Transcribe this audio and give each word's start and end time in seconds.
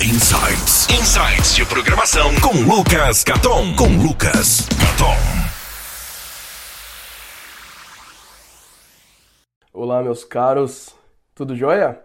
Insights. 0.00 0.86
Insights 0.90 1.56
de 1.56 1.66
programação 1.66 2.30
com 2.40 2.52
Lucas 2.72 3.24
Caton. 3.24 3.74
Com 3.74 3.88
Lucas 4.00 4.68
Caton. 4.68 5.16
Olá, 9.72 10.00
meus 10.00 10.22
caros. 10.22 10.94
Tudo 11.34 11.56
jóia? 11.56 12.00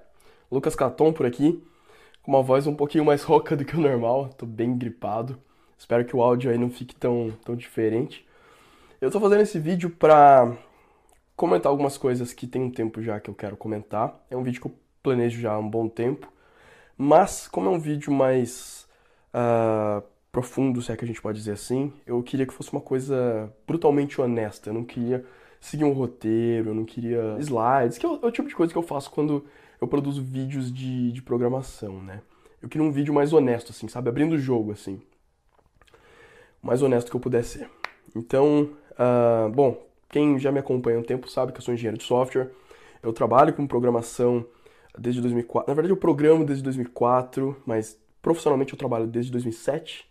Lucas 0.51 0.75
Caton 0.75 1.13
por 1.13 1.27
aqui, 1.27 1.63
com 2.23 2.31
uma 2.31 2.41
voz 2.41 2.65
um 2.65 2.73
pouquinho 2.73 3.05
mais 3.05 3.21
rouca 3.21 3.55
do 3.55 3.63
que 3.63 3.75
o 3.75 3.79
normal. 3.79 4.29
Tô 4.29 4.47
bem 4.47 4.75
gripado. 4.75 5.39
Espero 5.77 6.03
que 6.03 6.15
o 6.15 6.23
áudio 6.23 6.49
aí 6.49 6.57
não 6.57 6.71
fique 6.71 6.95
tão, 6.95 7.31
tão 7.45 7.55
diferente. 7.55 8.27
Eu 8.99 9.11
tô 9.11 9.19
fazendo 9.19 9.41
esse 9.41 9.59
vídeo 9.59 9.91
pra 9.91 10.51
comentar 11.35 11.69
algumas 11.69 11.95
coisas 11.95 12.33
que 12.33 12.47
tem 12.47 12.63
um 12.63 12.71
tempo 12.71 13.03
já 13.03 13.19
que 13.19 13.29
eu 13.29 13.35
quero 13.35 13.55
comentar. 13.55 14.19
É 14.31 14.35
um 14.35 14.41
vídeo 14.41 14.61
que 14.61 14.65
eu 14.65 14.75
planejo 15.03 15.39
já 15.39 15.53
há 15.53 15.59
um 15.59 15.69
bom 15.69 15.87
tempo. 15.87 16.33
Mas, 16.97 17.47
como 17.47 17.67
é 17.67 17.71
um 17.71 17.79
vídeo 17.79 18.11
mais 18.11 18.87
uh, 19.33 20.03
profundo, 20.31 20.81
se 20.81 20.91
é 20.91 20.95
que 20.95 21.05
a 21.05 21.07
gente 21.07 21.21
pode 21.21 21.37
dizer 21.37 21.51
assim, 21.51 21.93
eu 22.05 22.21
queria 22.23 22.45
que 22.45 22.53
fosse 22.53 22.71
uma 22.71 22.81
coisa 22.81 23.51
brutalmente 23.67 24.19
honesta. 24.19 24.69
Eu 24.69 24.73
não 24.73 24.83
queria 24.83 25.25
seguir 25.59 25.83
um 25.83 25.93
roteiro, 25.93 26.69
eu 26.71 26.73
não 26.73 26.85
queria 26.85 27.37
slides, 27.39 27.97
que 27.97 28.05
é 28.05 28.09
o, 28.09 28.19
é 28.21 28.25
o 28.25 28.31
tipo 28.31 28.47
de 28.47 28.55
coisa 28.55 28.71
que 28.71 28.77
eu 28.77 28.83
faço 28.83 29.11
quando 29.11 29.45
eu 29.79 29.87
produzo 29.87 30.21
vídeos 30.21 30.71
de, 30.71 31.11
de 31.11 31.21
programação, 31.21 32.01
né? 32.01 32.21
Eu 32.61 32.69
queria 32.69 32.87
um 32.87 32.91
vídeo 32.91 33.13
mais 33.13 33.33
honesto, 33.33 33.71
assim, 33.71 33.87
sabe? 33.87 34.09
Abrindo 34.09 34.33
o 34.33 34.37
jogo, 34.37 34.71
assim. 34.71 35.01
O 36.61 36.67
mais 36.67 36.81
honesto 36.81 37.09
que 37.09 37.15
eu 37.15 37.19
pudesse 37.19 37.59
ser. 37.59 37.69
Então, 38.15 38.69
uh, 38.91 39.49
bom, 39.49 39.85
quem 40.09 40.39
já 40.39 40.51
me 40.51 40.59
acompanha 40.59 40.97
há 40.97 41.01
um 41.01 41.03
tempo 41.03 41.29
sabe 41.29 41.51
que 41.51 41.59
eu 41.59 41.61
sou 41.61 41.73
engenheiro 41.73 41.97
de 41.97 42.03
software. 42.03 42.49
Eu 43.01 43.11
trabalho 43.11 43.53
com 43.53 43.67
programação 43.67 44.45
desde 44.97 45.21
2004. 45.21 45.69
Na 45.69 45.73
verdade, 45.73 45.93
eu 45.93 45.97
programo 45.97 46.45
desde 46.45 46.63
2004, 46.63 47.55
mas 47.65 47.99
profissionalmente 48.21 48.73
eu 48.73 48.79
trabalho 48.79 49.07
desde 49.07 49.31
2007. 49.31 50.09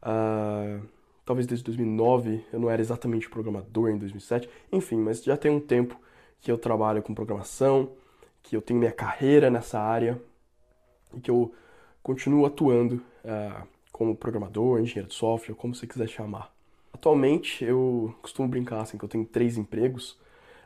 Uh, 0.00 0.02
ah, 0.02 0.80
talvez 1.24 1.46
desde 1.46 1.64
2009. 1.64 2.44
Eu 2.52 2.60
não 2.60 2.70
era 2.70 2.80
exatamente 2.80 3.28
programador 3.28 3.90
em 3.90 3.98
2007. 3.98 4.48
Enfim, 4.72 4.96
mas 4.96 5.22
já 5.22 5.36
tem 5.36 5.50
um 5.50 5.60
tempo 5.60 6.00
que 6.40 6.50
eu 6.50 6.56
trabalho 6.56 7.02
com 7.02 7.14
programação, 7.14 7.92
que 8.42 8.56
eu 8.56 8.62
tenho 8.62 8.78
minha 8.78 8.92
carreira 8.92 9.50
nessa 9.50 9.78
área 9.78 10.20
e 11.14 11.20
que 11.20 11.30
eu 11.30 11.52
continuo 12.02 12.46
atuando 12.46 13.02
uh, 13.24 13.66
como 13.92 14.16
programador, 14.16 14.80
engenheiro 14.80 15.08
de 15.08 15.14
software, 15.14 15.54
como 15.54 15.74
você 15.74 15.86
quiser 15.86 16.08
chamar. 16.08 16.50
Atualmente 16.92 17.64
eu 17.64 18.14
costumo 18.22 18.48
brincar 18.48 18.80
assim 18.80 18.96
que 18.96 19.04
eu 19.04 19.08
tenho 19.08 19.24
três 19.24 19.58
empregos. 19.58 20.18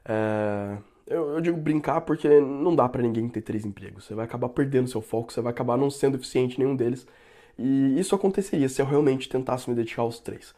Uh, 0.05 0.83
eu, 1.13 1.35
eu 1.35 1.41
digo 1.41 1.57
brincar 1.57 2.01
porque 2.01 2.41
não 2.41 2.75
dá 2.75 2.89
para 2.89 3.03
ninguém 3.03 3.29
ter 3.29 3.43
três 3.43 3.65
empregos. 3.65 4.05
Você 4.05 4.15
vai 4.15 4.25
acabar 4.25 4.49
perdendo 4.49 4.89
seu 4.89 5.01
foco, 5.01 5.33
você 5.33 5.41
vai 5.41 5.53
acabar 5.53 5.77
não 5.77 5.91
sendo 5.91 6.17
eficiente 6.17 6.57
em 6.57 6.65
nenhum 6.65 6.77
deles. 6.77 7.07
E 7.59 7.99
isso 7.99 8.15
aconteceria 8.15 8.69
se 8.69 8.81
eu 8.81 8.87
realmente 8.87 9.29
tentasse 9.29 9.69
me 9.69 9.77
dedicar 9.77 10.03
aos 10.03 10.19
três. 10.19 10.55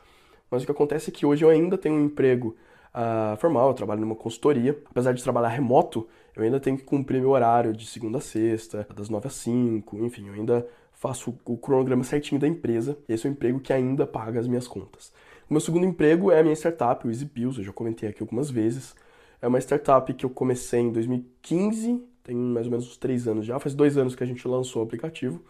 Mas 0.51 0.63
o 0.63 0.67
que 0.67 0.73
acontece 0.73 1.11
é 1.11 1.13
que 1.13 1.27
hoje 1.27 1.45
eu 1.45 1.51
ainda 1.51 1.77
tenho 1.77 1.97
um 1.97 2.05
emprego 2.05 2.57
uh, 2.95 3.37
formal, 3.39 3.69
eu 3.69 3.75
trabalho 3.75 4.01
numa 4.01 4.15
consultoria. 4.15 4.79
Apesar 4.91 5.13
de 5.13 5.23
trabalhar 5.23 5.49
remoto, 5.49 6.07
eu 6.37 6.43
ainda 6.43 6.61
tenho 6.61 6.77
que 6.77 6.85
cumprir 6.85 7.21
meu 7.21 7.31
horário 7.31 7.73
de 7.73 7.87
segunda 7.87 8.19
a 8.19 8.21
sexta, 8.21 8.87
das 8.95 9.09
nove 9.09 9.27
às 9.27 9.35
cinco, 9.35 9.99
enfim, 9.99 10.29
eu 10.29 10.35
ainda 10.35 10.67
faço 10.93 11.37
o 11.45 11.57
cronograma 11.57 12.05
certinho 12.05 12.41
da 12.41 12.49
empresa. 12.49 12.97
Esse 13.09 13.27
é 13.27 13.31
o 13.31 13.33
emprego 13.33 13.61
que 13.61 13.73
ainda 13.73 14.07
paga 14.07 14.39
as 14.41 14.47
minhas 14.47 14.67
contas. 14.67 15.13
O 15.49 15.53
meu 15.53 15.61
segundo 15.61 15.85
emprego 15.85 16.31
é 16.31 16.41
a 16.41 16.43
minha 16.43 16.55
startup, 16.55 17.07
o 17.07 17.11
Easy 17.11 17.27
Pills, 17.27 17.59
eu 17.59 17.65
já 17.65 17.73
comentei 17.73 18.09
aqui 18.09 18.23
algumas 18.23 18.51
vezes. 18.51 18.95
É 19.41 19.49
uma 19.49 19.59
startup 19.59 20.13
que 20.15 20.25
eu 20.25 20.31
comecei 20.31 20.81
em 20.81 20.93
2015, 20.93 22.03
tem 22.23 22.35
mais 22.35 22.67
ou 22.67 22.71
menos 22.71 22.87
uns 22.87 22.97
três 22.97 23.29
anos 23.29 23.45
já, 23.45 23.59
faz 23.59 23.75
dois 23.75 23.97
anos 23.97 24.15
que 24.15 24.23
a 24.23 24.27
gente 24.27 24.47
lançou 24.49 24.83
o 24.83 24.85
aplicativo. 24.85 25.43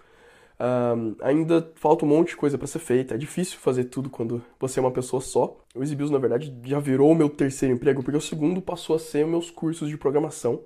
Um, 0.58 1.16
ainda 1.20 1.72
falta 1.74 2.04
um 2.04 2.08
monte 2.08 2.28
de 2.28 2.36
coisa 2.36 2.56
para 2.56 2.66
ser 2.66 2.78
feita, 2.78 3.14
é 3.14 3.18
difícil 3.18 3.58
fazer 3.58 3.84
tudo 3.84 4.08
quando 4.08 4.42
você 4.58 4.78
é 4.78 4.82
uma 4.82 4.90
pessoa 4.90 5.20
só. 5.20 5.56
O 5.74 5.80
EasyBills, 5.80 6.12
na 6.12 6.18
verdade, 6.18 6.54
já 6.64 6.78
virou 6.78 7.10
o 7.10 7.14
meu 7.14 7.28
terceiro 7.28 7.74
emprego, 7.74 8.02
porque 8.02 8.16
o 8.16 8.20
segundo 8.20 8.62
passou 8.62 8.96
a 8.96 8.98
ser 8.98 9.26
meus 9.26 9.50
cursos 9.50 9.88
de 9.88 9.96
programação. 9.96 10.62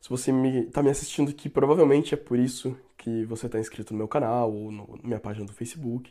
Se 0.00 0.08
você 0.08 0.30
está 0.30 0.80
me, 0.80 0.86
me 0.86 0.90
assistindo 0.90 1.30
aqui, 1.30 1.48
provavelmente 1.48 2.14
é 2.14 2.16
por 2.16 2.38
isso 2.38 2.74
que 2.96 3.24
você 3.26 3.46
está 3.46 3.58
inscrito 3.60 3.92
no 3.92 3.98
meu 3.98 4.08
canal 4.08 4.50
ou 4.50 4.72
no, 4.72 4.98
na 5.02 5.08
minha 5.08 5.20
página 5.20 5.44
do 5.44 5.52
Facebook. 5.52 6.10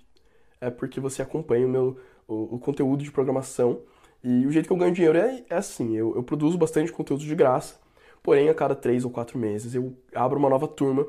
É 0.62 0.70
porque 0.70 1.00
você 1.00 1.22
acompanha 1.22 1.66
o 1.66 1.70
meu 1.70 1.98
o, 2.28 2.56
o 2.56 2.60
conteúdo 2.60 3.04
de 3.04 3.12
programação 3.12 3.82
e 4.24 4.46
o 4.46 4.52
jeito 4.52 4.68
que 4.68 4.74
eu 4.74 4.78
ganho 4.78 4.94
dinheiro 4.94 5.18
é, 5.18 5.44
é 5.50 5.56
assim, 5.56 5.96
eu, 5.96 6.16
eu, 6.16 6.24
produzo 6.24 6.58
bastante 6.58 6.92
conteúdo 6.92 7.24
de 7.24 7.36
graça, 7.36 7.80
porém 8.22 8.50
a 8.50 8.54
cada 8.54 8.76
três 8.76 9.06
ou 9.06 9.12
quatro 9.12 9.38
meses 9.38 9.74
eu 9.74 9.94
abro 10.14 10.38
uma 10.38 10.50
nova 10.50 10.68
turma 10.68 11.06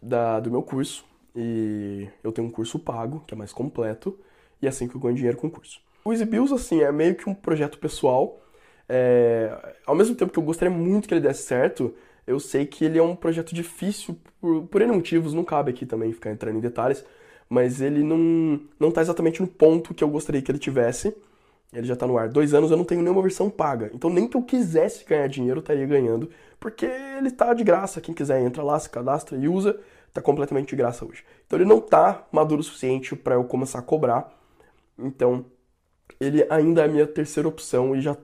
da, 0.00 0.38
do 0.40 0.50
meu 0.50 0.62
curso 0.62 1.04
e 1.34 2.08
eu 2.22 2.30
tenho 2.30 2.46
um 2.46 2.50
curso 2.50 2.78
pago, 2.78 3.24
que 3.26 3.34
é 3.34 3.36
mais 3.36 3.52
completo, 3.52 4.16
e 4.62 4.66
é 4.66 4.68
assim 4.68 4.86
que 4.86 4.94
eu 4.94 5.00
ganho 5.00 5.16
dinheiro 5.16 5.36
com 5.36 5.48
o 5.48 5.50
curso. 5.50 5.80
O 6.04 6.12
Easy 6.12 6.24
Bills, 6.24 6.54
assim, 6.54 6.82
é 6.82 6.92
meio 6.92 7.14
que 7.16 7.28
um 7.28 7.34
projeto 7.34 7.78
pessoal, 7.78 8.40
é, 8.88 9.74
ao 9.86 9.94
mesmo 9.94 10.14
tempo 10.14 10.32
que 10.32 10.38
eu 10.38 10.42
gostaria 10.42 10.74
muito 10.74 11.08
que 11.08 11.14
ele 11.14 11.20
desse 11.20 11.42
certo, 11.42 11.94
eu 12.26 12.38
sei 12.38 12.66
que 12.66 12.84
ele 12.84 12.98
é 12.98 13.02
um 13.02 13.16
projeto 13.16 13.54
difícil 13.54 14.16
por, 14.40 14.66
por 14.66 14.82
N 14.82 14.92
motivos, 14.92 15.34
não 15.34 15.44
cabe 15.44 15.70
aqui 15.70 15.84
também 15.84 16.12
ficar 16.12 16.30
entrando 16.30 16.56
em 16.56 16.60
detalhes, 16.60 17.04
mas 17.48 17.80
ele 17.80 18.02
não, 18.02 18.60
não 18.78 18.90
tá 18.90 19.00
exatamente 19.00 19.40
no 19.40 19.48
ponto 19.48 19.94
que 19.94 20.04
eu 20.04 20.08
gostaria 20.08 20.40
que 20.40 20.50
ele 20.50 20.58
tivesse, 20.58 21.14
ele 21.72 21.86
já 21.86 21.94
está 21.94 22.06
no 22.06 22.16
ar 22.16 22.28
dois 22.28 22.54
anos, 22.54 22.70
eu 22.70 22.76
não 22.76 22.84
tenho 22.84 23.02
nenhuma 23.02 23.22
versão 23.22 23.50
paga. 23.50 23.90
Então 23.94 24.10
nem 24.10 24.28
que 24.28 24.36
eu 24.36 24.42
quisesse 24.42 25.04
ganhar 25.04 25.26
dinheiro, 25.26 25.58
eu 25.58 25.62
estaria 25.62 25.86
ganhando, 25.86 26.30
porque 26.60 26.86
ele 26.86 27.28
está 27.28 27.52
de 27.52 27.64
graça. 27.64 28.00
Quem 28.00 28.14
quiser 28.14 28.40
entra 28.40 28.62
lá, 28.62 28.78
se 28.78 28.88
cadastra 28.88 29.36
e 29.36 29.48
usa, 29.48 29.78
está 30.08 30.20
completamente 30.22 30.68
de 30.68 30.76
graça 30.76 31.04
hoje. 31.04 31.24
Então 31.46 31.58
ele 31.58 31.68
não 31.68 31.78
está 31.78 32.26
maduro 32.30 32.60
o 32.60 32.64
suficiente 32.64 33.16
para 33.16 33.34
eu 33.34 33.44
começar 33.44 33.80
a 33.80 33.82
cobrar. 33.82 34.32
Então 34.98 35.44
ele 36.20 36.46
ainda 36.48 36.82
é 36.82 36.84
a 36.84 36.88
minha 36.88 37.06
terceira 37.06 37.48
opção 37.48 37.96
e 37.96 38.00
já 38.00 38.16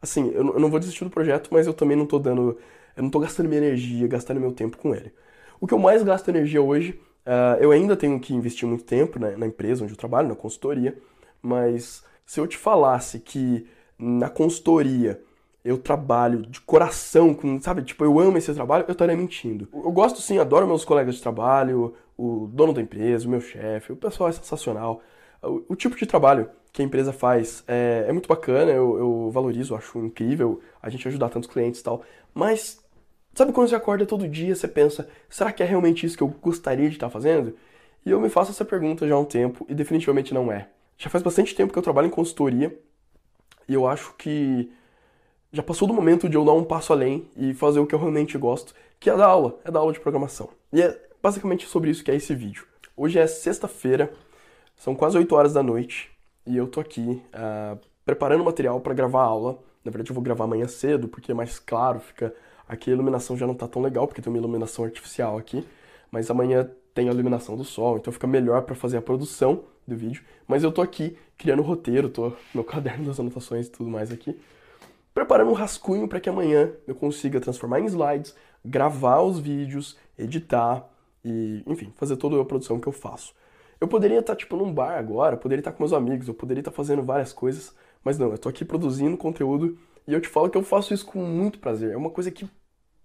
assim, 0.00 0.30
eu 0.32 0.44
não 0.44 0.70
vou 0.70 0.78
desistir 0.78 1.04
do 1.04 1.10
projeto, 1.10 1.48
mas 1.52 1.66
eu 1.66 1.74
também 1.74 1.96
não 1.96 2.04
estou 2.04 2.18
dando, 2.18 2.58
eu 2.96 3.02
não 3.02 3.10
tô 3.10 3.18
gastando 3.18 3.48
minha 3.48 3.60
energia, 3.60 4.06
gastando 4.06 4.40
meu 4.40 4.52
tempo 4.52 4.76
com 4.78 4.94
ele. 4.94 5.12
O 5.60 5.66
que 5.66 5.74
eu 5.74 5.78
mais 5.78 6.02
gasto 6.02 6.28
energia 6.28 6.60
hoje, 6.60 7.00
uh, 7.26 7.60
eu 7.60 7.70
ainda 7.70 7.96
tenho 7.96 8.18
que 8.20 8.34
investir 8.34 8.68
muito 8.68 8.84
tempo 8.84 9.18
né, 9.18 9.36
na 9.36 9.46
empresa 9.46 9.84
onde 9.84 9.92
eu 9.92 9.96
trabalho, 9.96 10.28
na 10.28 10.34
consultoria, 10.34 10.96
mas 11.42 12.04
se 12.26 12.40
eu 12.40 12.46
te 12.46 12.58
falasse 12.58 13.20
que 13.20 13.66
na 13.98 14.28
consultoria 14.28 15.22
eu 15.64 15.78
trabalho 15.78 16.42
de 16.42 16.60
coração, 16.60 17.34
com, 17.34 17.60
sabe? 17.60 17.82
Tipo, 17.82 18.04
eu 18.04 18.20
amo 18.20 18.38
esse 18.38 18.52
trabalho, 18.54 18.84
eu 18.86 18.92
estaria 18.92 19.16
mentindo. 19.16 19.68
Eu 19.72 19.90
gosto 19.90 20.20
sim, 20.20 20.38
adoro 20.38 20.66
meus 20.66 20.84
colegas 20.84 21.16
de 21.16 21.22
trabalho, 21.22 21.94
o 22.16 22.48
dono 22.52 22.72
da 22.72 22.80
empresa, 22.80 23.26
o 23.26 23.30
meu 23.30 23.40
chefe, 23.40 23.92
o 23.92 23.96
pessoal 23.96 24.28
é 24.28 24.32
sensacional. 24.32 25.00
O, 25.42 25.64
o, 25.70 25.76
tipo 25.76 25.96
de 25.96 26.06
trabalho 26.06 26.48
que 26.72 26.82
a 26.82 26.84
empresa 26.84 27.12
faz 27.12 27.64
é, 27.66 28.04
é 28.08 28.12
muito 28.12 28.28
bacana, 28.28 28.70
eu, 28.70 28.98
eu, 28.98 29.30
valorizo, 29.30 29.74
acho 29.74 29.98
incrível 29.98 30.60
a 30.80 30.88
gente 30.88 31.06
ajudar 31.08 31.30
tantos 31.30 31.48
clientes 31.48 31.80
e 31.80 31.84
tal. 31.84 32.02
Mas, 32.32 32.84
sabe 33.34 33.52
quando 33.52 33.68
você 33.68 33.74
acorda 33.74 34.06
todo 34.06 34.28
dia, 34.28 34.54
você 34.54 34.68
pensa, 34.68 35.08
será 35.28 35.52
que 35.52 35.62
é 35.62 35.66
realmente 35.66 36.06
isso 36.06 36.16
que 36.16 36.22
eu 36.22 36.28
gostaria 36.28 36.88
de 36.88 36.96
estar 36.96 37.10
fazendo? 37.10 37.56
E 38.04 38.10
eu 38.10 38.20
me 38.20 38.28
faço 38.28 38.52
essa 38.52 38.64
pergunta 38.64 39.06
já 39.06 39.14
há 39.14 39.18
um 39.18 39.24
tempo 39.24 39.66
e 39.68 39.74
definitivamente 39.74 40.32
não 40.32 40.52
é. 40.52 40.68
Já 40.98 41.10
faz 41.10 41.22
bastante 41.22 41.54
tempo 41.54 41.72
que 41.72 41.78
eu 41.78 41.82
trabalho 41.82 42.06
em 42.06 42.10
consultoria 42.10 42.76
e 43.68 43.74
eu 43.74 43.86
acho 43.86 44.14
que 44.14 44.70
já 45.52 45.62
passou 45.62 45.86
do 45.86 45.94
momento 45.94 46.28
de 46.28 46.36
eu 46.36 46.44
dar 46.44 46.52
um 46.52 46.64
passo 46.64 46.92
além 46.92 47.28
e 47.36 47.54
fazer 47.54 47.80
o 47.80 47.86
que 47.86 47.94
eu 47.94 47.98
realmente 47.98 48.36
gosto, 48.38 48.74
que 48.98 49.10
é 49.10 49.16
dar 49.16 49.26
aula, 49.26 49.58
é 49.64 49.70
dar 49.70 49.80
aula 49.80 49.92
de 49.92 50.00
programação. 50.00 50.48
E 50.72 50.80
é 50.80 51.00
basicamente 51.22 51.66
sobre 51.66 51.90
isso 51.90 52.02
que 52.02 52.10
é 52.10 52.14
esse 52.14 52.34
vídeo. 52.34 52.66
Hoje 52.96 53.18
é 53.18 53.26
sexta-feira, 53.26 54.12
são 54.76 54.94
quase 54.94 55.18
8 55.18 55.34
horas 55.34 55.52
da 55.52 55.62
noite 55.62 56.10
e 56.46 56.56
eu 56.56 56.66
tô 56.66 56.80
aqui 56.80 57.22
uh, 57.34 57.78
preparando 58.04 58.44
material 58.44 58.80
para 58.80 58.94
gravar 58.94 59.22
a 59.22 59.26
aula. 59.26 59.58
Na 59.84 59.90
verdade, 59.90 60.10
eu 60.10 60.14
vou 60.14 60.22
gravar 60.22 60.44
amanhã 60.44 60.66
cedo 60.66 61.08
porque 61.08 61.30
é 61.32 61.34
mais 61.34 61.58
claro, 61.58 62.00
fica. 62.00 62.34
Aqui 62.68 62.90
a 62.90 62.94
iluminação 62.94 63.36
já 63.36 63.46
não 63.46 63.54
tá 63.54 63.68
tão 63.68 63.80
legal 63.80 64.08
porque 64.08 64.20
tem 64.20 64.32
uma 64.32 64.38
iluminação 64.38 64.84
artificial 64.84 65.38
aqui, 65.38 65.64
mas 66.10 66.28
amanhã 66.30 66.68
tem 66.92 67.08
a 67.08 67.12
iluminação 67.12 67.56
do 67.56 67.62
sol, 67.62 67.96
então 67.96 68.12
fica 68.12 68.26
melhor 68.26 68.62
para 68.62 68.74
fazer 68.74 68.96
a 68.96 69.02
produção 69.02 69.62
do 69.86 69.96
vídeo. 69.96 70.22
Mas 70.46 70.62
eu 70.62 70.72
tô 70.72 70.82
aqui 70.82 71.16
criando 71.36 71.60
o 71.60 71.62
roteiro, 71.62 72.08
tô 72.08 72.32
no 72.54 72.64
caderno 72.64 73.06
das 73.06 73.20
anotações 73.20 73.66
e 73.66 73.70
tudo 73.70 73.90
mais 73.90 74.10
aqui, 74.10 74.38
preparando 75.14 75.50
um 75.50 75.54
rascunho 75.54 76.08
para 76.08 76.20
que 76.20 76.28
amanhã 76.28 76.72
eu 76.86 76.94
consiga 76.94 77.40
transformar 77.40 77.80
em 77.80 77.86
slides, 77.86 78.34
gravar 78.64 79.20
os 79.22 79.38
vídeos, 79.38 79.96
editar 80.18 80.88
e, 81.24 81.62
enfim, 81.66 81.92
fazer 81.96 82.16
toda 82.16 82.40
a 82.40 82.44
produção 82.44 82.80
que 82.80 82.86
eu 82.86 82.92
faço. 82.92 83.34
Eu 83.80 83.88
poderia 83.88 84.20
estar, 84.20 84.32
tá, 84.32 84.36
tipo, 84.36 84.56
num 84.56 84.72
bar 84.72 84.98
agora, 84.98 85.36
poderia 85.36 85.60
estar 85.60 85.70
tá 85.70 85.76
com 85.76 85.82
meus 85.82 85.92
amigos, 85.92 86.28
eu 86.28 86.34
poderia 86.34 86.60
estar 86.60 86.70
tá 86.70 86.76
fazendo 86.76 87.02
várias 87.02 87.32
coisas, 87.32 87.74
mas 88.02 88.18
não, 88.18 88.30
eu 88.30 88.38
tô 88.38 88.48
aqui 88.48 88.64
produzindo 88.64 89.16
conteúdo 89.16 89.78
e 90.06 90.12
eu 90.12 90.20
te 90.20 90.28
falo 90.28 90.48
que 90.48 90.56
eu 90.56 90.62
faço 90.62 90.94
isso 90.94 91.04
com 91.04 91.18
muito 91.18 91.58
prazer. 91.58 91.92
É 91.92 91.96
uma 91.96 92.10
coisa 92.10 92.30
que 92.30 92.48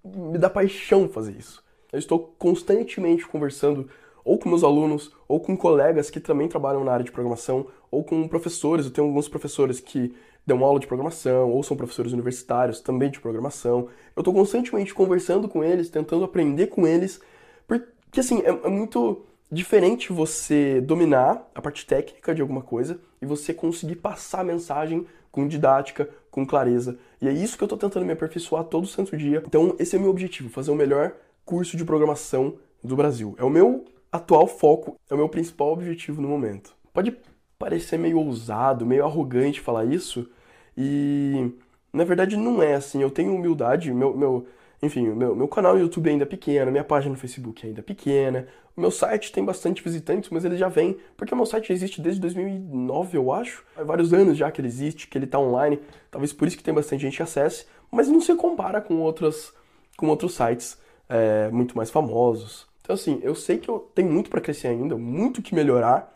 me 0.03 0.37
dá 0.37 0.49
paixão 0.49 1.09
fazer 1.09 1.33
isso. 1.33 1.63
Eu 1.91 1.99
estou 1.99 2.19
constantemente 2.37 3.27
conversando 3.27 3.89
ou 4.23 4.37
com 4.37 4.49
meus 4.49 4.63
alunos, 4.63 5.11
ou 5.27 5.39
com 5.39 5.55
colegas 5.55 6.09
que 6.09 6.19
também 6.19 6.47
trabalham 6.47 6.83
na 6.83 6.91
área 6.91 7.05
de 7.05 7.11
programação, 7.11 7.67
ou 7.89 8.03
com 8.03 8.27
professores. 8.27 8.85
Eu 8.85 8.91
tenho 8.91 9.07
alguns 9.07 9.27
professores 9.27 9.79
que 9.79 10.13
dão 10.45 10.63
aula 10.63 10.79
de 10.79 10.87
programação, 10.87 11.51
ou 11.51 11.61
são 11.63 11.77
professores 11.77 12.13
universitários 12.13 12.79
também 12.79 13.09
de 13.09 13.19
programação. 13.19 13.87
Eu 14.15 14.21
estou 14.21 14.33
constantemente 14.33 14.93
conversando 14.93 15.47
com 15.47 15.63
eles, 15.63 15.89
tentando 15.89 16.23
aprender 16.23 16.67
com 16.67 16.87
eles, 16.87 17.19
porque 17.67 18.19
assim, 18.19 18.39
é, 18.39 18.49
é 18.49 18.69
muito 18.69 19.25
diferente 19.51 20.13
você 20.13 20.79
dominar 20.79 21.49
a 21.53 21.61
parte 21.61 21.85
técnica 21.85 22.33
de 22.33 22.41
alguma 22.41 22.61
coisa 22.61 22.99
e 23.21 23.25
você 23.25 23.53
conseguir 23.53 23.97
passar 23.97 24.39
a 24.39 24.43
mensagem 24.43 25.05
com 25.31 25.47
didática, 25.47 26.09
com 26.29 26.45
clareza. 26.45 26.97
E 27.21 27.27
é 27.27 27.31
isso 27.31 27.57
que 27.57 27.63
eu 27.63 27.65
estou 27.65 27.77
tentando 27.77 28.05
me 28.05 28.13
aperfeiçoar 28.13 28.63
todo 28.63 28.87
santo 28.87 29.15
dia. 29.15 29.43
Então, 29.45 29.75
esse 29.79 29.95
é 29.95 29.99
o 29.99 30.01
meu 30.01 30.09
objetivo, 30.09 30.49
fazer 30.49 30.71
o 30.71 30.75
melhor 30.75 31.13
curso 31.45 31.77
de 31.77 31.85
programação 31.85 32.55
do 32.83 32.95
Brasil. 32.95 33.35
É 33.37 33.43
o 33.43 33.49
meu 33.49 33.85
atual 34.11 34.47
foco, 34.47 34.99
é 35.09 35.13
o 35.13 35.17
meu 35.17 35.29
principal 35.29 35.71
objetivo 35.71 36.21
no 36.21 36.27
momento. 36.27 36.75
Pode 36.93 37.15
parecer 37.57 37.97
meio 37.97 38.19
ousado, 38.19 38.85
meio 38.85 39.05
arrogante 39.05 39.61
falar 39.61 39.85
isso, 39.85 40.29
e 40.77 41.51
na 41.93 42.03
verdade 42.03 42.35
não 42.35 42.61
é 42.61 42.75
assim. 42.75 43.01
Eu 43.01 43.11
tenho 43.11 43.33
humildade, 43.33 43.93
meu, 43.93 44.15
meu 44.17 44.47
enfim, 44.81 45.09
meu, 45.09 45.35
meu 45.35 45.47
canal 45.47 45.75
no 45.75 45.79
YouTube 45.79 46.09
ainda 46.09 46.23
é 46.23 46.25
pequeno, 46.25 46.71
minha 46.71 46.83
página 46.83 47.13
no 47.13 47.19
Facebook 47.19 47.65
ainda 47.65 47.81
é 47.81 47.83
pequena, 47.83 48.47
o 48.75 48.81
meu 48.81 48.89
site 48.89 49.31
tem 49.31 49.45
bastante 49.45 49.83
visitantes, 49.83 50.29
mas 50.31 50.43
ele 50.43 50.57
já 50.57 50.67
vem, 50.67 50.97
porque 51.15 51.33
o 51.33 51.37
meu 51.37 51.45
site 51.45 51.71
existe 51.71 52.01
desde 52.01 52.19
2009, 52.19 53.17
eu 53.17 53.31
acho. 53.31 53.63
Há 53.75 53.83
vários 53.83 54.11
anos 54.11 54.37
já 54.37 54.49
que 54.49 54.59
ele 54.59 54.67
existe, 54.67 55.07
que 55.07 55.17
ele 55.17 55.25
está 55.25 55.37
online, 55.37 55.79
talvez 56.09 56.33
por 56.33 56.47
isso 56.47 56.57
que 56.57 56.63
tem 56.63 56.73
bastante 56.73 57.01
gente 57.01 57.17
que 57.17 57.23
acesse, 57.23 57.67
mas 57.91 58.07
não 58.07 58.19
se 58.19 58.33
compara 58.35 58.81
com, 58.81 58.95
outras, 59.01 59.53
com 59.97 60.07
outros 60.07 60.33
sites 60.33 60.79
é, 61.07 61.49
muito 61.51 61.77
mais 61.77 61.91
famosos. 61.91 62.70
Então, 62.81 62.93
assim, 62.93 63.19
eu 63.23 63.35
sei 63.35 63.57
que 63.57 63.69
eu 63.69 63.79
tenho 63.93 64.11
muito 64.11 64.29
para 64.29 64.41
crescer 64.41 64.67
ainda, 64.67 64.97
muito 64.97 65.41
que 65.41 65.55
melhorar, 65.55 66.11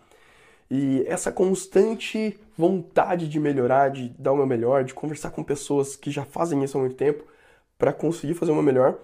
e 0.70 1.04
essa 1.08 1.32
constante 1.32 2.40
vontade 2.58 3.28
de 3.28 3.40
melhorar, 3.40 3.90
de 3.90 4.10
dar 4.18 4.32
o 4.32 4.38
meu 4.38 4.48
melhor, 4.48 4.84
de 4.84 4.94
conversar 4.94 5.30
com 5.30 5.44
pessoas 5.44 5.96
que 5.96 6.10
já 6.10 6.26
fazem 6.26 6.64
isso 6.64 6.78
há 6.78 6.82
muito 6.82 6.96
tempo, 6.96 7.24
para 7.78 7.94
conseguir 7.94 8.34
fazer 8.34 8.52
uma 8.52 8.64
melhor, 8.64 8.98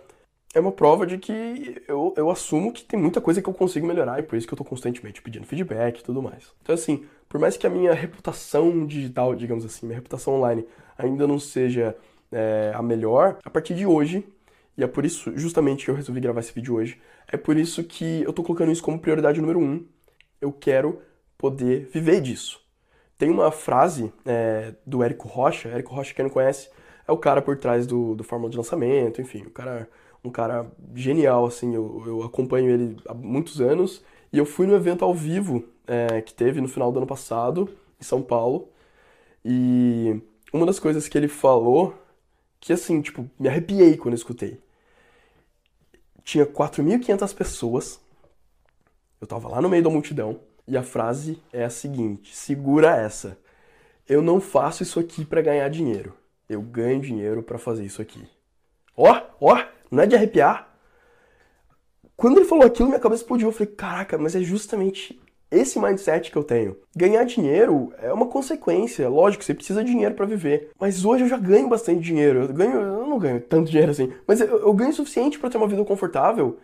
é 0.54 0.60
uma 0.60 0.72
prova 0.72 1.06
de 1.06 1.18
que 1.18 1.82
eu, 1.88 2.14
eu 2.18 2.30
assumo 2.30 2.74
que 2.74 2.84
tem 2.84 3.00
muita 3.00 3.22
coisa 3.22 3.42
que 3.42 3.48
eu 3.48 3.54
consigo 3.54 3.88
melhorar 3.88 4.20
e 4.20 4.24
por 4.24 4.38
isso 4.38 4.46
que 4.46 4.54
eu 4.54 4.56
estou 4.56 4.68
constantemente 4.68 5.22
pedindo 5.22 5.46
feedback 5.46 6.00
e 6.00 6.04
tudo 6.04 6.22
mais. 6.22 6.52
Então, 6.62 6.76
assim, 6.76 7.06
por 7.30 7.40
mais 7.40 7.56
que 7.56 7.66
a 7.66 7.70
minha 7.70 7.94
reputação 7.94 8.86
digital, 8.86 9.34
digamos 9.34 9.64
assim, 9.64 9.86
minha 9.86 9.98
reputação 9.98 10.36
online 10.36 10.66
ainda 10.98 11.26
não 11.26 11.40
seja 11.40 11.96
é, 12.32 12.72
a 12.76 12.82
melhor, 12.82 13.38
a 13.44 13.50
partir 13.50 13.74
de 13.76 13.86
hoje, 13.86 14.26
e 14.78 14.84
é 14.84 14.88
por 14.88 15.06
isso 15.06 15.32
justamente 15.38 15.86
que 15.86 15.92
eu 15.92 15.96
resolvi 15.96 16.20
gravar 16.20 16.42
esse 16.42 16.54
vídeo 16.54 16.76
hoje, 16.76 17.00
é 17.28 17.38
por 17.38 17.58
isso 17.58 17.84
que 17.84 18.22
eu 18.24 18.30
estou 18.30 18.44
colocando 18.44 18.72
isso 18.72 18.84
como 18.84 19.00
prioridade 19.00 19.42
número 19.42 19.60
um. 19.60 19.86
Eu 20.40 20.52
quero 20.52 21.02
poder 21.38 21.90
viver 21.92 22.22
disso. 22.22 22.62
Tem 23.18 23.30
uma 23.30 23.52
frase 23.52 24.12
é, 24.26 24.74
do 24.86 25.04
Érico 25.04 25.28
Rocha, 25.28 25.70
Érico 25.70 25.94
Rocha, 25.94 26.14
quem 26.14 26.26
não 26.26 26.32
conhece, 26.32 26.70
é 27.08 27.12
o 27.12 27.18
cara 27.18 27.42
por 27.42 27.58
trás 27.58 27.86
do, 27.86 28.16
do 28.16 28.24
Fórmula 28.24 28.50
de 28.50 28.58
Lançamento, 28.58 29.22
enfim, 29.22 29.44
o 29.44 29.50
cara, 29.52 29.88
um 30.24 30.30
cara 30.30 30.66
genial, 30.96 31.46
assim, 31.46 31.76
eu, 31.76 32.04
eu 32.06 32.24
acompanho 32.24 32.70
ele 32.70 32.98
há 33.08 33.14
muitos 33.14 33.62
anos, 33.62 34.04
e 34.34 34.38
eu 34.38 34.46
fui 34.46 34.66
no 34.66 34.76
evento 34.76 35.06
ao 35.06 35.14
vivo 35.14 35.64
é, 35.86 36.22
que 36.22 36.34
teve 36.34 36.62
no 36.62 36.68
final 36.68 36.92
do 36.92 36.98
ano 36.98 37.08
passado, 37.08 37.70
em 38.00 38.04
São 38.04 38.22
Paulo, 38.22 38.70
e 39.46 40.20
uma 40.54 40.66
das 40.66 40.80
coisas 40.80 41.08
que 41.08 41.18
ele 41.18 41.28
falou, 41.28 41.94
que 42.60 42.74
assim, 42.74 43.02
tipo, 43.02 43.30
me 43.40 43.48
arrepiei 43.48 43.98
quando 43.98 44.14
eu 44.14 44.18
escutei. 44.18 44.60
Tinha 46.24 46.46
4.500 46.46 47.36
pessoas, 47.36 48.00
eu 49.20 49.28
tava 49.28 49.50
lá 49.50 49.62
no 49.62 49.70
meio 49.70 49.84
da 49.84 49.90
multidão, 49.90 50.40
e 50.68 50.78
a 50.78 50.84
frase 50.84 51.42
é 51.52 51.64
a 51.64 51.70
seguinte: 51.70 52.36
segura 52.36 52.96
essa. 52.96 53.38
Eu 54.08 54.22
não 54.22 54.42
faço 54.42 54.84
isso 54.84 55.00
aqui 55.00 55.24
para 55.24 55.42
ganhar 55.42 55.70
dinheiro 55.70 56.14
eu 56.52 56.62
ganho 56.62 57.00
dinheiro 57.00 57.42
para 57.42 57.58
fazer 57.58 57.86
isso 57.86 58.02
aqui. 58.02 58.28
Ó, 58.96 59.22
ó, 59.40 59.64
não 59.90 60.04
é 60.04 60.06
de 60.08 60.16
arrepiar. 60.16 60.68
Quando 62.16 62.38
ele 62.38 62.48
falou 62.48 62.66
aquilo, 62.66 62.90
minha 62.90 63.00
cabeça 63.00 63.24
explodiu. 63.24 63.48
Eu 63.48 63.54
falei, 63.54 63.74
caraca, 63.74 64.18
mas 64.18 64.36
é 64.36 64.42
justamente 64.42 65.20
esse 65.52 65.78
mindset 65.78 66.32
que 66.32 66.38
eu 66.38 66.44
tenho. 66.44 66.78
Ganhar 66.96 67.24
dinheiro 67.26 67.92
é 68.02 68.12
uma 68.14 68.28
consequência. 68.28 69.10
Lógico, 69.10 69.44
você 69.44 69.54
precisa 69.54 69.84
de 69.84 69.92
dinheiro 69.92 70.16
para 70.16 70.26
viver. 70.26 70.72
Mas 70.80 71.04
hoje 71.04 71.26
eu 71.26 71.28
já 71.28 71.38
ganho 71.38 71.68
bastante 71.68 72.00
dinheiro. 72.00 72.44
Eu, 72.44 72.48
ganho, 72.54 72.80
eu 72.80 73.06
não 73.06 73.20
ganho 73.20 73.42
tanto 73.42 73.70
dinheiro 73.70 73.92
assim. 73.92 74.14
Mas 74.26 74.40
eu, 74.40 74.48
eu 74.48 74.74
ganho 74.74 74.92
o 74.92 74.94
suficiente 74.94 75.38
para 75.38 75.50
ter 75.50 75.58
uma 75.58 75.68
vida 75.68 75.84
confortável. 75.84 76.58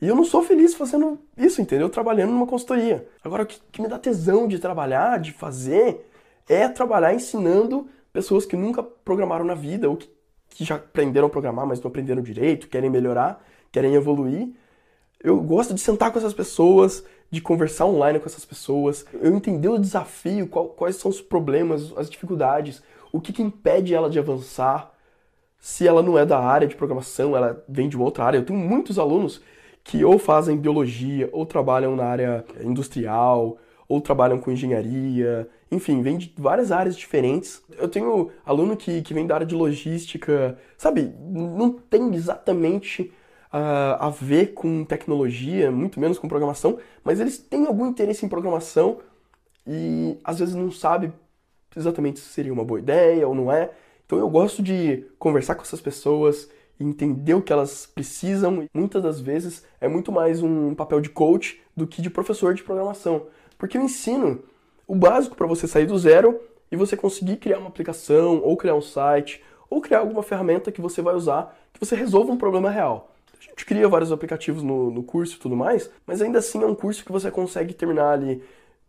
E 0.00 0.06
eu 0.06 0.14
não 0.14 0.24
sou 0.24 0.42
feliz 0.42 0.74
fazendo 0.74 1.18
isso, 1.36 1.62
entendeu? 1.62 1.88
Trabalhando 1.88 2.32
numa 2.32 2.46
consultoria. 2.46 3.08
Agora, 3.22 3.44
o 3.44 3.46
que, 3.46 3.58
que 3.72 3.80
me 3.80 3.88
dá 3.88 3.98
tesão 3.98 4.46
de 4.46 4.58
trabalhar, 4.58 5.18
de 5.18 5.32
fazer, 5.32 6.06
é 6.46 6.68
trabalhar 6.68 7.14
ensinando 7.14 7.88
pessoas 8.12 8.44
que 8.44 8.56
nunca 8.56 8.82
programaram 8.82 9.44
na 9.44 9.54
vida 9.54 9.88
ou 9.88 9.96
que, 9.96 10.10
que 10.50 10.64
já 10.64 10.74
aprenderam 10.74 11.28
a 11.28 11.30
programar, 11.30 11.66
mas 11.66 11.80
não 11.80 11.88
aprenderam 11.88 12.22
direito, 12.22 12.68
querem 12.68 12.90
melhorar, 12.90 13.42
querem 13.72 13.94
evoluir. 13.94 14.50
Eu 15.22 15.40
gosto 15.40 15.72
de 15.72 15.80
sentar 15.80 16.12
com 16.12 16.18
essas 16.18 16.34
pessoas, 16.34 17.02
de 17.34 17.42
conversar 17.42 17.86
online 17.86 18.18
com 18.20 18.26
essas 18.26 18.44
pessoas, 18.44 19.04
eu 19.20 19.34
entender 19.34 19.68
o 19.68 19.78
desafio, 19.78 20.46
qual, 20.46 20.68
quais 20.68 20.96
são 20.96 21.10
os 21.10 21.20
problemas, 21.20 21.92
as 21.96 22.08
dificuldades, 22.08 22.82
o 23.12 23.20
que, 23.20 23.32
que 23.32 23.42
impede 23.42 23.92
ela 23.92 24.08
de 24.08 24.18
avançar, 24.18 24.92
se 25.58 25.86
ela 25.86 26.02
não 26.02 26.16
é 26.16 26.24
da 26.24 26.38
área 26.38 26.68
de 26.68 26.76
programação, 26.76 27.36
ela 27.36 27.62
vem 27.68 27.88
de 27.88 27.96
uma 27.96 28.04
outra 28.04 28.24
área. 28.24 28.38
Eu 28.38 28.44
tenho 28.44 28.58
muitos 28.58 28.98
alunos 28.98 29.42
que 29.82 30.04
ou 30.04 30.18
fazem 30.18 30.56
biologia, 30.56 31.28
ou 31.32 31.44
trabalham 31.44 31.96
na 31.96 32.04
área 32.04 32.44
industrial, 32.62 33.58
ou 33.88 34.00
trabalham 34.00 34.38
com 34.38 34.50
engenharia, 34.50 35.48
enfim, 35.70 36.02
vem 36.02 36.16
de 36.16 36.32
várias 36.38 36.70
áreas 36.70 36.96
diferentes. 36.96 37.62
Eu 37.78 37.88
tenho 37.88 38.30
aluno 38.46 38.76
que, 38.76 39.02
que 39.02 39.12
vem 39.12 39.26
da 39.26 39.34
área 39.34 39.46
de 39.46 39.54
logística, 39.54 40.56
sabe? 40.76 41.12
Não 41.20 41.70
tem 41.72 42.14
exatamente 42.14 43.12
uh, 43.54 43.96
a 44.00 44.10
ver 44.10 44.52
com 44.52 44.84
tecnologia, 44.84 45.70
muito 45.70 46.00
menos 46.00 46.18
com 46.18 46.26
programação, 46.26 46.78
mas 47.04 47.20
eles 47.20 47.38
têm 47.38 47.66
algum 47.66 47.86
interesse 47.86 48.26
em 48.26 48.28
programação 48.28 48.98
e 49.64 50.18
às 50.24 50.40
vezes 50.40 50.56
não 50.56 50.72
sabe 50.72 51.12
exatamente 51.76 52.18
se 52.18 52.26
seria 52.26 52.52
uma 52.52 52.64
boa 52.64 52.80
ideia 52.80 53.26
ou 53.28 53.34
não 53.34 53.52
é. 53.52 53.70
Então 54.04 54.18
eu 54.18 54.28
gosto 54.28 54.62
de 54.62 55.06
conversar 55.18 55.54
com 55.54 55.62
essas 55.62 55.80
pessoas, 55.80 56.50
entender 56.78 57.34
o 57.34 57.42
que 57.42 57.52
elas 57.52 57.86
precisam. 57.86 58.68
Muitas 58.74 59.02
das 59.02 59.20
vezes 59.20 59.64
é 59.80 59.86
muito 59.88 60.10
mais 60.10 60.42
um 60.42 60.74
papel 60.74 61.00
de 61.00 61.08
coach 61.08 61.60
do 61.76 61.86
que 61.86 62.02
de 62.02 62.10
professor 62.10 62.54
de 62.54 62.62
programação. 62.62 63.26
Porque 63.56 63.78
eu 63.78 63.82
ensino 63.82 64.42
o 64.86 64.94
básico 64.94 65.36
para 65.36 65.46
você 65.46 65.66
sair 65.66 65.86
do 65.86 65.96
zero 65.96 66.40
e 66.70 66.76
você 66.76 66.96
conseguir 66.96 67.36
criar 67.36 67.58
uma 67.58 67.68
aplicação, 67.68 68.40
ou 68.42 68.56
criar 68.56 68.74
um 68.74 68.82
site, 68.82 69.42
ou 69.70 69.80
criar 69.80 70.00
alguma 70.00 70.22
ferramenta 70.22 70.72
que 70.72 70.80
você 70.80 71.00
vai 71.00 71.14
usar 71.14 71.56
que 71.72 71.80
você 71.80 71.96
resolva 71.96 72.32
um 72.32 72.38
problema 72.38 72.70
real. 72.70 73.13
A 73.46 73.50
gente 73.50 73.66
cria 73.66 73.88
vários 73.88 74.10
aplicativos 74.10 74.62
no, 74.62 74.90
no 74.90 75.02
curso 75.02 75.36
e 75.36 75.38
tudo 75.38 75.56
mais, 75.56 75.90
mas 76.06 76.22
ainda 76.22 76.38
assim 76.38 76.62
é 76.62 76.66
um 76.66 76.74
curso 76.74 77.04
que 77.04 77.12
você 77.12 77.30
consegue 77.30 77.74
terminar 77.74 78.12
ali 78.12 78.42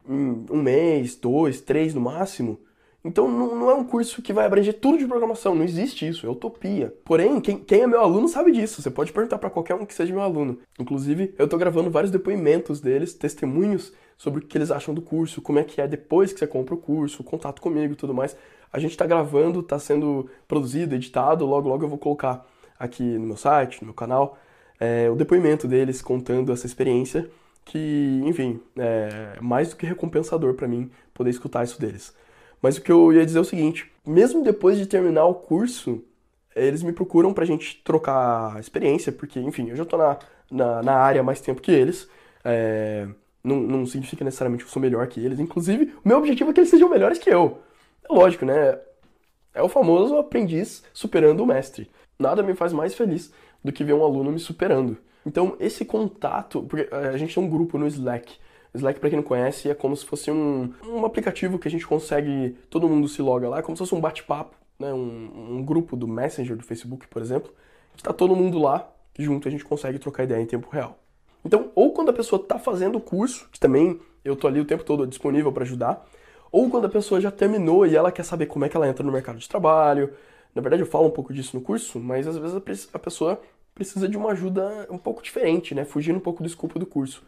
em 0.08 0.46
um 0.50 0.62
mês, 0.62 1.15
dois, 1.15 1.62
três 1.62 1.94
no 1.94 2.01
máximo. 2.01 2.60
Então 3.06 3.30
não, 3.30 3.56
não, 3.56 3.70
é 3.70 3.75
um 3.75 3.84
curso 3.84 4.20
que 4.20 4.34
vai 4.34 4.48
abranger 4.48 4.80
tudo 4.80 4.98
de 4.98 5.06
programação, 5.06 5.53
não 5.53 5.63
existe 5.63 6.08
isso, 6.08 6.25
é 6.25 6.30
utopia. 6.30 6.91
Porém, 7.06 7.39
quem, 7.39 7.60
quem 7.60 7.82
é 7.82 7.88
meu 7.88 8.01
aluno 8.01 8.27
sabe 8.27 8.51
disso, 8.51 8.82
você 8.82 8.89
pode 8.89 9.13
perguntar 9.13 9.38
para 9.38 9.51
qualquer 9.51 9.75
um 9.75 9.86
que 9.86 9.94
seja 9.94 10.12
meu 10.12 10.24
aluno. 10.24 10.58
Inclusive, 10.80 11.36
eu 11.38 11.46
estou 11.46 11.60
gravando 11.60 11.91
vários 11.91 12.12
depoimentos 12.12 12.82
deles, 12.82 13.13
testemunhos 13.13 13.94
sobre 14.18 14.39
o 14.39 14.48
que 14.48 14.58
eles 14.58 14.72
acham 14.72 14.91
do 14.91 15.03
curso, 15.03 15.39
como 15.39 15.60
é 15.60 15.63
que 15.63 15.80
é 15.80 15.88
depois 15.88 16.34
que 16.34 16.39
você 16.39 16.48
compra 16.48 16.74
o 16.74 16.80
curso, 16.80 17.24
contato 17.24 17.62
comigo 17.62 17.94
e 17.94 17.96
tudo 17.96 18.12
mais. 18.12 18.36
A 18.74 18.80
gente 18.80 18.91
está 18.91 19.06
gravando, 19.06 19.60
está 19.60 19.77
sendo 19.77 20.27
produzido, 20.48 20.96
editado, 20.96 21.46
logo 21.46 21.70
logo 21.70 21.84
eu 21.84 21.89
vou 21.89 22.00
colocar 22.00 22.44
aqui 22.80 23.03
no 23.03 23.27
meu 23.27 23.38
site, 23.38 23.82
no 23.82 23.88
meu 23.88 23.94
canal, 23.94 24.36
é, 24.79 25.10
o 25.10 25.15
depoimento 25.15 25.67
deles 25.67 26.01
contando 26.01 26.51
essa 26.51 26.65
experiência, 26.65 27.29
que, 27.63 28.22
enfim, 28.24 28.60
é 28.77 29.38
mais 29.41 29.70
do 29.70 29.75
que 29.75 29.86
recompensador 29.86 30.53
para 30.53 30.67
mim 30.67 30.89
poder 31.13 31.32
escutar 31.32 31.63
isso 31.63 31.79
deles. 31.79 32.13
Mas 32.62 32.77
o 32.77 32.82
que 32.82 32.91
eu 32.91 33.12
ia 33.12 33.25
dizer 33.25 33.39
é 33.39 33.41
o 33.41 33.46
seguinte: 33.46 33.91
mesmo 34.05 34.44
depois 34.44 34.77
de 34.77 34.86
terminar 34.86 35.25
o 35.25 35.34
curso, 35.34 36.03
eles 36.55 36.84
me 36.84 36.94
procuram 36.94 37.34
pra 37.34 37.46
gente 37.46 37.82
trocar 37.84 38.60
experiência, 38.60 39.12
porque, 39.12 39.39
enfim, 39.39 39.70
eu 39.70 39.75
já 39.75 39.86
tô 39.86 39.98
na, 39.98 40.17
na, 40.50 40.84
na 40.84 40.94
área 40.94 41.24
mais 41.24 41.41
tempo 41.41 41.62
que 41.62 41.72
eles. 41.72 42.08
É, 42.44 43.08
não, 43.44 43.58
não 43.58 43.86
significa 43.86 44.24
necessariamente 44.24 44.63
que 44.63 44.70
eu 44.70 44.74
sou 44.74 44.82
melhor 44.82 45.05
que 45.08 45.24
eles. 45.24 45.39
Inclusive, 45.39 45.94
o 46.03 46.08
meu 46.08 46.17
objetivo 46.17 46.50
é 46.50 46.53
que 46.53 46.60
eles 46.60 46.70
sejam 46.70 46.89
melhores 46.89 47.17
que 47.17 47.29
eu. 47.29 47.60
É 48.08 48.13
lógico, 48.13 48.46
né? 48.46 48.79
É 49.53 49.62
o 49.62 49.70
famoso 49.70 50.17
aprendiz 50.17 50.84
superando 50.94 51.41
o 51.41 51.46
mestre. 51.46 51.89
Nada 52.17 52.44
me 52.44 52.53
faz 52.55 52.74
mais 52.74 52.94
feliz 52.94 53.32
do 53.65 53.72
que 53.72 53.84
ver 53.84 53.93
um 53.93 54.03
aluno 54.03 54.31
me 54.31 54.39
superando. 54.39 54.95
Então, 55.25 55.55
esse 55.60 55.84
contato, 55.84 56.62
porque 56.63 56.88
eh, 56.91 57.10
a 57.10 57.17
gente 57.17 57.34
tem 57.34 57.43
um 57.43 57.50
grupo 57.50 57.79
no 57.79 57.88
Slack. 57.88 58.36
Slack, 58.75 59.00
para 59.00 59.10
quem 59.10 59.17
não 59.17 59.24
conhece, 59.24 59.69
é 59.69 59.74
como 59.74 59.98
se 59.98 60.05
fosse 60.05 60.29
um, 60.29 60.72
um 60.84 61.03
aplicativo 61.03 61.57
que 61.57 61.67
a 61.67 61.72
gente 61.72 61.88
consegue, 61.88 62.55
todo 62.69 62.88
mundo 62.88 63.07
se 63.07 63.22
loga 63.24 63.50
lá, 63.50 63.60
é 63.60 63.62
como 63.63 63.75
se 63.75 63.79
fosse 63.79 63.95
um 63.95 64.00
bate-papo, 64.00 64.55
né? 64.77 64.93
um, 64.93 65.55
um 65.57 65.63
grupo 65.63 65.95
do 65.95 66.07
Messenger 66.07 66.55
do 66.55 66.63
Facebook, 66.63 67.07
por 67.07 67.24
exemplo, 67.24 67.51
que 67.95 68.01
está 68.01 68.13
todo 68.13 68.36
mundo 68.36 68.60
lá, 68.60 68.88
junto 69.17 69.48
a 69.48 69.51
gente 69.51 69.65
consegue 69.65 69.98
trocar 69.98 70.25
ideia 70.25 70.41
em 70.41 70.45
tempo 70.45 70.69
real. 70.69 71.00
Então, 71.43 71.72
ou 71.74 71.91
quando 71.91 72.10
a 72.10 72.13
pessoa 72.13 72.39
está 72.39 72.60
fazendo 72.60 72.98
o 72.98 73.01
curso, 73.01 73.50
que 73.51 73.60
também 73.60 74.00
eu 74.24 74.36
tô 74.36 74.48
ali 74.48 74.60
o 74.60 74.65
tempo 74.65 74.84
todo 74.84 75.07
disponível 75.07 75.51
para 75.51 75.63
ajudar, 75.63 76.05
ou 76.51 76.69
quando 76.69 76.86
a 76.86 76.89
pessoa 76.89 77.19
já 77.19 77.31
terminou 77.31 77.86
e 77.88 77.95
ela 77.95 78.12
quer 78.12 78.24
saber 78.24 78.45
como 78.45 78.63
é 78.65 78.69
que 78.69 78.77
ela 78.77 78.88
entra 78.88 79.03
no 79.03 79.12
mercado 79.12 79.39
de 79.39 79.50
trabalho. 79.50 80.13
Na 80.53 80.62
verdade, 80.62 80.84
eu 80.84 80.88
falo 80.88 81.07
um 81.07 81.12
pouco 81.12 81.34
disso 81.34 81.55
no 81.55 81.62
curso, 81.62 82.00
mas 82.00 82.27
às 82.27 82.38
vezes 82.38 82.89
a 82.93 83.00
pessoa 83.00 83.41
precisa 83.75 84.08
de 84.08 84.17
uma 84.17 84.32
ajuda 84.32 84.88
um 84.89 84.98
pouco 84.98 85.22
diferente, 85.22 85.75
né? 85.75 85.84
Fugindo 85.84 86.15
um 86.15 86.22
pouco 86.22 86.41
do 86.41 86.48
escopo 86.48 86.79
do 86.79 86.86
curso. 86.86 87.22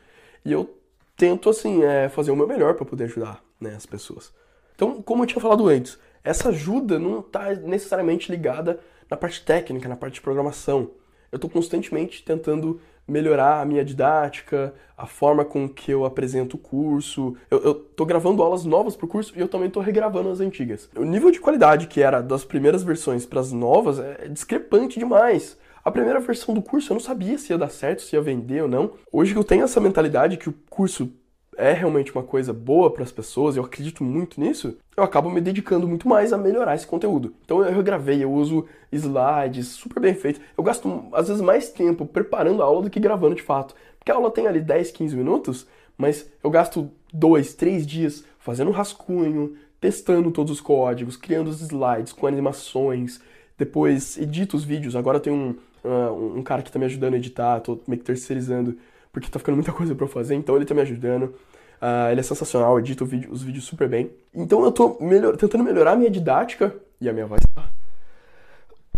E 0.46 0.52
eu 0.52 0.74
tento, 1.18 1.50
assim, 1.50 1.84
é, 1.84 2.08
fazer 2.08 2.32
o 2.32 2.36
meu 2.36 2.48
melhor 2.48 2.74
para 2.76 2.86
poder 2.86 3.04
ajudar 3.04 3.44
né, 3.60 3.76
as 3.76 3.86
pessoas. 3.86 4.34
Então, 4.74 5.02
como 5.02 5.24
eu 5.24 5.28
tinha 5.28 5.42
falado 5.42 5.68
antes, 5.68 6.00
essa 6.24 6.50
ajuda 6.50 6.98
não 6.98 7.20
está 7.20 7.54
necessariamente 7.54 8.32
ligada 8.32 8.80
na 9.10 9.18
parte 9.18 9.44
técnica, 9.44 9.90
na 9.90 9.98
parte 9.98 10.16
de 10.16 10.22
programação. 10.22 10.92
Eu 11.32 11.36
estou 11.36 11.50
constantemente 11.50 12.24
tentando 12.24 12.80
melhorar 13.06 13.62
a 13.62 13.66
minha 13.66 13.84
didática, 13.84 14.74
a 14.98 15.06
forma 15.06 15.44
com 15.44 15.68
que 15.68 15.92
eu 15.92 16.06
apresento 16.06 16.56
o 16.56 16.60
curso. 16.60 17.36
Eu, 17.50 17.72
estou 17.72 18.06
gravando 18.06 18.44
aulas 18.44 18.66
novas 18.66 18.96
para 18.96 19.06
o 19.06 19.10
curso 19.10 19.34
e 19.36 19.40
eu 19.40 19.48
também 19.48 19.68
estou 19.68 19.82
regravando 19.82 20.30
as 20.30 20.40
antigas. 20.40 20.90
O 20.96 21.04
nível 21.04 21.32
de 21.32 21.40
qualidade 21.40 21.88
que 21.88 22.02
era 22.02 22.22
das 22.22 22.46
primeiras 22.46 22.84
versões 22.84 23.26
para 23.26 23.40
as 23.40 23.52
novas 23.52 24.00
é 24.00 24.28
discrepante 24.28 25.00
demais. 25.00 25.58
A 25.84 25.92
primeira 25.92 26.20
versão 26.20 26.54
do 26.54 26.62
curso 26.62 26.92
eu 26.92 26.96
não 26.96 27.02
sabia 27.02 27.38
se 27.38 27.54
ia 27.54 27.58
dar 27.58 27.70
certo, 27.70 28.02
se 28.02 28.16
ia 28.16 28.22
vender 28.22 28.64
ou 28.64 28.68
não. 28.68 28.92
Hoje 29.12 29.36
eu 29.36 29.44
tenho 29.44 29.64
essa 29.64 29.80
mentalidade 29.80 30.38
que 30.38 30.50
o 30.50 30.56
curso 30.70 31.12
é 31.58 31.74
realmente 31.74 32.14
uma 32.14 32.24
coisa 32.24 32.54
boa 32.54 32.92
para 32.92 33.04
as 33.04 33.12
pessoas, 33.12 33.58
eu 33.58 33.64
acredito 33.64 34.04
muito 34.04 34.40
nisso, 34.40 34.78
eu 34.96 35.04
acabo 35.04 35.30
me 35.30 35.42
dedicando 35.42 35.88
muito 35.88 36.08
mais 36.08 36.32
a 36.32 36.38
melhorar 36.38 36.76
esse 36.76 36.86
conteúdo. 36.86 37.34
Então 37.44 37.66
eu 37.66 37.82
gravei, 37.82 38.24
eu 38.24 38.32
uso 38.32 38.66
slides 38.92 39.68
super 39.68 40.00
bem 40.00 40.14
feitos. 40.14 40.42
Eu 40.56 40.64
gasto 40.64 41.06
às 41.12 41.28
vezes 41.28 41.42
mais 41.42 41.70
tempo 41.70 42.06
preparando 42.06 42.62
a 42.62 42.66
aula 42.66 42.84
do 42.84 42.90
que 42.90 43.00
gravando 43.00 43.36
de 43.36 43.42
fato. 43.42 43.74
Porque 43.98 44.12
a 44.12 44.16
aula 44.16 44.30
tem 44.30 44.48
ali 44.48 44.62
10, 44.62 44.92
15 44.92 45.16
minutos, 45.16 45.68
mas 45.98 46.30
eu 46.44 46.50
gasto 46.50 46.92
dois, 47.12 47.54
três 47.56 47.86
dias 47.86 48.24
fazendo 48.38 48.70
um 48.70 48.74
rascunho, 48.74 49.56
testando 49.82 50.32
todos 50.32 50.54
os 50.54 50.62
códigos, 50.62 51.18
criando 51.18 51.50
os 51.50 51.62
slides 51.62 52.14
com 52.14 52.28
animações, 52.28 53.20
depois 53.58 54.18
edito 54.18 54.56
os 54.56 54.64
vídeos. 54.64 54.96
Agora 54.96 55.20
tem 55.20 55.34
um, 55.34 55.56
uh, 55.88 56.38
um 56.38 56.44
cara 56.44 56.62
que 56.62 56.72
tá 56.72 56.78
me 56.78 56.86
ajudando 56.86 57.14
a 57.14 57.18
editar, 57.18 57.60
tô 57.62 57.80
meio 57.88 58.00
que 58.00 58.06
terceirizando, 58.06 58.78
porque 59.12 59.30
tá 59.30 59.40
ficando 59.40 59.56
muita 59.56 59.72
coisa 59.72 59.96
para 59.96 60.06
eu 60.06 60.10
fazer, 60.10 60.36
então 60.36 60.56
ele 60.56 60.66
tá 60.66 60.74
me 60.74 60.82
ajudando. 60.82 61.34
Uh, 61.82 62.12
ele 62.12 62.20
é 62.20 62.24
sensacional, 62.24 62.80
edita 62.80 63.06
vídeo, 63.06 63.32
os 63.32 63.44
vídeos 63.44 63.66
super 63.66 63.88
bem. 63.88 64.12
Então 64.34 64.64
eu 64.64 64.72
tô 64.72 64.98
melhor, 65.00 65.38
tentando 65.38 65.64
melhorar 65.64 65.92
a 65.92 65.96
minha 65.96 66.10
didática 66.10 66.76
e 67.00 67.08
a 67.08 67.14
minha 67.14 67.26
voz 67.26 67.42
tá. 67.54 67.70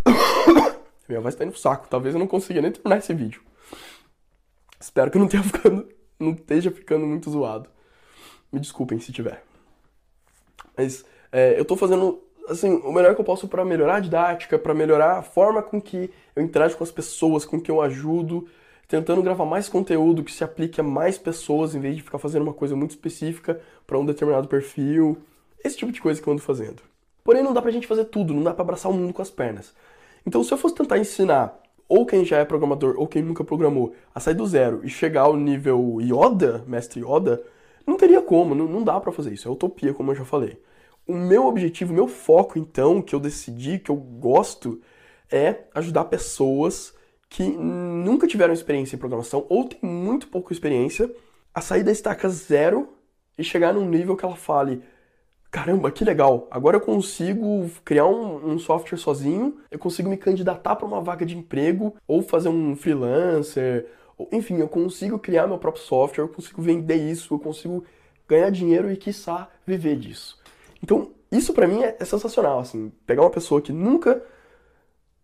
minha 1.07 1.21
voz 1.21 1.35
tá 1.35 1.43
indo 1.43 1.51
pro 1.51 1.59
saco, 1.59 1.87
talvez 1.89 2.15
eu 2.15 2.19
não 2.19 2.27
consiga 2.27 2.61
nem 2.61 2.71
terminar 2.71 2.97
esse 2.97 3.13
vídeo. 3.13 3.41
Espero 4.79 5.11
que 5.11 5.19
não 5.19 5.27
tenha 5.27 5.43
ficando, 5.43 5.87
não 6.19 6.31
esteja 6.31 6.71
ficando 6.71 7.05
muito 7.05 7.29
zoado. 7.29 7.69
Me 8.51 8.59
desculpem 8.59 8.99
se 8.99 9.11
tiver. 9.11 9.43
Mas 10.75 11.05
é, 11.31 11.59
eu 11.59 11.65
tô 11.65 11.75
fazendo 11.75 12.23
assim, 12.49 12.81
o 12.83 12.91
melhor 12.91 13.15
que 13.15 13.21
eu 13.21 13.25
posso 13.25 13.47
para 13.47 13.63
melhorar 13.63 13.95
a 13.95 13.99
didática, 13.99 14.57
para 14.57 14.73
melhorar 14.73 15.17
a 15.17 15.21
forma 15.21 15.61
com 15.61 15.81
que 15.81 16.09
eu 16.35 16.43
interajo 16.43 16.77
com 16.77 16.83
as 16.83 16.91
pessoas, 16.91 17.45
com 17.45 17.59
que 17.59 17.69
eu 17.69 17.81
ajudo, 17.81 18.47
tentando 18.87 19.21
gravar 19.21 19.45
mais 19.45 19.69
conteúdo 19.69 20.23
que 20.23 20.31
se 20.31 20.43
aplique 20.43 20.81
a 20.81 20.83
mais 20.83 21.17
pessoas 21.17 21.75
em 21.75 21.79
vez 21.79 21.95
de 21.95 22.01
ficar 22.01 22.17
fazendo 22.17 22.43
uma 22.43 22.53
coisa 22.53 22.75
muito 22.75 22.91
específica 22.91 23.61
para 23.85 23.97
um 23.97 24.05
determinado 24.05 24.47
perfil. 24.47 25.17
Esse 25.63 25.77
tipo 25.77 25.91
de 25.91 26.01
coisa 26.01 26.21
que 26.21 26.27
eu 26.27 26.33
ando 26.33 26.41
fazendo. 26.41 26.81
Porém, 27.23 27.43
não 27.43 27.53
dá 27.53 27.61
pra 27.61 27.71
gente 27.71 27.85
fazer 27.85 28.05
tudo, 28.05 28.33
não 28.33 28.43
dá 28.43 28.53
pra 28.53 28.63
abraçar 28.63 28.91
o 28.91 28.95
mundo 28.95 29.13
com 29.13 29.21
as 29.21 29.29
pernas. 29.29 29.73
Então, 30.25 30.43
se 30.43 30.51
eu 30.51 30.57
fosse 30.57 30.75
tentar 30.75 30.97
ensinar 30.97 31.59
ou 31.87 32.05
quem 32.05 32.23
já 32.23 32.37
é 32.37 32.45
programador 32.45 32.95
ou 32.97 33.07
quem 33.07 33.21
nunca 33.21 33.43
programou 33.43 33.93
a 34.13 34.19
sair 34.19 34.35
do 34.35 34.45
zero 34.45 34.81
e 34.83 34.89
chegar 34.89 35.21
ao 35.21 35.35
nível 35.35 35.99
Yoda, 36.01 36.63
mestre 36.67 37.01
Yoda, 37.01 37.43
não 37.85 37.97
teria 37.97 38.21
como, 38.21 38.53
não, 38.53 38.65
não 38.65 38.83
dá 38.83 38.99
para 38.99 39.11
fazer 39.11 39.33
isso, 39.33 39.47
é 39.47 39.51
utopia, 39.51 39.93
como 39.93 40.11
eu 40.11 40.15
já 40.15 40.25
falei. 40.25 40.57
O 41.09 41.15
meu 41.15 41.47
objetivo, 41.47 41.91
o 41.91 41.95
meu 41.95 42.07
foco, 42.07 42.59
então, 42.59 43.01
que 43.01 43.15
eu 43.15 43.19
decidi, 43.19 43.79
que 43.79 43.89
eu 43.89 43.95
gosto, 43.95 44.79
é 45.31 45.61
ajudar 45.73 46.05
pessoas 46.05 46.93
que 47.27 47.41
nunca 47.49 48.27
tiveram 48.27 48.53
experiência 48.53 48.95
em 48.95 48.99
programação 48.99 49.43
ou 49.49 49.67
têm 49.67 49.79
muito 49.89 50.27
pouca 50.27 50.53
experiência 50.53 51.11
a 51.51 51.61
sair 51.61 51.81
da 51.81 51.91
estaca 51.91 52.29
zero 52.29 52.89
e 53.35 53.43
chegar 53.43 53.73
num 53.73 53.89
nível 53.89 54.15
que 54.15 54.23
ela 54.23 54.35
fale: 54.35 54.83
caramba, 55.49 55.89
que 55.89 56.05
legal, 56.05 56.47
agora 56.51 56.77
eu 56.77 56.81
consigo 56.81 57.67
criar 57.83 58.05
um, 58.05 58.51
um 58.51 58.59
software 58.59 58.99
sozinho, 58.99 59.57
eu 59.71 59.79
consigo 59.79 60.11
me 60.11 60.15
candidatar 60.15 60.75
para 60.75 60.85
uma 60.85 61.01
vaga 61.01 61.25
de 61.25 61.35
emprego 61.35 61.95
ou 62.07 62.21
fazer 62.21 62.49
um 62.49 62.75
freelancer, 62.75 63.87
ou, 64.15 64.29
enfim, 64.31 64.59
eu 64.59 64.67
consigo 64.67 65.17
criar 65.17 65.47
meu 65.47 65.57
próprio 65.57 65.83
software, 65.83 66.25
eu 66.25 66.29
consigo 66.29 66.61
vender 66.61 66.97
isso, 66.97 67.33
eu 67.33 67.39
consigo 67.39 67.83
ganhar 68.27 68.51
dinheiro 68.51 68.91
e, 68.91 68.95
quiçá, 68.95 69.49
viver 69.65 69.95
disso. 69.95 70.38
Então, 70.81 71.11
isso 71.31 71.53
para 71.53 71.67
mim 71.67 71.83
é, 71.83 71.95
é, 71.99 72.05
sensacional, 72.05 72.59
assim, 72.59 72.91
pegar 73.05 73.21
uma 73.23 73.29
pessoa 73.29 73.61
que 73.61 73.71
nunca 73.71 74.23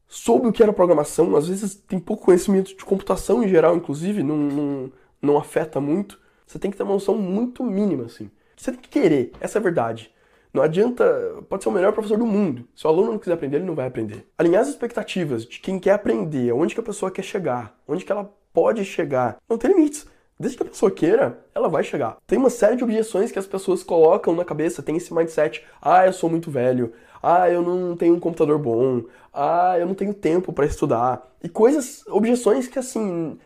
soube 0.08 0.48
o 0.48 0.52
que 0.52 0.62
era 0.62 0.72
programação, 0.72 1.36
às 1.36 1.48
vezes 1.48 1.76
tem 1.76 2.00
pouco 2.00 2.26
conhecimento 2.26 2.76
de 2.76 2.86
computação 2.86 3.44
em 3.44 3.48
geral, 3.48 3.76
inclusive, 3.76 4.22
não, 4.22 4.38
não, 4.38 4.92
não 5.22 5.38
afeta 5.38 5.82
muito, 5.82 6.20
você 6.46 6.60
tem 6.60 6.70
que 6.70 6.78
ter 6.78 6.84
uma 6.84 6.94
noção 6.94 7.18
muito 7.18 7.64
mínima, 7.64 8.06
assim. 8.06 8.30
Você 8.56 8.72
tem 8.72 8.80
que 8.80 8.90
querer, 8.90 9.32
essa 9.40 9.58
é 9.58 9.60
a 9.60 9.64
verdade. 9.64 10.14
Não 10.54 10.64
adianta, 10.64 11.04
pode 11.50 11.64
ser 11.64 11.70
o 11.70 11.72
melhor 11.72 11.92
professor 11.92 12.18
do 12.18 12.26
mundo. 12.26 12.66
Se 12.74 12.88
o 12.88 12.90
aluno 12.90 13.12
não 13.12 13.20
quiser 13.20 13.34
aprender, 13.34 13.58
ele 13.58 13.66
não 13.66 13.76
vai 13.76 13.88
aprender. 13.88 14.26
Alinhar 14.38 14.62
as 14.62 14.70
expectativas 14.70 15.46
de 15.46 15.60
quem 15.60 15.78
quer 15.78 15.92
aprender, 15.92 16.54
onde 16.54 16.74
que 16.74 16.80
a 16.80 16.84
pessoa 16.84 17.12
quer 17.12 17.24
chegar, 17.24 17.78
onde 17.86 18.06
que 18.06 18.12
ela 18.12 18.32
pode 18.54 18.86
chegar, 18.86 19.38
não 19.50 19.58
tem 19.58 19.72
limites. 19.72 20.08
Desde 20.38 20.58
que 20.58 20.63
a 20.63 20.70
pessoa 20.70 20.92
queira, 20.92 21.39
ela 21.54 21.70
vai 21.70 21.84
chegar. 21.84 22.18
Tem 22.27 22.38
uma 22.38 22.50
série 22.50 22.75
de 22.75 22.84
objeções 22.84 23.32
que 23.32 23.39
as 23.39 23.48
pessoas 23.48 23.84
colocam 23.84 24.36
na 24.36 24.44
cabeça, 24.44 24.84
tem 24.84 24.98
esse 24.98 25.13
mindset: 25.13 25.63
ah, 25.82 26.06
eu 26.06 26.12
sou 26.12 26.30
muito 26.30 26.51
velho, 26.51 26.92
ah, 27.24 27.50
eu 27.50 27.62
não 27.62 27.96
tenho 27.96 28.15
um 28.15 28.20
computador 28.20 28.60
bom, 28.60 29.04
ah, 29.34 29.75
eu 29.80 29.86
não 29.86 29.96
tenho 29.96 30.13
tempo 30.13 30.51
para 30.51 30.65
estudar. 30.65 31.25
E 31.42 31.48
coisas, 31.48 32.06
objeções 32.08 32.68
que 32.68 32.77
assim 32.77 33.38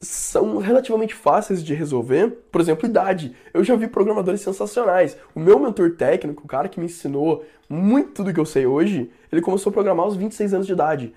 são 0.00 0.56
relativamente 0.56 1.14
fáceis 1.14 1.62
de 1.62 1.74
resolver. 1.74 2.30
Por 2.50 2.60
exemplo, 2.60 2.88
idade. 2.88 3.36
Eu 3.52 3.62
já 3.62 3.76
vi 3.76 3.86
programadores 3.86 4.40
sensacionais. 4.40 5.16
O 5.34 5.40
meu 5.40 5.58
mentor 5.58 5.90
técnico, 5.92 6.44
o 6.44 6.48
cara 6.48 6.70
que 6.70 6.80
me 6.80 6.86
ensinou 6.86 7.44
muito 7.68 8.24
do 8.24 8.32
que 8.32 8.40
eu 8.40 8.46
sei 8.46 8.66
hoje, 8.66 9.10
ele 9.30 9.42
começou 9.42 9.70
a 9.70 9.74
programar 9.74 10.06
aos 10.06 10.16
26 10.16 10.54
anos 10.54 10.66
de 10.66 10.72
idade. 10.72 11.14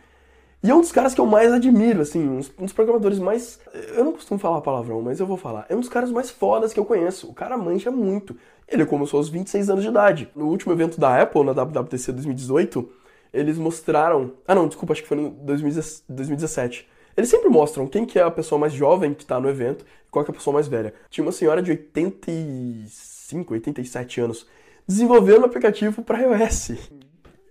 E 0.63 0.71
é 0.71 0.73
um 0.73 0.79
dos 0.79 0.93
caras 0.93 1.13
que 1.13 1.19
eu 1.19 1.25
mais 1.25 1.51
admiro, 1.51 2.01
assim, 2.01 2.25
um 2.25 2.39
dos 2.63 2.71
programadores 2.71 3.19
mais. 3.19 3.59
Eu 3.97 4.05
não 4.05 4.13
costumo 4.13 4.39
falar 4.39 4.61
palavrão, 4.61 5.01
mas 5.01 5.19
eu 5.19 5.27
vou 5.27 5.35
falar. 5.35 5.65
É 5.67 5.75
um 5.75 5.81
dos 5.81 5.89
caras 5.89 6.09
mais 6.09 6.31
fodas 6.31 6.71
que 6.71 6.79
eu 6.79 6.85
conheço. 6.85 7.29
O 7.29 7.33
cara 7.33 7.57
mancha 7.57 7.91
muito. 7.91 8.33
Ele 8.65 8.85
começou 8.85 9.17
aos 9.17 9.27
26 9.27 9.69
anos 9.69 9.83
de 9.83 9.89
idade. 9.89 10.29
No 10.33 10.47
último 10.47 10.71
evento 10.71 11.01
da 11.01 11.21
Apple, 11.21 11.43
na 11.43 11.51
WWDC 11.51 12.13
2018, 12.13 12.89
eles 13.33 13.57
mostraram. 13.57 14.31
Ah, 14.47 14.55
não, 14.55 14.65
desculpa, 14.65 14.93
acho 14.93 15.01
que 15.01 15.07
foi 15.09 15.17
no 15.17 15.31
2017. 15.31 16.87
Eles 17.17 17.29
sempre 17.29 17.49
mostram 17.49 17.85
quem 17.85 18.05
que 18.05 18.17
é 18.17 18.23
a 18.23 18.31
pessoa 18.31 18.57
mais 18.57 18.71
jovem 18.71 19.13
que 19.13 19.25
tá 19.25 19.41
no 19.41 19.49
evento 19.49 19.83
e 20.07 20.09
qual 20.09 20.23
que 20.23 20.31
é 20.31 20.33
a 20.33 20.37
pessoa 20.37 20.53
mais 20.53 20.69
velha. 20.69 20.93
Tinha 21.09 21.25
uma 21.25 21.33
senhora 21.33 21.61
de 21.61 21.71
85, 21.71 23.53
87 23.53 24.21
anos 24.21 24.47
desenvolvendo 24.87 25.41
um 25.41 25.45
aplicativo 25.45 26.01
para 26.03 26.21
iOS 26.21 26.71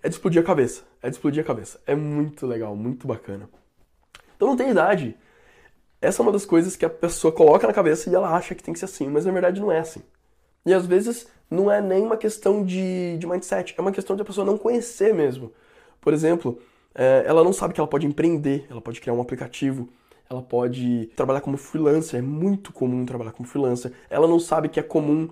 é 0.03 0.09
de 0.09 0.15
explodir 0.15 0.43
a 0.43 0.45
cabeça. 0.45 0.83
É 1.03 1.09
de 1.09 1.17
explodir 1.17 1.43
a 1.43 1.47
cabeça. 1.47 1.81
É 1.87 1.95
muito 1.95 2.47
legal, 2.47 2.75
muito 2.75 3.07
bacana. 3.07 3.49
Então 4.37 4.49
não 4.49 4.57
tem 4.57 4.71
idade. 4.71 5.17
Essa 6.01 6.21
é 6.21 6.25
uma 6.25 6.33
das 6.33 6.45
coisas 6.45 6.75
que 6.75 6.85
a 6.85 6.91
pessoa 6.91 7.33
coloca 7.33 7.67
na 7.67 7.73
cabeça 7.73 8.11
e 8.11 8.15
ela 8.15 8.35
acha 8.35 8.55
que 8.55 8.63
tem 8.63 8.75
que 8.75 8.81
ser 8.81 8.87
assim, 8.87 9.09
mas 9.09 9.25
na 9.25 9.31
verdade 9.31 9.61
não 9.61 9.71
é 9.71 9.79
assim. 9.79 10.03
E 10.67 10.75
às 10.75 10.85
vezes 10.85 11.29
não 11.49 11.71
é 11.71 11.81
nem 11.81 12.03
uma 12.03 12.17
questão 12.17 12.65
de, 12.65 13.17
de 13.19 13.27
mindset, 13.27 13.75
é 13.77 13.81
uma 13.81 13.93
questão 13.93 14.17
de 14.17 14.23
a 14.23 14.25
pessoa 14.25 14.45
não 14.45 14.59
conhecer 14.59 15.15
mesmo. 15.15 15.53
Por 16.01 16.13
exemplo, 16.13 16.59
é, 16.95 17.23
ela 17.25 17.45
não 17.45 17.53
sabe 17.53 17.73
que 17.73 17.81
ela 17.81 17.89
pode 17.89 18.07
empreender, 18.07 18.67
ela 18.69 18.81
pode 18.81 19.01
criar 19.01 19.15
um 19.15 19.21
aplicativo, 19.21 19.89
ela 20.29 20.43
pode 20.43 21.07
trabalhar 21.15 21.41
como 21.41 21.57
freelancer, 21.57 22.19
é 22.19 22.23
muito 22.23 22.73
comum 22.73 23.05
trabalhar 23.05 23.33
como 23.33 23.49
freelancer. 23.49 23.93
Ela 24.11 24.27
não 24.27 24.41
sabe 24.41 24.69
que 24.69 24.81
é 24.81 24.83
comum, 24.83 25.29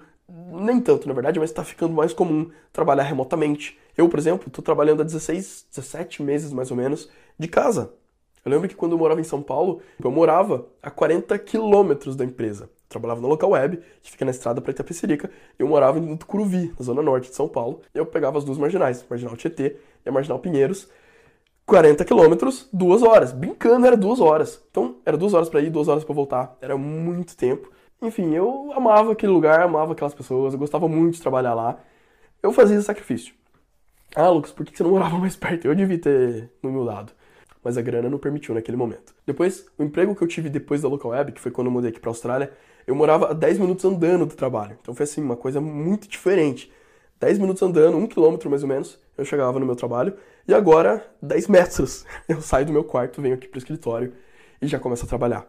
nem 0.53 0.81
tanto 0.81 1.09
na 1.09 1.15
verdade, 1.15 1.39
mas 1.39 1.51
está 1.51 1.65
ficando 1.65 1.93
mais 1.93 2.13
comum 2.13 2.51
trabalhar 2.73 3.05
remotamente. 3.05 3.79
Eu, 3.97 4.09
por 4.09 4.19
exemplo, 4.19 4.49
estou 4.49 4.63
trabalhando 4.63 5.03
há 5.03 5.05
16, 5.05 5.67
17 5.71 6.23
meses 6.23 6.53
mais 6.53 6.71
ou 6.71 6.77
menos 6.77 7.09
de 7.39 7.49
casa. 7.49 7.93
Eu 8.45 8.51
lembro 8.51 8.69
que 8.69 8.75
quando 8.75 8.93
eu 8.93 8.99
morava 8.99 9.21
em 9.21 9.25
São 9.25 9.43
Paulo, 9.43 9.83
eu 10.03 10.11
morava 10.11 10.67
a 10.83 10.91
40 10.91 11.39
quilômetros 11.39 12.17
da 12.17 12.25
empresa. 12.25 12.65
Eu 12.65 12.89
trabalhava 12.89 13.21
na 13.21 13.29
local 13.29 13.51
web, 13.51 13.81
que 14.03 14.11
fica 14.11 14.25
na 14.25 14.31
estrada 14.31 14.61
para 14.61 14.71
Itapecerica, 14.71 15.31
eu 15.59 15.69
morava 15.69 15.99
em 15.99 16.17
Tucuruvi, 16.17 16.73
na 16.79 16.85
zona 16.85 17.03
norte 17.03 17.29
de 17.29 17.37
São 17.37 17.49
Paulo. 17.49 17.83
Eu 17.95 18.07
pegava 18.07 18.39
as 18.39 18.45
duas 18.45 18.57
marginais, 18.57 19.05
Marginal 19.09 19.37
Tietê 19.37 19.77
e 20.05 20.09
a 20.09 20.13
Marginal 20.13 20.39
Pinheiros. 20.39 20.89
40 21.67 22.05
quilômetros, 22.05 22.69
duas 22.73 23.03
horas. 23.03 23.31
Brincando, 23.31 23.87
era 23.87 23.97
duas 23.97 24.21
horas. 24.21 24.61
Então, 24.71 24.97
era 25.05 25.17
duas 25.17 25.35
horas 25.35 25.49
para 25.49 25.61
ir, 25.61 25.71
duas 25.71 25.87
horas 25.87 26.03
para 26.03 26.15
voltar. 26.15 26.57
Era 26.61 26.77
muito 26.77 27.37
tempo. 27.37 27.71
Enfim, 28.03 28.35
eu 28.35 28.73
amava 28.75 29.13
aquele 29.13 29.33
lugar, 29.33 29.61
amava 29.61 29.93
aquelas 29.93 30.15
pessoas, 30.15 30.55
eu 30.55 30.59
gostava 30.59 30.89
muito 30.89 31.15
de 31.15 31.23
trabalhar 31.23 31.55
lá. 31.55 31.79
Eu 32.43 32.53
fazia 32.53 32.77
esse 32.77 32.87
sacrifício. 32.87 33.35
Ah, 34.15 34.29
Lucas, 34.29 34.53
por 34.53 34.65
que 34.65 34.77
você 34.77 34.83
não 34.83 34.91
morava 34.91 35.19
mais 35.19 35.37
perto? 35.37 35.67
Eu 35.67 35.75
devia 35.75 35.99
ter 35.99 36.51
no 36.63 36.73
meu 36.73 36.83
lado. 36.83 37.13
Mas 37.63 37.77
a 37.77 37.83
grana 37.83 38.09
não 38.09 38.19
permitiu 38.19 38.55
naquele 38.55 38.77
momento. 38.77 39.15
Depois, 39.27 39.67
o 39.79 39.85
emprego 39.85 40.15
que 40.17 40.23
eu 40.23 40.29
tive 40.29 40.49
depois 40.49 40.81
da 40.81 40.89
Local 40.89 41.11
Web, 41.11 41.33
que 41.33 41.41
foi 41.41 41.51
quando 41.51 41.67
eu 41.67 41.73
mudei 41.73 41.91
aqui 41.91 42.01
pra 42.01 42.11
Austrália, 42.11 42.53
eu 42.87 42.95
morava 42.95 43.31
a 43.31 43.33
10 43.35 43.59
minutos 43.59 43.85
andando 43.85 44.25
do 44.25 44.35
trabalho. 44.35 44.79
Então 44.81 44.95
foi 44.95 45.05
assim, 45.05 45.23
uma 45.23 45.37
coisa 45.37 45.61
muito 45.61 46.09
diferente. 46.09 46.73
10 47.21 47.39
minutos 47.39 47.63
andando, 47.63 47.99
um 47.99 48.07
quilômetro 48.07 48.49
mais 48.49 48.63
ou 48.63 48.69
menos, 48.69 48.99
eu 49.17 49.27
chegava 49.27 49.61
no 49.61 49.67
meu 49.67 49.77
trabalho. 49.77 50.15
E 50.49 50.55
agora, 50.55 51.07
10 51.21 51.49
metros. 51.49 52.07
Eu 52.27 52.41
saio 52.41 52.65
do 52.65 52.73
meu 52.73 52.83
quarto, 52.83 53.21
venho 53.21 53.35
aqui 53.35 53.47
pro 53.47 53.59
escritório 53.59 54.15
e 54.61 54.67
já 54.67 54.79
começo 54.79 55.05
a 55.05 55.09
trabalhar. 55.09 55.47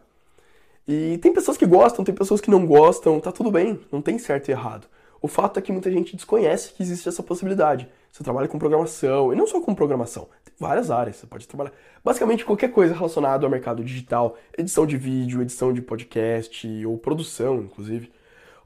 E 0.86 1.18
tem 1.18 1.32
pessoas 1.32 1.56
que 1.56 1.66
gostam, 1.66 2.04
tem 2.04 2.14
pessoas 2.14 2.40
que 2.40 2.50
não 2.50 2.66
gostam, 2.66 3.20
tá 3.20 3.30
tudo 3.30 3.50
bem, 3.50 3.80
não 3.90 4.02
tem 4.02 4.18
certo 4.18 4.48
e 4.48 4.52
errado. 4.52 4.86
O 5.20 5.28
fato 5.28 5.58
é 5.58 5.62
que 5.62 5.70
muita 5.70 5.90
gente 5.90 6.16
desconhece 6.16 6.72
que 6.72 6.82
existe 6.82 7.08
essa 7.08 7.22
possibilidade. 7.22 7.88
Você 8.10 8.24
trabalha 8.24 8.48
com 8.48 8.58
programação, 8.58 9.32
e 9.32 9.36
não 9.36 9.46
só 9.46 9.60
com 9.60 9.74
programação, 9.74 10.28
tem 10.44 10.52
várias 10.58 10.90
áreas, 10.90 11.16
você 11.16 11.26
pode 11.26 11.46
trabalhar 11.46 11.72
basicamente 12.04 12.44
qualquer 12.44 12.72
coisa 12.72 12.92
relacionada 12.92 13.46
ao 13.46 13.50
mercado 13.50 13.84
digital, 13.84 14.36
edição 14.58 14.84
de 14.84 14.96
vídeo, 14.96 15.40
edição 15.40 15.72
de 15.72 15.80
podcast, 15.80 16.84
ou 16.84 16.98
produção, 16.98 17.60
inclusive. 17.60 18.10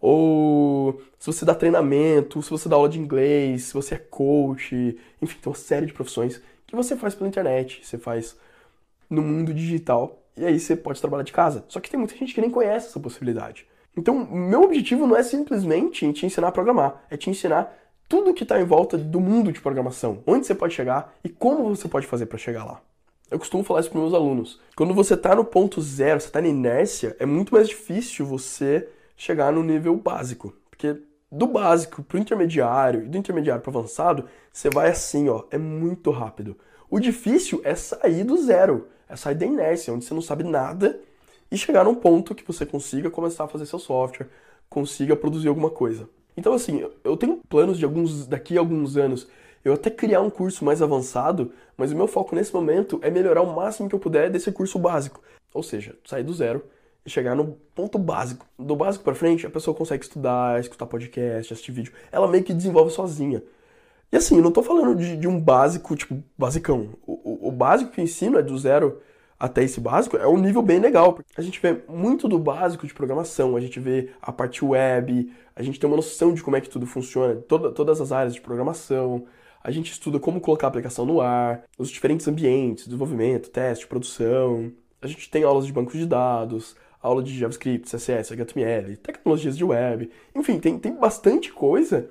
Ou 0.00 1.00
se 1.18 1.26
você 1.26 1.44
dá 1.44 1.54
treinamento, 1.54 2.42
se 2.42 2.50
você 2.50 2.68
dá 2.68 2.76
aula 2.76 2.88
de 2.88 2.98
inglês, 2.98 3.64
se 3.64 3.74
você 3.74 3.96
é 3.96 3.98
coach, 3.98 4.98
enfim, 5.20 5.38
tem 5.40 5.50
uma 5.50 5.56
série 5.56 5.86
de 5.86 5.92
profissões 5.92 6.40
que 6.66 6.74
você 6.74 6.96
faz 6.96 7.14
pela 7.14 7.28
internet, 7.28 7.80
você 7.84 7.98
faz 7.98 8.36
no 9.08 9.22
mundo 9.22 9.54
digital, 9.54 10.25
e 10.36 10.44
aí 10.44 10.60
você 10.60 10.76
pode 10.76 11.00
trabalhar 11.00 11.22
de 11.22 11.32
casa. 11.32 11.64
Só 11.68 11.80
que 11.80 11.90
tem 11.90 11.98
muita 11.98 12.16
gente 12.16 12.34
que 12.34 12.40
nem 12.40 12.50
conhece 12.50 12.88
essa 12.88 13.00
possibilidade. 13.00 13.66
Então, 13.96 14.26
meu 14.26 14.62
objetivo 14.62 15.06
não 15.06 15.16
é 15.16 15.22
simplesmente 15.22 16.12
te 16.12 16.26
ensinar 16.26 16.48
a 16.48 16.52
programar, 16.52 17.04
é 17.10 17.16
te 17.16 17.30
ensinar 17.30 17.74
tudo 18.08 18.34
que 18.34 18.42
está 18.42 18.60
em 18.60 18.64
volta 18.64 18.98
do 18.98 19.18
mundo 19.18 19.50
de 19.50 19.60
programação, 19.60 20.22
onde 20.26 20.46
você 20.46 20.54
pode 20.54 20.74
chegar 20.74 21.14
e 21.24 21.28
como 21.28 21.74
você 21.74 21.88
pode 21.88 22.06
fazer 22.06 22.26
para 22.26 22.38
chegar 22.38 22.64
lá. 22.64 22.80
Eu 23.30 23.38
costumo 23.38 23.64
falar 23.64 23.80
isso 23.80 23.90
para 23.90 24.00
meus 24.00 24.14
alunos. 24.14 24.60
Quando 24.76 24.94
você 24.94 25.14
está 25.14 25.34
no 25.34 25.44
ponto 25.44 25.80
zero, 25.80 26.20
você 26.20 26.28
está 26.28 26.40
na 26.40 26.48
inércia, 26.48 27.16
é 27.18 27.26
muito 27.26 27.52
mais 27.52 27.68
difícil 27.68 28.24
você 28.24 28.88
chegar 29.16 29.52
no 29.52 29.64
nível 29.64 29.96
básico, 29.96 30.54
porque 30.70 30.96
do 31.32 31.46
básico 31.46 32.02
para 32.02 32.18
o 32.18 32.20
intermediário 32.20 33.02
e 33.02 33.08
do 33.08 33.18
intermediário 33.18 33.62
para 33.62 33.70
avançado, 33.70 34.28
você 34.52 34.70
vai 34.70 34.90
assim, 34.90 35.28
ó, 35.28 35.44
é 35.50 35.58
muito 35.58 36.10
rápido. 36.10 36.56
O 36.88 37.00
difícil 37.00 37.60
é 37.64 37.74
sair 37.74 38.22
do 38.22 38.36
zero, 38.36 38.86
é 39.08 39.16
sair 39.16 39.34
da 39.34 39.46
inércia, 39.46 39.92
onde 39.92 40.04
você 40.04 40.14
não 40.14 40.22
sabe 40.22 40.44
nada 40.44 40.98
e 41.50 41.56
chegar 41.56 41.84
num 41.84 41.94
ponto 41.94 42.34
que 42.34 42.46
você 42.46 42.66
consiga 42.66 43.10
começar 43.10 43.44
a 43.44 43.48
fazer 43.48 43.66
seu 43.66 43.78
software, 43.78 44.28
consiga 44.68 45.14
produzir 45.14 45.48
alguma 45.48 45.70
coisa. 45.70 46.08
Então, 46.36 46.52
assim, 46.52 46.84
eu 47.02 47.16
tenho 47.16 47.40
planos 47.48 47.78
de 47.78 47.84
alguns 47.84 48.26
daqui 48.26 48.56
a 48.56 48.60
alguns 48.60 48.96
anos 48.96 49.26
eu 49.66 49.72
até 49.72 49.90
criar 49.90 50.20
um 50.20 50.30
curso 50.30 50.64
mais 50.64 50.80
avançado, 50.80 51.50
mas 51.76 51.90
o 51.90 51.96
meu 51.96 52.06
foco 52.06 52.36
nesse 52.36 52.54
momento 52.54 53.00
é 53.02 53.10
melhorar 53.10 53.42
o 53.42 53.52
máximo 53.52 53.88
que 53.88 53.96
eu 53.96 53.98
puder 53.98 54.30
desse 54.30 54.52
curso 54.52 54.78
básico. 54.78 55.20
Ou 55.52 55.60
seja, 55.60 55.96
sair 56.04 56.22
do 56.22 56.32
zero 56.32 56.62
e 57.04 57.10
chegar 57.10 57.34
no 57.34 57.58
ponto 57.74 57.98
básico. 57.98 58.46
Do 58.56 58.76
básico 58.76 59.02
para 59.02 59.16
frente, 59.16 59.44
a 59.44 59.50
pessoa 59.50 59.76
consegue 59.76 60.04
estudar, 60.04 60.60
escutar 60.60 60.86
podcast, 60.86 61.52
assistir 61.52 61.72
vídeo. 61.72 61.92
Ela 62.12 62.28
meio 62.28 62.44
que 62.44 62.54
desenvolve 62.54 62.92
sozinha. 62.92 63.42
E 64.12 64.16
assim, 64.16 64.36
eu 64.36 64.42
não 64.42 64.52
tô 64.52 64.62
falando 64.62 64.94
de, 64.94 65.16
de 65.16 65.28
um 65.28 65.40
básico, 65.40 65.94
tipo, 65.96 66.22
basicão. 66.38 66.90
O, 67.06 67.46
o, 67.46 67.48
o 67.48 67.52
básico 67.52 67.90
que 67.90 68.00
eu 68.00 68.04
ensino 68.04 68.38
é 68.38 68.42
do 68.42 68.56
zero 68.56 69.00
até 69.38 69.62
esse 69.62 69.80
básico, 69.80 70.16
é 70.16 70.26
um 70.26 70.38
nível 70.38 70.62
bem 70.62 70.80
legal. 70.80 71.18
A 71.36 71.42
gente 71.42 71.60
vê 71.60 71.82
muito 71.88 72.26
do 72.26 72.38
básico 72.38 72.86
de 72.86 72.94
programação, 72.94 73.56
a 73.56 73.60
gente 73.60 73.78
vê 73.78 74.10
a 74.20 74.32
parte 74.32 74.64
web, 74.64 75.30
a 75.54 75.62
gente 75.62 75.78
tem 75.78 75.88
uma 75.88 75.96
noção 75.96 76.32
de 76.32 76.42
como 76.42 76.56
é 76.56 76.60
que 76.60 76.70
tudo 76.70 76.86
funciona, 76.86 77.36
toda, 77.36 77.70
todas 77.70 78.00
as 78.00 78.12
áreas 78.12 78.34
de 78.34 78.40
programação, 78.40 79.26
a 79.62 79.70
gente 79.70 79.92
estuda 79.92 80.18
como 80.18 80.40
colocar 80.40 80.68
a 80.68 80.70
aplicação 80.70 81.04
no 81.04 81.20
ar, 81.20 81.64
os 81.76 81.90
diferentes 81.90 82.26
ambientes, 82.28 82.84
desenvolvimento, 82.84 83.50
teste, 83.50 83.86
produção. 83.86 84.72
A 85.02 85.06
gente 85.06 85.28
tem 85.28 85.44
aulas 85.44 85.66
de 85.66 85.72
banco 85.72 85.92
de 85.92 86.06
dados, 86.06 86.76
aula 87.02 87.22
de 87.22 87.36
JavaScript, 87.38 87.88
CSS, 87.88 88.32
HTML, 88.32 88.96
tecnologias 88.96 89.56
de 89.56 89.64
web, 89.64 90.10
enfim, 90.34 90.58
tem, 90.58 90.78
tem 90.78 90.94
bastante 90.94 91.52
coisa. 91.52 92.08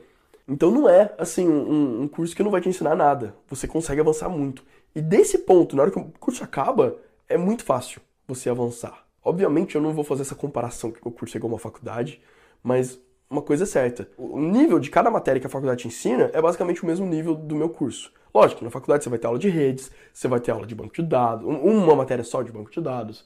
Então 0.48 0.70
não 0.70 0.88
é 0.88 1.14
assim 1.18 1.48
um, 1.48 2.04
um 2.04 2.08
curso 2.08 2.36
que 2.36 2.44
não 2.44 2.52
vai 2.52 2.62
te 2.62 2.70
ensinar 2.70 2.96
nada. 2.96 3.36
Você 3.50 3.68
consegue 3.68 4.02
avançar 4.02 4.30
muito. 4.30 4.64
E 4.96 5.02
desse 5.02 5.40
ponto, 5.40 5.76
na 5.76 5.84
hora 5.84 5.92
que 5.92 6.00
o 6.00 6.12
curso 6.20 6.44
acaba, 6.44 6.98
é 7.28 7.38
muito 7.38 7.64
fácil 7.64 8.02
você 8.28 8.50
avançar. 8.50 9.06
Obviamente 9.24 9.76
eu 9.76 9.82
não 9.82 9.94
vou 9.94 10.04
fazer 10.04 10.22
essa 10.22 10.36
comparação 10.36 10.92
que 10.92 11.00
o 11.04 11.12
curso 11.12 11.36
é 11.36 11.40
igual 11.40 11.52
uma 11.54 11.60
faculdade, 11.60 12.22
mas 12.64 13.00
uma 13.30 13.42
coisa 13.42 13.64
é 13.64 13.68
certa. 13.68 14.08
O 14.18 14.40
nível 14.40 14.80
de 14.80 14.90
cada 14.90 15.10
matéria 15.10 15.40
que 15.40 15.48
a 15.48 15.50
faculdade 15.50 15.82
te 15.82 15.88
ensina 15.88 16.30
é 16.34 16.42
basicamente 16.42 16.84
o 16.84 16.86
mesmo 16.86 17.06
nível 17.06 17.36
do 17.36 17.56
meu 17.56 17.70
curso. 17.70 18.14
Lógico, 18.34 18.64
na 18.64 18.70
faculdade 18.70 19.04
você 19.04 19.10
vai 19.10 19.18
ter 19.18 19.28
aula 19.28 19.40
de 19.40 19.50
redes, 19.50 19.92
você 20.14 20.28
vai 20.28 20.40
ter 20.40 20.52
aula 20.52 20.68
de 20.68 20.76
banco 20.76 20.94
de 20.94 21.02
dados, 21.02 21.46
uma 21.46 21.96
matéria 21.96 22.24
só 22.24 22.44
de 22.44 22.52
banco 22.52 22.70
de 22.70 22.82
dados, 22.82 23.22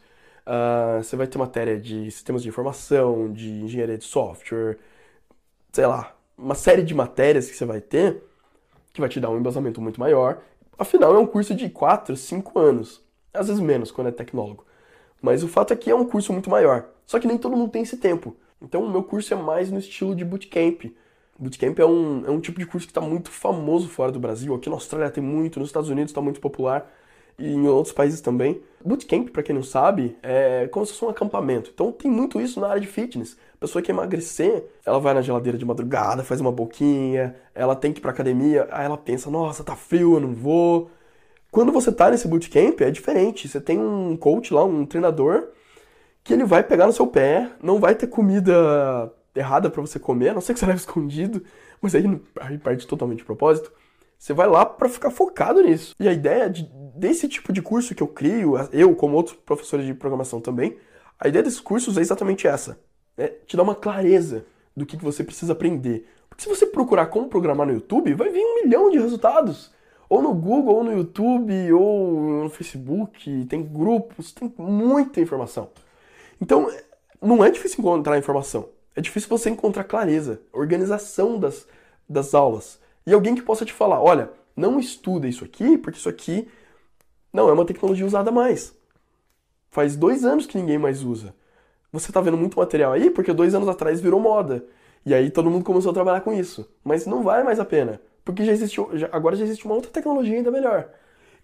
uh, 0.45 1.03
você 1.03 1.15
vai 1.15 1.27
ter 1.27 1.37
matéria 1.37 1.79
de 1.79 2.09
sistemas 2.11 2.43
de 2.43 2.49
informação, 2.49 3.31
de 3.33 3.49
engenharia 3.49 3.97
de 3.97 4.05
software, 4.05 4.77
sei 5.73 5.85
lá, 5.87 6.15
uma 6.41 6.55
série 6.55 6.81
de 6.81 6.93
matérias 6.93 7.49
que 7.49 7.55
você 7.55 7.65
vai 7.65 7.81
ter 7.81 8.23
que 8.91 8.99
vai 8.99 9.09
te 9.09 9.19
dar 9.19 9.29
um 9.29 9.37
embasamento 9.37 9.79
muito 9.79 9.99
maior. 9.99 10.41
Afinal, 10.77 11.15
é 11.15 11.19
um 11.19 11.27
curso 11.27 11.53
de 11.53 11.69
4, 11.69 12.15
5 12.15 12.57
anos 12.57 13.03
às 13.33 13.47
vezes 13.47 13.61
menos 13.61 13.91
quando 13.91 14.07
é 14.07 14.11
tecnólogo. 14.11 14.65
Mas 15.21 15.43
o 15.43 15.47
fato 15.47 15.73
é 15.73 15.75
que 15.75 15.89
é 15.89 15.95
um 15.95 16.05
curso 16.05 16.33
muito 16.33 16.49
maior. 16.49 16.89
Só 17.05 17.19
que 17.19 17.27
nem 17.27 17.37
todo 17.37 17.55
mundo 17.55 17.71
tem 17.71 17.81
esse 17.81 17.97
tempo. 17.97 18.35
Então 18.61 18.83
o 18.83 18.89
meu 18.89 19.03
curso 19.03 19.33
é 19.33 19.37
mais 19.37 19.71
no 19.71 19.79
estilo 19.79 20.15
de 20.15 20.25
bootcamp. 20.25 20.85
Bootcamp 21.37 21.79
é 21.79 21.85
um, 21.85 22.25
é 22.25 22.29
um 22.29 22.39
tipo 22.39 22.59
de 22.59 22.65
curso 22.65 22.85
que 22.85 22.91
está 22.91 23.01
muito 23.01 23.29
famoso 23.29 23.87
fora 23.87 24.11
do 24.11 24.19
Brasil. 24.19 24.53
Aqui 24.55 24.69
na 24.69 24.75
Austrália 24.75 25.09
tem 25.09 25.23
muito, 25.23 25.59
nos 25.59 25.69
Estados 25.69 25.89
Unidos 25.89 26.11
está 26.11 26.21
muito 26.21 26.39
popular 26.39 26.91
e 27.37 27.47
em 27.47 27.67
outros 27.67 27.93
países 27.93 28.21
também. 28.21 28.61
Bootcamp, 28.83 29.29
para 29.29 29.43
quem 29.43 29.53
não 29.53 29.63
sabe, 29.63 30.17
é 30.23 30.67
como 30.67 30.85
se 30.85 30.93
fosse 30.93 31.05
um 31.05 31.09
acampamento. 31.09 31.71
Então 31.73 31.91
tem 31.91 32.09
muito 32.09 32.39
isso 32.39 32.59
na 32.59 32.67
área 32.67 32.81
de 32.81 32.87
fitness. 32.87 33.37
A 33.55 33.57
pessoa 33.57 33.81
que 33.81 33.91
emagrecer, 33.91 34.65
ela 34.85 34.99
vai 34.99 35.13
na 35.13 35.21
geladeira 35.21 35.57
de 35.57 35.65
madrugada, 35.65 36.23
faz 36.23 36.39
uma 36.39 36.51
boquinha, 36.51 37.35
ela 37.53 37.75
tem 37.75 37.91
que 37.91 37.99
ir 37.99 38.01
pra 38.01 38.11
academia, 38.11 38.67
aí 38.71 38.85
ela 38.85 38.97
pensa, 38.97 39.29
nossa, 39.29 39.63
tá 39.63 39.75
frio, 39.75 40.15
eu 40.15 40.19
não 40.19 40.33
vou. 40.33 40.89
Quando 41.51 41.71
você 41.71 41.91
tá 41.91 42.09
nesse 42.09 42.27
bootcamp, 42.27 42.79
é 42.81 42.91
diferente. 42.91 43.47
Você 43.47 43.59
tem 43.59 43.79
um 43.79 44.15
coach 44.15 44.53
lá, 44.53 44.63
um 44.63 44.85
treinador, 44.85 45.49
que 46.23 46.33
ele 46.33 46.45
vai 46.45 46.63
pegar 46.63 46.87
no 46.87 46.93
seu 46.93 47.07
pé, 47.07 47.49
não 47.61 47.79
vai 47.79 47.95
ter 47.95 48.07
comida 48.07 49.11
errada 49.35 49.69
para 49.69 49.81
você 49.81 49.99
comer, 49.99 50.29
a 50.29 50.33
não 50.33 50.41
ser 50.41 50.53
que 50.53 50.59
você 50.59 50.65
leve 50.67 50.79
escondido, 50.79 51.43
mas 51.81 51.95
aí, 51.95 52.03
aí 52.39 52.57
parte 52.57 52.87
totalmente 52.87 53.19
de 53.19 53.25
propósito. 53.25 53.71
Você 54.19 54.33
vai 54.33 54.47
lá 54.47 54.65
para 54.65 54.89
ficar 54.89 55.09
focado 55.09 55.61
nisso. 55.61 55.95
E 55.99 56.07
a 56.07 56.11
ideia 56.11 56.49
de, 56.49 56.69
desse 56.95 57.27
tipo 57.29 57.53
de 57.53 57.61
curso 57.61 57.95
que 57.95 58.03
eu 58.03 58.07
crio, 58.07 58.55
eu 58.73 58.93
como 58.93 59.15
outros 59.15 59.37
professores 59.37 59.85
de 59.85 59.93
programação 59.93 60.41
também, 60.41 60.77
a 61.17 61.29
ideia 61.29 61.41
desses 61.41 61.61
cursos 61.61 61.97
é 61.97 62.01
exatamente 62.01 62.45
essa. 62.45 62.77
É 63.17 63.27
te 63.27 63.55
dar 63.55 63.63
uma 63.63 63.75
clareza 63.75 64.45
do 64.75 64.85
que, 64.85 64.97
que 64.97 65.03
você 65.03 65.23
precisa 65.23 65.53
aprender. 65.53 66.05
Porque 66.29 66.43
se 66.43 66.49
você 66.49 66.65
procurar 66.65 67.05
como 67.07 67.29
programar 67.29 67.65
no 67.65 67.73
YouTube, 67.73 68.13
vai 68.13 68.29
vir 68.29 68.43
um 68.43 68.63
milhão 68.63 68.91
de 68.91 68.99
resultados 68.99 69.71
ou 70.09 70.21
no 70.21 70.33
Google, 70.33 70.75
ou 70.75 70.83
no 70.83 70.91
YouTube, 70.91 71.71
ou 71.71 72.43
no 72.43 72.49
Facebook, 72.49 73.45
tem 73.45 73.63
grupos, 73.63 74.33
tem 74.33 74.51
muita 74.57 75.21
informação. 75.21 75.69
Então, 76.41 76.69
não 77.21 77.45
é 77.45 77.51
difícil 77.51 77.79
encontrar 77.79 78.17
informação. 78.17 78.69
É 78.95 79.01
difícil 79.01 79.29
você 79.29 79.51
encontrar 79.51 79.83
clareza, 79.83 80.41
organização 80.51 81.39
das, 81.39 81.67
das 82.09 82.33
aulas. 82.33 82.79
E 83.05 83.13
alguém 83.13 83.35
que 83.35 83.41
possa 83.41 83.65
te 83.65 83.73
falar, 83.73 84.01
olha, 84.01 84.29
não 84.55 84.79
estuda 84.79 85.27
isso 85.27 85.43
aqui, 85.43 85.77
porque 85.77 85.97
isso 85.97 86.09
aqui 86.09 86.47
não 87.31 87.49
é 87.49 87.53
uma 87.53 87.65
tecnologia 87.65 88.05
usada 88.05 88.31
mais. 88.31 88.73
Faz 89.69 89.95
dois 89.95 90.25
anos 90.25 90.45
que 90.45 90.57
ninguém 90.57 90.77
mais 90.77 91.03
usa. 91.03 91.33
Você 91.91 92.09
está 92.09 92.21
vendo 92.21 92.37
muito 92.37 92.59
material 92.59 92.91
aí 92.91 93.09
porque 93.09 93.33
dois 93.33 93.55
anos 93.55 93.67
atrás 93.67 94.01
virou 94.01 94.19
moda. 94.19 94.65
E 95.05 95.13
aí 95.13 95.29
todo 95.29 95.49
mundo 95.49 95.63
começou 95.63 95.91
a 95.91 95.93
trabalhar 95.93 96.21
com 96.21 96.33
isso. 96.33 96.69
Mas 96.83 97.05
não 97.05 97.23
vale 97.23 97.43
mais 97.43 97.59
a 97.59 97.65
pena. 97.65 98.01
Porque 98.23 98.43
já 98.43 98.51
existe, 98.51 98.79
já, 98.93 99.09
agora 99.11 99.35
já 99.35 99.43
existe 99.43 99.65
uma 99.65 99.75
outra 99.75 99.91
tecnologia 99.91 100.35
ainda 100.35 100.51
melhor. 100.51 100.89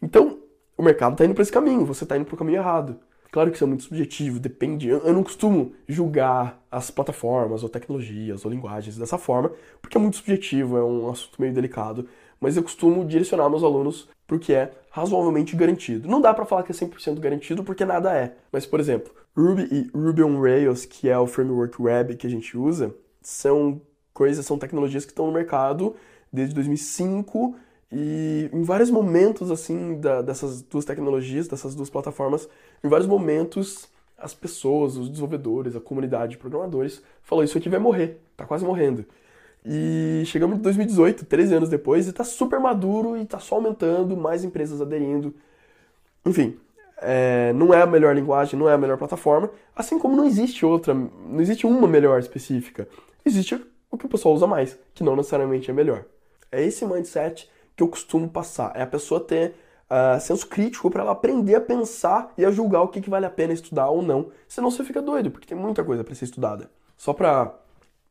Então, 0.01 0.39
o 0.77 0.83
mercado 0.83 1.13
está 1.13 1.25
indo 1.25 1.33
para 1.33 1.41
esse 1.41 1.51
caminho, 1.51 1.85
você 1.85 2.03
está 2.03 2.17
indo 2.17 2.25
para 2.25 2.35
o 2.35 2.37
caminho 2.37 2.57
errado. 2.57 2.99
Claro 3.36 3.50
que 3.50 3.58
isso 3.58 3.65
é 3.65 3.67
muito 3.67 3.84
subjetivo, 3.84 4.39
depende. 4.39 4.88
Eu, 4.88 5.12
não 5.12 5.21
costumo 5.21 5.74
julgar 5.89 6.63
as 6.71 6.89
plataformas, 6.89 7.63
ou 7.63 7.67
tecnologias, 7.67 8.45
ou 8.45 8.50
linguagens 8.50 8.98
dessa 8.98 9.17
forma, 9.17 9.52
porque 9.82 9.98
é 9.98 10.00
muito 10.00 10.15
subjetivo, 10.15 10.78
é 10.78 10.82
um 10.82 11.10
assunto 11.10 11.41
meio 11.41 11.54
delicado. 11.54 12.08
Mas 12.39 12.56
eu 12.56 12.63
costumo 12.63 13.04
direcionar 13.04 13.50
meus 13.50 13.62
alunos 13.62 14.08
para 14.26 14.38
o 14.38 14.39
que 14.39 14.54
é 14.54 14.71
razoavelmente 14.89 15.54
garantido. 15.54 16.08
Não 16.08 16.21
dá 16.21 16.34
para 16.34 16.45
falar 16.45 16.63
que 16.63 16.71
é 16.71 16.74
100% 16.74 17.19
garantido, 17.19 17.62
porque 17.62 17.84
nada 17.84 18.13
é. 18.15 18.38
Mas, 18.54 18.65
por 18.65 18.80
exemplo, 18.80 19.12
Ruby 19.36 19.67
e 19.69 19.91
Ruby 19.93 20.24
on 20.24 20.39
Rails, 20.39 20.86
que 20.86 21.10
é 21.10 21.19
o 21.19 21.28
framework 21.28 21.82
web 21.82 22.15
que 22.15 22.28
a 22.28 22.30
gente 22.30 22.58
usa, 22.58 22.95
são 23.21 23.82
coisas, 24.13 24.45
são 24.45 24.58
tecnologias 24.58 25.04
que 25.04 25.12
estão 25.12 25.28
no 25.28 25.34
mercado 25.34 25.93
desde 26.32 26.56
2005 26.56 27.54
e 27.91 28.50
em 28.52 28.63
vários 28.63 28.89
momentos 28.89 29.52
assim 29.52 30.00
da, 30.00 30.21
dessas 30.21 30.62
duas 30.62 30.86
tecnologias, 30.86 31.48
dessas 31.48 31.76
duas 31.76 31.89
plataformas, 31.89 32.48
em 32.83 32.88
vários 32.88 33.07
momentos 33.07 33.88
as 34.17 34.33
pessoas, 34.33 34.95
os 34.95 35.09
desenvolvedores, 35.09 35.75
a 35.75 35.81
comunidade 35.81 36.31
de 36.31 36.38
programadores 36.38 37.01
falou 37.21 37.43
isso 37.43 37.57
aqui 37.57 37.69
vai 37.69 37.79
morrer, 37.79 38.21
tá 38.35 38.45
quase 38.45 38.63
morrendo. 38.63 39.05
E 39.65 40.23
chegamos 40.25 40.57
em 40.57 40.61
2018, 40.61 41.25
13 41.25 41.55
anos 41.55 41.69
depois, 41.69 42.07
e 42.07 42.13
tá 42.13 42.23
super 42.23 42.59
maduro 42.59 43.17
e 43.17 43.25
tá 43.25 43.39
só 43.39 43.55
aumentando, 43.55 44.15
mais 44.15 44.43
empresas 44.43 44.79
aderindo. 44.79 45.33
Enfim, 46.25 46.57
é, 46.97 47.51
não 47.53 47.73
é 47.73 47.81
a 47.81 47.85
melhor 47.85 48.15
linguagem, 48.15 48.59
não 48.59 48.69
é 48.69 48.73
a 48.73 48.77
melhor 48.77 48.97
plataforma, 48.97 49.49
assim 49.75 49.97
como 49.97 50.15
não 50.15 50.25
existe 50.25 50.65
outra, 50.65 50.93
não 50.93 51.41
existe 51.41 51.65
uma 51.65 51.88
melhor 51.88 52.19
específica. 52.19 52.88
Existe 53.25 53.59
o 53.89 53.97
que 53.97 54.05
o 54.05 54.09
pessoal 54.09 54.35
usa 54.35 54.45
mais, 54.45 54.77
que 54.93 55.03
não 55.03 55.15
necessariamente 55.15 55.69
é 55.69 55.73
melhor. 55.73 56.05
É 56.51 56.63
esse 56.63 56.85
mindset 56.85 57.49
que 57.75 57.81
eu 57.81 57.88
costumo 57.88 58.29
passar. 58.29 58.71
É 58.75 58.83
a 58.83 58.88
pessoa 58.88 59.19
ter 59.19 59.55
uh, 59.95 60.19
senso 60.19 60.47
crítico 60.47 60.89
para 60.91 61.01
ela 61.01 61.12
aprender 61.12 61.55
a 61.55 61.62
pensar 61.62 62.34
e 62.38 62.45
a 62.45 62.51
julgar 62.51 62.81
o 62.81 62.88
que, 62.88 62.99
que 62.99 63.10
vale 63.10 63.25
a 63.25 63.29
pena 63.29 63.53
estudar 63.53 63.89
ou 63.89 64.01
não. 64.01 64.27
Senão 64.47 64.69
você 64.69 64.84
fica 64.84 65.01
doido, 65.01 65.31
porque 65.31 65.47
tem 65.47 65.58
muita 65.58 65.84
coisa 65.84 66.03
para 66.03 66.13
ser 66.13 66.25
estudada. 66.25 66.69
Só 66.97 67.13
para 67.13 67.53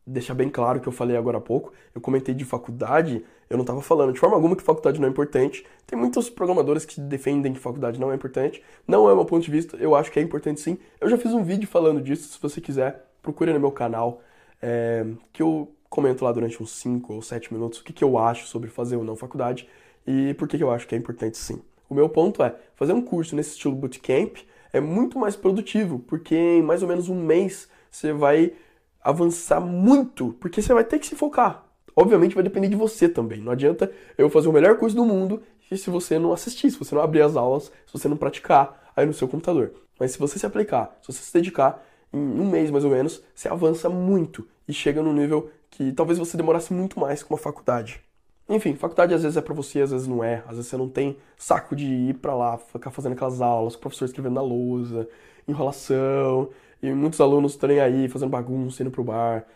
deixar 0.06 0.34
bem 0.34 0.50
claro 0.50 0.80
que 0.80 0.86
eu 0.86 0.92
falei 0.92 1.16
agora 1.16 1.38
há 1.38 1.40
pouco, 1.40 1.72
eu 1.94 2.00
comentei 2.00 2.34
de 2.34 2.44
faculdade, 2.44 3.24
eu 3.48 3.56
não 3.56 3.62
estava 3.62 3.80
falando 3.80 4.12
de 4.12 4.20
forma 4.20 4.36
alguma 4.36 4.54
que 4.54 4.62
faculdade 4.62 5.00
não 5.00 5.08
é 5.08 5.10
importante. 5.10 5.66
Tem 5.86 5.98
muitos 5.98 6.28
programadores 6.28 6.84
que 6.84 7.00
defendem 7.00 7.52
que 7.52 7.58
faculdade 7.58 8.00
não 8.00 8.12
é 8.12 8.14
importante. 8.14 8.62
Não 8.86 9.08
é 9.08 9.12
o 9.12 9.16
meu 9.16 9.24
ponto 9.24 9.42
de 9.42 9.50
vista, 9.50 9.76
eu 9.76 9.94
acho 9.94 10.10
que 10.10 10.18
é 10.18 10.22
importante 10.22 10.60
sim. 10.60 10.78
Eu 11.00 11.08
já 11.08 11.18
fiz 11.18 11.32
um 11.32 11.42
vídeo 11.42 11.68
falando 11.68 12.00
disso, 12.00 12.28
se 12.28 12.40
você 12.40 12.60
quiser, 12.60 13.06
procure 13.22 13.52
no 13.52 13.60
meu 13.60 13.72
canal, 13.72 14.20
é, 14.60 15.06
que 15.32 15.42
eu 15.42 15.70
comento 15.88 16.24
lá 16.24 16.32
durante 16.32 16.60
uns 16.62 16.72
5 16.72 17.14
ou 17.14 17.22
7 17.22 17.54
minutos 17.54 17.78
o 17.78 17.84
que, 17.84 17.92
que 17.92 18.02
eu 18.02 18.18
acho 18.18 18.48
sobre 18.48 18.68
fazer 18.68 18.96
ou 18.96 19.04
não 19.04 19.14
faculdade 19.14 19.68
e 20.04 20.34
por 20.34 20.48
que, 20.48 20.58
que 20.58 20.64
eu 20.64 20.70
acho 20.70 20.88
que 20.88 20.94
é 20.94 20.98
importante 20.98 21.38
sim. 21.38 21.62
O 21.88 21.94
meu 21.94 22.08
ponto 22.08 22.42
é, 22.42 22.54
fazer 22.74 22.92
um 22.92 23.02
curso 23.02 23.36
nesse 23.36 23.50
estilo 23.50 23.74
bootcamp 23.74 24.38
é 24.72 24.80
muito 24.80 25.18
mais 25.18 25.36
produtivo, 25.36 25.98
porque 26.00 26.34
em 26.34 26.62
mais 26.62 26.82
ou 26.82 26.88
menos 26.88 27.08
um 27.08 27.14
mês 27.14 27.68
você 27.90 28.12
vai 28.12 28.52
avançar 29.00 29.60
muito, 29.60 30.34
porque 30.40 30.60
você 30.60 30.72
vai 30.72 30.84
ter 30.84 30.98
que 30.98 31.06
se 31.06 31.14
focar. 31.14 31.64
Obviamente 31.94 32.34
vai 32.34 32.42
depender 32.42 32.68
de 32.68 32.76
você 32.76 33.08
também. 33.08 33.40
Não 33.40 33.52
adianta 33.52 33.92
eu 34.18 34.28
fazer 34.28 34.48
o 34.48 34.52
melhor 34.52 34.76
curso 34.76 34.96
do 34.96 35.04
mundo 35.04 35.42
e 35.70 35.76
se 35.76 35.90
você 35.90 36.18
não 36.18 36.32
assistir, 36.32 36.70
se 36.70 36.78
você 36.78 36.94
não 36.94 37.02
abrir 37.02 37.22
as 37.22 37.36
aulas, 37.36 37.64
se 37.86 37.92
você 37.92 38.08
não 38.08 38.16
praticar 38.16 38.90
aí 38.96 39.06
no 39.06 39.12
seu 39.12 39.28
computador. 39.28 39.72
Mas 39.98 40.12
se 40.12 40.18
você 40.18 40.38
se 40.38 40.46
aplicar, 40.46 40.98
se 41.02 41.12
você 41.12 41.22
se 41.22 41.32
dedicar, 41.32 41.84
em 42.12 42.18
um 42.18 42.48
mês 42.48 42.70
mais 42.70 42.84
ou 42.84 42.90
menos, 42.90 43.22
você 43.34 43.48
avança 43.48 43.88
muito 43.88 44.46
e 44.68 44.72
chega 44.72 45.02
num 45.02 45.12
nível 45.12 45.50
que 45.70 45.92
talvez 45.92 46.18
você 46.18 46.36
demorasse 46.36 46.72
muito 46.72 46.98
mais 46.98 47.22
com 47.22 47.34
uma 47.34 47.40
faculdade. 47.40 48.00
Enfim, 48.48 48.74
faculdade 48.74 49.14
às 49.14 49.22
vezes 49.22 49.36
é 49.36 49.40
para 49.40 49.54
você, 49.54 49.80
às 49.80 49.90
vezes 49.90 50.06
não 50.06 50.22
é. 50.22 50.42
Às 50.46 50.56
vezes 50.56 50.66
você 50.66 50.76
não 50.76 50.88
tem 50.88 51.16
saco 51.36 51.74
de 51.74 51.86
ir 51.86 52.14
para 52.14 52.34
lá, 52.34 52.58
ficar 52.58 52.90
fazendo 52.90 53.12
aquelas 53.12 53.40
aulas, 53.40 53.74
o 53.74 53.78
professor 53.78 54.04
escrevendo 54.04 54.34
na 54.34 54.42
lousa, 54.42 55.08
enrolação, 55.48 56.50
e 56.82 56.92
muitos 56.92 57.20
alunos 57.20 57.52
estarem 57.52 57.80
aí 57.80 58.08
fazendo 58.08 58.28
bagunça, 58.28 58.82
indo 58.82 58.90
pro 58.90 59.02
bar. 59.02 59.46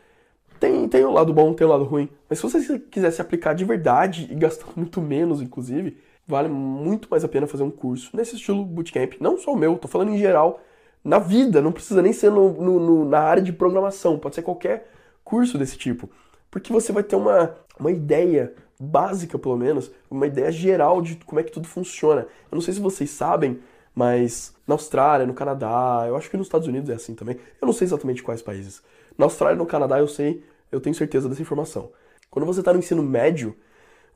Tem, 0.59 0.89
tem 0.89 1.05
o 1.05 1.13
lado 1.13 1.33
bom, 1.33 1.53
tem 1.53 1.67
o 1.67 1.71
lado 1.71 1.85
ruim. 1.85 2.09
Mas 2.29 2.39
se 2.39 2.43
você 2.49 2.79
quiser 2.79 3.11
se 3.11 3.21
aplicar 3.21 3.55
de 3.55 3.65
verdade 3.65 4.29
e 4.31 4.35
gastar 4.35 4.69
muito 4.75 5.01
menos, 5.03 5.43
inclusive, 5.43 5.99
vale 6.27 6.49
muito 6.49 7.09
mais 7.11 7.25
a 7.25 7.29
pena 7.29 7.47
fazer 7.47 7.63
um 7.63 7.71
curso 7.71 8.17
nesse 8.17 8.37
estilo 8.37 8.65
bootcamp. 8.65 9.15
Não 9.21 9.39
só 9.39 9.53
o 9.53 9.57
meu, 9.57 9.77
tô 9.77 9.87
falando 9.87 10.13
em 10.13 10.19
geral, 10.19 10.61
na 11.05 11.19
vida, 11.19 11.61
não 11.61 11.73
precisa 11.73 12.03
nem 12.03 12.13
ser 12.13 12.31
no, 12.31 12.53
no, 12.53 12.81
no, 12.81 13.05
na 13.05 13.21
área 13.21 13.43
de 13.43 13.53
programação, 13.53 14.19
pode 14.19 14.35
ser 14.35 14.43
qualquer 14.43 14.91
curso 15.23 15.59
desse 15.59 15.77
tipo. 15.77 16.11
Porque 16.51 16.73
você 16.73 16.93
vai 16.93 17.03
ter 17.03 17.17
uma, 17.17 17.55
uma 17.79 17.91
ideia 17.91 18.55
básica, 18.79 19.39
pelo 19.39 19.57
menos, 19.57 19.91
uma 20.11 20.27
ideia 20.27 20.53
geral 20.53 21.03
de 21.03 21.17
como 21.17 21.41
é 21.41 21.43
que 21.43 21.51
tudo 21.51 21.67
funciona. 21.67 22.23
Eu 22.51 22.57
não 22.57 22.61
sei 22.61 22.75
se 22.75 22.81
vocês 22.81 23.11
sabem, 23.11 23.61
mas 23.95 24.55
na 24.67 24.75
Austrália, 24.75 25.27
no 25.27 25.35
Canadá, 25.35 26.05
eu 26.07 26.17
acho 26.17 26.31
que 26.31 26.37
nos 26.37 26.47
Estados 26.47 26.69
Unidos 26.69 26.89
é 26.91 26.95
assim 26.95 27.15
também. 27.15 27.37
Eu 27.61 27.67
não 27.67 27.73
sei 27.73 27.87
exatamente 27.87 28.23
quais 28.23 28.43
países. 28.43 28.83
Na 29.17 29.27
Austrália 29.27 29.57
e 29.57 29.59
no 29.59 29.67
Canadá 29.67 29.99
eu 29.99 30.07
sei, 30.07 30.45
eu 30.71 30.81
tenho 30.81 30.95
certeza 30.95 31.29
dessa 31.29 31.43
informação. 31.43 31.91
Quando 32.31 32.47
você 32.47 32.61
está 32.61 32.73
no 32.73 32.79
ensino 32.79 33.03
médio, 33.03 33.57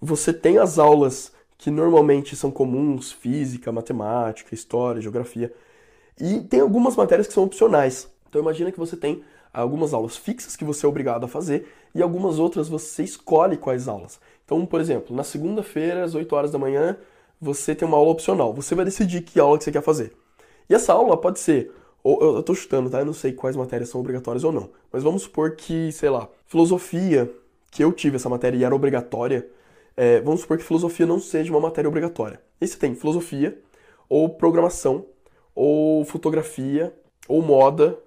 você 0.01 0.33
tem 0.33 0.59
as 0.59 0.79
aulas 0.79 1.33
que 1.59 1.70
normalmente 1.70 2.37
são 2.37 2.51
comuns, 2.51 3.11
física, 3.12 3.72
matemática, 3.72 4.55
história, 4.55 5.01
geografia, 5.01 5.53
e 6.20 6.40
tem 6.40 6.61
algumas 6.61 6.94
matérias 6.94 7.27
que 7.27 7.33
são 7.33 7.44
opcionais. 7.44 8.09
Então 8.29 8.40
imagina 8.40 8.70
que 8.70 8.79
você 8.79 8.96
tem 8.96 9.22
algumas 9.61 9.93
aulas 9.93 10.17
fixas 10.17 10.57
que 10.57 10.65
você 10.65 10.87
é 10.87 10.88
obrigado 10.88 11.25
a 11.25 11.29
fazer 11.29 11.73
e 11.95 12.03
algumas 12.03 12.38
outras 12.38 12.69
você 12.69 13.03
escolhe 13.03 13.57
quais 13.57 13.88
aulas. 13.88 14.21
Então, 14.45 14.65
por 14.65 14.81
exemplo, 14.81 15.15
na 15.15 15.25
segunda-feira, 15.25 16.05
às 16.05 16.15
8 16.15 16.35
horas 16.35 16.51
da 16.51 16.59
manhã, 16.59 16.97
você 17.41 17.75
tem 17.75 17.87
uma 17.87 17.97
aula 17.97 18.11
opcional. 18.11 18.53
Você 18.55 18.75
vai 18.75 18.85
decidir 18.85 19.23
que 19.23 19.41
aula 19.41 19.59
que 19.59 19.65
você 19.65 19.73
quer 19.73 19.83
fazer. 19.83 20.12
E 20.69 20.75
essa 20.75 20.93
aula 20.93 21.17
pode 21.17 21.41
ser, 21.41 21.73
ou 22.03 22.21
eu 22.21 22.41
estou 22.41 22.55
chutando, 22.55 22.88
tá? 22.88 23.01
Eu 23.01 23.07
não 23.07 23.12
sei 23.12 23.33
quais 23.33 23.57
matérias 23.57 23.88
são 23.88 24.01
obrigatórias 24.01 24.45
ou 24.45 24.53
não. 24.53 24.71
Mas 24.93 25.03
vamos 25.03 25.23
supor 25.23 25.57
que, 25.57 25.91
sei 25.93 26.09
lá, 26.09 26.29
filosofia, 26.47 27.31
que 27.71 27.83
eu 27.83 27.93
tive 27.93 28.17
essa 28.17 28.29
matéria 28.29 28.57
e 28.57 28.65
era 28.65 28.75
obrigatória, 28.75 29.49
é, 29.97 30.21
vamos 30.21 30.43
supor 30.43 30.57
que 30.57 30.65
filosofia 30.65 31.07
não 31.07 31.19
seja 31.19 31.51
uma 31.53 31.61
matéria 31.61 31.88
obrigatória. 31.88 32.41
E 32.61 32.67
você 32.67 32.79
tem 32.79 32.95
filosofia, 32.95 33.59
ou 34.09 34.29
programação, 34.29 35.07
ou 35.55 36.05
fotografia, 36.05 36.95
ou 37.29 37.43
moda, 37.43 37.99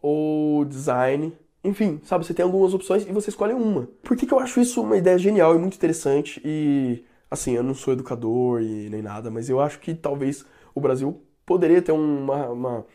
ou 0.00 0.64
design. 0.64 1.32
Enfim, 1.62 2.00
sabe, 2.04 2.24
você 2.24 2.34
tem 2.34 2.44
algumas 2.44 2.72
opções 2.74 3.06
e 3.06 3.12
você 3.12 3.30
escolhe 3.30 3.52
uma. 3.52 3.88
Por 4.02 4.16
que, 4.16 4.26
que 4.26 4.32
eu 4.32 4.38
acho 4.40 4.60
isso 4.60 4.82
uma 4.82 4.96
ideia 4.96 5.18
genial 5.18 5.54
e 5.54 5.58
muito 5.58 5.76
interessante 5.76 6.40
e 6.44 7.04
Assim, 7.30 7.52
eu 7.52 7.62
não 7.62 7.74
sou 7.74 7.92
educador 7.92 8.60
e 8.60 8.90
nem 8.90 9.00
nada, 9.02 9.30
mas 9.30 9.48
eu 9.48 9.60
acho 9.60 9.78
que 9.78 9.94
talvez 9.94 10.44
o 10.74 10.80
Brasil 10.80 11.22
poderia 11.46 11.80
ter 11.80 11.92
uma, 11.92 12.48
uma, 12.48 12.86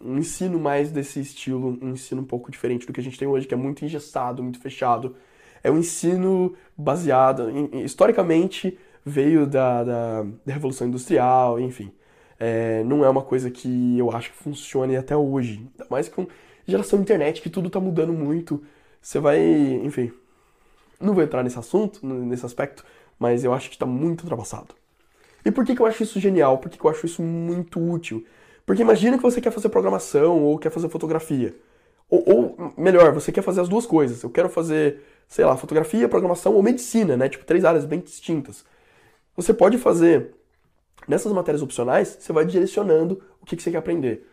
um 0.00 0.18
ensino 0.18 0.58
mais 0.60 0.92
desse 0.92 1.20
estilo, 1.20 1.78
um 1.82 1.90
ensino 1.90 2.22
um 2.22 2.24
pouco 2.24 2.50
diferente 2.50 2.86
do 2.86 2.92
que 2.92 3.00
a 3.00 3.02
gente 3.02 3.18
tem 3.18 3.26
hoje, 3.26 3.46
que 3.46 3.54
é 3.54 3.56
muito 3.56 3.84
engessado, 3.84 4.42
muito 4.42 4.60
fechado. 4.60 5.16
É 5.64 5.70
um 5.70 5.78
ensino 5.78 6.54
baseado, 6.76 7.50
historicamente, 7.84 8.78
veio 9.04 9.46
da, 9.48 9.82
da, 9.82 10.22
da 10.22 10.52
Revolução 10.52 10.86
Industrial, 10.86 11.58
enfim. 11.58 11.92
É, 12.38 12.82
não 12.84 13.04
é 13.04 13.08
uma 13.08 13.22
coisa 13.22 13.50
que 13.50 13.98
eu 13.98 14.10
acho 14.10 14.30
que 14.30 14.36
funcione 14.36 14.96
até 14.96 15.16
hoje. 15.16 15.58
Ainda 15.72 15.86
mais 15.90 16.08
com 16.08 16.26
geração 16.66 17.00
internet, 17.00 17.40
que 17.40 17.50
tudo 17.50 17.70
tá 17.70 17.80
mudando 17.80 18.12
muito. 18.12 18.62
Você 19.00 19.18
vai, 19.18 19.40
enfim. 19.84 20.12
Não 21.00 21.14
vou 21.14 21.22
entrar 21.22 21.42
nesse 21.42 21.58
assunto, 21.58 22.04
nesse 22.06 22.46
aspecto, 22.46 22.84
mas 23.18 23.44
eu 23.44 23.52
acho 23.52 23.68
que 23.68 23.76
está 23.76 23.86
muito 23.86 24.22
ultrapassado. 24.22 24.74
E 25.44 25.50
por 25.50 25.64
que, 25.64 25.74
que 25.74 25.82
eu 25.82 25.86
acho 25.86 26.02
isso 26.02 26.20
genial? 26.20 26.58
Por 26.58 26.70
que, 26.70 26.78
que 26.78 26.84
eu 26.84 26.90
acho 26.90 27.04
isso 27.06 27.22
muito 27.22 27.80
útil? 27.80 28.24
Porque 28.64 28.82
imagina 28.82 29.16
que 29.16 29.22
você 29.22 29.40
quer 29.40 29.50
fazer 29.50 29.68
programação 29.68 30.42
ou 30.42 30.58
quer 30.58 30.70
fazer 30.70 30.88
fotografia. 30.88 31.54
Ou, 32.08 32.22
ou, 32.26 32.74
melhor, 32.76 33.12
você 33.12 33.32
quer 33.32 33.42
fazer 33.42 33.60
as 33.60 33.68
duas 33.68 33.86
coisas. 33.86 34.22
Eu 34.22 34.30
quero 34.30 34.48
fazer, 34.48 35.00
sei 35.26 35.44
lá, 35.44 35.56
fotografia, 35.56 36.08
programação 36.08 36.54
ou 36.54 36.62
medicina, 36.62 37.16
né? 37.16 37.28
Tipo, 37.28 37.44
três 37.44 37.64
áreas 37.64 37.84
bem 37.84 38.00
distintas. 38.00 38.64
Você 39.36 39.52
pode 39.52 39.78
fazer, 39.78 40.34
nessas 41.08 41.32
matérias 41.32 41.62
opcionais, 41.62 42.16
você 42.20 42.32
vai 42.32 42.44
direcionando 42.44 43.22
o 43.40 43.46
que, 43.46 43.56
que 43.56 43.62
você 43.62 43.70
quer 43.70 43.78
aprender. 43.78 44.28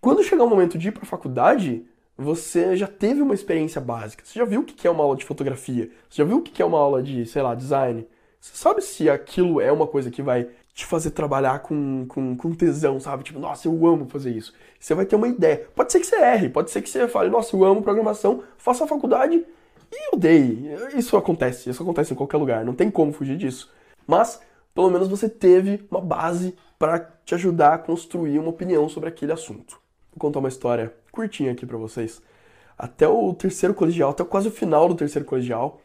Quando 0.00 0.22
chegar 0.22 0.44
o 0.44 0.48
momento 0.48 0.78
de 0.78 0.88
ir 0.88 0.92
para 0.92 1.02
a 1.02 1.06
faculdade, 1.06 1.84
você 2.16 2.76
já 2.76 2.86
teve 2.86 3.22
uma 3.22 3.34
experiência 3.34 3.80
básica. 3.80 4.24
Você 4.24 4.38
já 4.38 4.44
viu 4.44 4.60
o 4.60 4.64
que 4.64 4.86
é 4.86 4.90
uma 4.90 5.04
aula 5.04 5.16
de 5.16 5.24
fotografia? 5.24 5.90
Você 6.08 6.18
já 6.18 6.24
viu 6.24 6.38
o 6.38 6.42
que 6.42 6.62
é 6.62 6.64
uma 6.64 6.78
aula 6.78 7.02
de, 7.02 7.26
sei 7.26 7.42
lá, 7.42 7.54
design? 7.54 8.06
Você 8.40 8.56
sabe 8.56 8.80
se 8.82 9.08
aquilo 9.08 9.60
é 9.60 9.70
uma 9.70 9.86
coisa 9.86 10.10
que 10.10 10.22
vai 10.22 10.48
te 10.72 10.86
fazer 10.86 11.10
trabalhar 11.10 11.60
com, 11.60 12.06
com, 12.06 12.36
com 12.36 12.54
tesão, 12.54 12.98
sabe? 12.98 13.24
Tipo, 13.24 13.38
nossa, 13.38 13.68
eu 13.68 13.86
amo 13.86 14.08
fazer 14.08 14.30
isso. 14.30 14.54
Você 14.78 14.94
vai 14.94 15.04
ter 15.04 15.16
uma 15.16 15.28
ideia. 15.28 15.66
Pode 15.74 15.92
ser 15.92 16.00
que 16.00 16.06
você 16.06 16.16
erre, 16.16 16.48
pode 16.48 16.70
ser 16.70 16.80
que 16.80 16.88
você 16.88 17.06
fale, 17.06 17.28
nossa, 17.28 17.54
eu 17.54 17.64
amo 17.64 17.82
programação, 17.82 18.42
faça 18.56 18.84
a 18.84 18.86
faculdade 18.86 19.44
e 19.92 20.14
odeie. 20.14 20.70
Isso 20.96 21.16
acontece, 21.16 21.68
isso 21.68 21.82
acontece 21.82 22.12
em 22.12 22.16
qualquer 22.16 22.38
lugar, 22.38 22.64
não 22.64 22.74
tem 22.74 22.90
como 22.90 23.12
fugir 23.12 23.36
disso. 23.36 23.70
Mas, 24.06 24.40
pelo 24.80 24.90
menos 24.90 25.08
você 25.08 25.28
teve 25.28 25.86
uma 25.90 26.00
base 26.00 26.56
para 26.78 27.00
te 27.22 27.34
ajudar 27.34 27.74
a 27.74 27.78
construir 27.78 28.38
uma 28.38 28.48
opinião 28.48 28.88
sobre 28.88 29.10
aquele 29.10 29.30
assunto. 29.30 29.78
Vou 30.10 30.18
contar 30.18 30.38
uma 30.38 30.48
história 30.48 30.94
curtinha 31.12 31.52
aqui 31.52 31.66
para 31.66 31.76
vocês. 31.76 32.22
Até 32.78 33.06
o 33.06 33.34
terceiro 33.34 33.74
colegial, 33.74 34.10
até 34.10 34.24
quase 34.24 34.48
o 34.48 34.50
final 34.50 34.88
do 34.88 34.94
terceiro 34.94 35.26
colegial, 35.26 35.82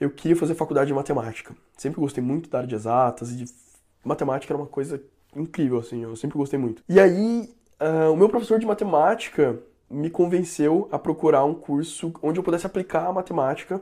eu 0.00 0.10
queria 0.10 0.34
fazer 0.34 0.54
faculdade 0.54 0.88
de 0.88 0.94
matemática. 0.94 1.54
Sempre 1.76 2.00
gostei 2.00 2.24
muito 2.24 2.48
da 2.48 2.58
área 2.58 2.68
de 2.68 2.74
exatas 2.74 3.30
e 3.32 3.36
de... 3.36 3.44
matemática 4.02 4.50
era 4.50 4.62
uma 4.62 4.66
coisa 4.66 4.98
incrível, 5.36 5.78
assim, 5.78 6.02
eu 6.02 6.16
sempre 6.16 6.38
gostei 6.38 6.58
muito. 6.58 6.82
E 6.88 6.98
aí, 6.98 7.54
uh, 7.78 8.12
o 8.12 8.16
meu 8.16 8.30
professor 8.30 8.58
de 8.58 8.64
matemática 8.64 9.58
me 9.90 10.08
convenceu 10.08 10.88
a 10.90 10.98
procurar 10.98 11.44
um 11.44 11.52
curso 11.52 12.10
onde 12.22 12.40
eu 12.40 12.42
pudesse 12.42 12.64
aplicar 12.64 13.08
a 13.08 13.12
matemática. 13.12 13.78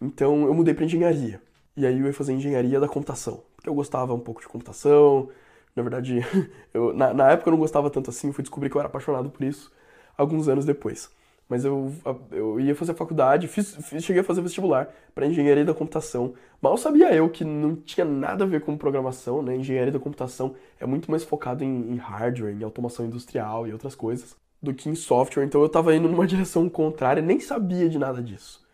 Então 0.00 0.46
eu 0.46 0.54
mudei 0.54 0.72
para 0.72 0.86
engenharia. 0.86 1.38
E 1.76 1.84
aí 1.84 2.00
eu 2.00 2.06
ia 2.06 2.14
fazer 2.14 2.32
engenharia 2.32 2.80
da 2.80 2.88
computação, 2.88 3.42
eu 3.64 3.74
gostava 3.74 4.14
um 4.14 4.20
pouco 4.20 4.40
de 4.40 4.48
computação, 4.48 5.28
na 5.74 5.82
verdade, 5.82 6.20
eu, 6.72 6.92
na, 6.92 7.12
na, 7.12 7.30
época 7.32 7.48
eu 7.48 7.52
não 7.52 7.58
gostava 7.58 7.90
tanto 7.90 8.10
assim, 8.10 8.32
fui 8.32 8.42
descobrir 8.42 8.70
que 8.70 8.76
eu 8.76 8.80
era 8.80 8.88
apaixonado 8.88 9.30
por 9.30 9.44
isso 9.44 9.72
alguns 10.16 10.48
anos 10.48 10.64
depois. 10.64 11.10
Mas 11.48 11.64
eu, 11.64 11.92
eu 12.30 12.58
ia 12.58 12.74
fazer 12.74 12.94
faculdade, 12.94 13.46
fiz, 13.48 13.76
fiz 13.76 14.02
cheguei 14.02 14.22
a 14.22 14.24
fazer 14.24 14.40
vestibular 14.40 14.88
para 15.14 15.26
engenharia 15.26 15.64
da 15.64 15.74
computação. 15.74 16.34
Mal 16.60 16.76
sabia 16.78 17.14
eu 17.14 17.28
que 17.28 17.44
não 17.44 17.76
tinha 17.76 18.04
nada 18.04 18.44
a 18.44 18.46
ver 18.46 18.62
com 18.62 18.78
programação, 18.78 19.42
né? 19.42 19.54
Engenharia 19.54 19.92
da 19.92 19.98
computação 19.98 20.54
é 20.80 20.86
muito 20.86 21.10
mais 21.10 21.22
focado 21.22 21.62
em, 21.62 21.92
em 21.92 21.96
hardware, 21.96 22.54
em 22.54 22.64
automação 22.64 23.04
industrial 23.04 23.66
e 23.68 23.72
outras 23.72 23.94
coisas, 23.94 24.34
do 24.62 24.72
que 24.72 24.88
em 24.88 24.94
software. 24.94 25.44
Então 25.44 25.60
eu 25.60 25.66
estava 25.66 25.94
indo 25.94 26.08
numa 26.08 26.26
direção 26.26 26.66
contrária, 26.68 27.22
nem 27.22 27.38
sabia 27.40 27.90
de 27.90 27.98
nada 27.98 28.22
disso. 28.22 28.64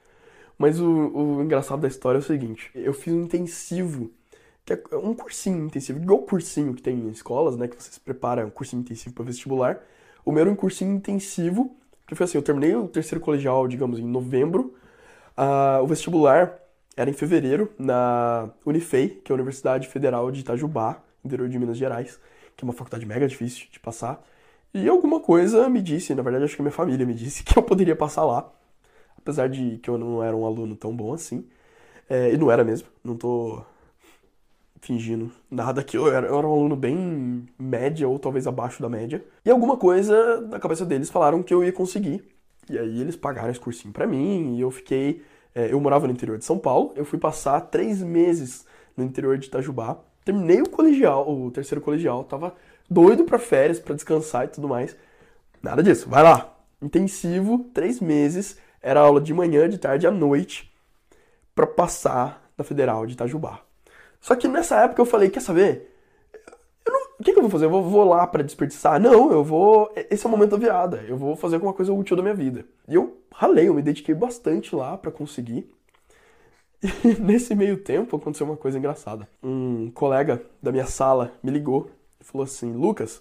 Mas 0.57 0.79
o, 0.79 0.87
o 0.87 1.43
engraçado 1.43 1.81
da 1.81 1.89
história 1.89 2.19
é 2.19 2.21
o 2.21 2.23
seguinte: 2.23 2.71
eu 2.75 2.93
fiz 2.95 3.13
um 3.13 3.23
intensivo 3.23 4.13
que 4.77 4.95
é 4.95 4.99
um 4.99 5.15
cursinho 5.15 5.67
intensivo, 5.67 6.01
igual 6.01 6.21
cursinho 6.23 6.75
que 6.75 6.83
tem 6.83 6.99
em 6.99 7.11
escolas, 7.11 7.57
né, 7.57 7.69
que 7.69 7.81
você 7.81 7.91
se 7.91 8.01
prepara, 8.01 8.47
um 8.47 8.51
cursinho 8.51 8.81
intensivo 8.81 9.15
para 9.15 9.25
vestibular. 9.25 9.81
O 10.25 10.33
meu 10.33 10.43
era 10.43 10.51
um 10.51 10.57
cursinho 10.57 10.95
intensivo, 10.95 11.77
que 12.07 12.15
foi 12.15 12.25
assim, 12.25 12.39
eu 12.39 12.43
terminei 12.43 12.75
o 12.75 12.89
terceiro 12.89 13.23
colegial, 13.23 13.67
digamos, 13.69 13.99
em 13.99 14.05
novembro. 14.05 14.75
Uh, 15.37 15.83
o 15.83 15.87
vestibular 15.87 16.59
Era 16.97 17.09
em 17.09 17.13
fevereiro, 17.13 17.73
na 17.79 18.51
Unifei, 18.67 19.09
que 19.25 19.33
é 19.33 19.33
a 19.33 19.37
Universidade 19.37 19.89
Federal 19.89 20.31
de 20.31 20.41
Itajubá, 20.41 21.03
interior 21.25 21.49
de 21.49 21.59
Minas 21.59 21.79
Gerais, 21.79 22.19
que 22.57 22.65
é 22.65 22.67
uma 22.67 22.75
faculdade 22.75 23.07
mega 23.07 23.27
difícil 23.27 23.69
de 23.73 23.81
passar. 23.81 24.23
E 24.75 24.89
alguma 24.89 25.21
coisa 25.21 25.69
me 25.69 25.81
disse, 25.83 26.15
na 26.15 26.23
verdade 26.23 26.45
acho 26.45 26.57
que 26.57 26.63
minha 26.63 26.73
família 26.73 27.07
me 27.07 27.15
disse, 27.15 27.43
que 27.45 27.59
eu 27.59 27.63
poderia 27.63 27.97
passar 27.97 28.25
lá. 28.25 28.51
Apesar 29.17 29.49
de 29.49 29.79
que 29.79 29.89
eu 29.91 29.99
não 29.99 30.23
era 30.23 30.37
um 30.37 30.45
aluno 30.47 30.77
tão 30.77 30.95
bom 30.95 31.13
assim. 31.15 31.47
É, 32.09 32.33
e 32.33 32.37
não 32.37 32.51
era 32.51 32.65
mesmo, 32.65 32.89
não 33.05 33.17
tô 33.17 33.63
fingindo 34.81 35.31
nada 35.51 35.83
que 35.83 35.97
eu 35.97 36.09
era, 36.13 36.27
eu 36.27 36.39
era 36.39 36.47
um 36.47 36.53
aluno 36.53 36.75
bem 36.75 37.47
média 37.59 38.09
ou 38.09 38.19
talvez 38.19 38.47
abaixo 38.47 38.83
da 38.83 38.89
média. 38.89 39.25
E 39.45 39.51
alguma 39.51 39.77
coisa 39.77 40.41
na 40.43 40.59
cabeça 40.59 40.85
deles 40.85 41.11
falaram 41.11 41.43
que 41.43 41.53
eu 41.53 41.63
ia 41.63 41.73
conseguir. 41.73 42.25
E 42.69 42.79
aí 42.79 43.01
eles 43.01 43.17
pagaram 43.17 43.51
esse 43.51 43.61
cursinho 43.61 43.93
para 43.93 44.07
mim 44.07 44.57
e 44.57 44.61
eu 44.61 44.71
fiquei. 44.71 45.23
É, 45.55 45.73
eu 45.73 45.81
morava 45.81 46.07
no 46.07 46.13
interior 46.13 46.39
de 46.39 46.45
São 46.45 46.59
Paulo, 46.59 46.93
eu 46.95 47.05
fui 47.05 47.19
passar 47.19 47.61
três 47.63 48.01
meses 48.03 48.65
no 48.97 49.05
interior 49.05 49.37
de 49.37 49.49
Itajubá. 49.49 49.99
Terminei 50.25 50.63
o 50.63 50.69
colegial, 50.69 51.29
o 51.29 51.51
terceiro 51.51 51.83
colegial, 51.83 52.23
tava 52.25 52.55
doido 52.89 53.25
para 53.25 53.39
férias, 53.39 53.81
para 53.81 53.95
descansar 53.95 54.45
e 54.45 54.49
tudo 54.49 54.69
mais. 54.69 54.97
Nada 55.63 55.83
disso, 55.83 56.09
vai 56.09 56.23
lá. 56.23 56.57
Intensivo, 56.81 57.67
três 57.75 58.01
meses, 58.01 58.59
era 58.81 59.01
aula 59.01 59.21
de 59.21 59.35
manhã, 59.35 59.69
de 59.69 59.79
tarde 59.79 60.07
à 60.07 60.11
noite, 60.11 60.73
para 61.55 61.67
passar 61.67 62.49
na 62.57 62.65
Federal 62.65 63.05
de 63.07 63.15
Itajubá. 63.15 63.61
Só 64.21 64.37
que 64.37 64.47
nessa 64.47 64.77
época 64.83 65.01
eu 65.01 65.07
falei, 65.07 65.31
quer 65.31 65.41
saber? 65.41 65.91
Não, 66.87 67.01
o 67.19 67.23
que, 67.23 67.33
que, 67.33 67.39
eu 67.39 67.43
vou 67.43 67.51
fazer? 67.51 67.67
Eu 67.67 67.71
vou, 67.71 67.83
vou 67.83 68.05
lá 68.05 68.27
para 68.27 68.43
desperdiçar? 68.43 69.01
Não, 69.01 69.33
eu 69.33 69.43
vou. 69.43 69.93
Esse 70.11 70.27
é 70.27 70.29
o 70.29 70.31
momento 70.31 70.51
da 70.51 70.57
virada. 70.57 71.05
Eu 71.09 71.17
vou 71.17 71.37
fazer 71.37 71.57
alguma 71.57 71.73
coisa 71.73 71.93
útil 71.93 72.17
da 72.17 72.23
minha 72.23 72.35
vida. 72.35 72.65
E 72.89 72.95
eu 72.95 73.17
ralei, 73.33 73.69
eu 73.69 73.75
me 73.75 73.83
dediquei 73.83 74.15
bastante 74.15 74.75
lá 74.75 74.97
para 74.97 75.11
conseguir. 75.11 75.69
E 77.05 77.21
nesse 77.21 77.55
meio 77.55 77.77
tempo 77.77 78.17
aconteceu 78.17 78.47
uma 78.47 78.57
coisa 78.57 78.79
engraçada. 78.79 79.29
Um 79.43 79.91
colega 79.91 80.43
da 80.63 80.73
minha 80.73 80.87
sala 80.87 81.31
me 81.43 81.51
ligou 81.51 81.91
e 82.19 82.25
falou 82.25 82.45
assim: 82.45 82.73
Lucas, 82.73 83.21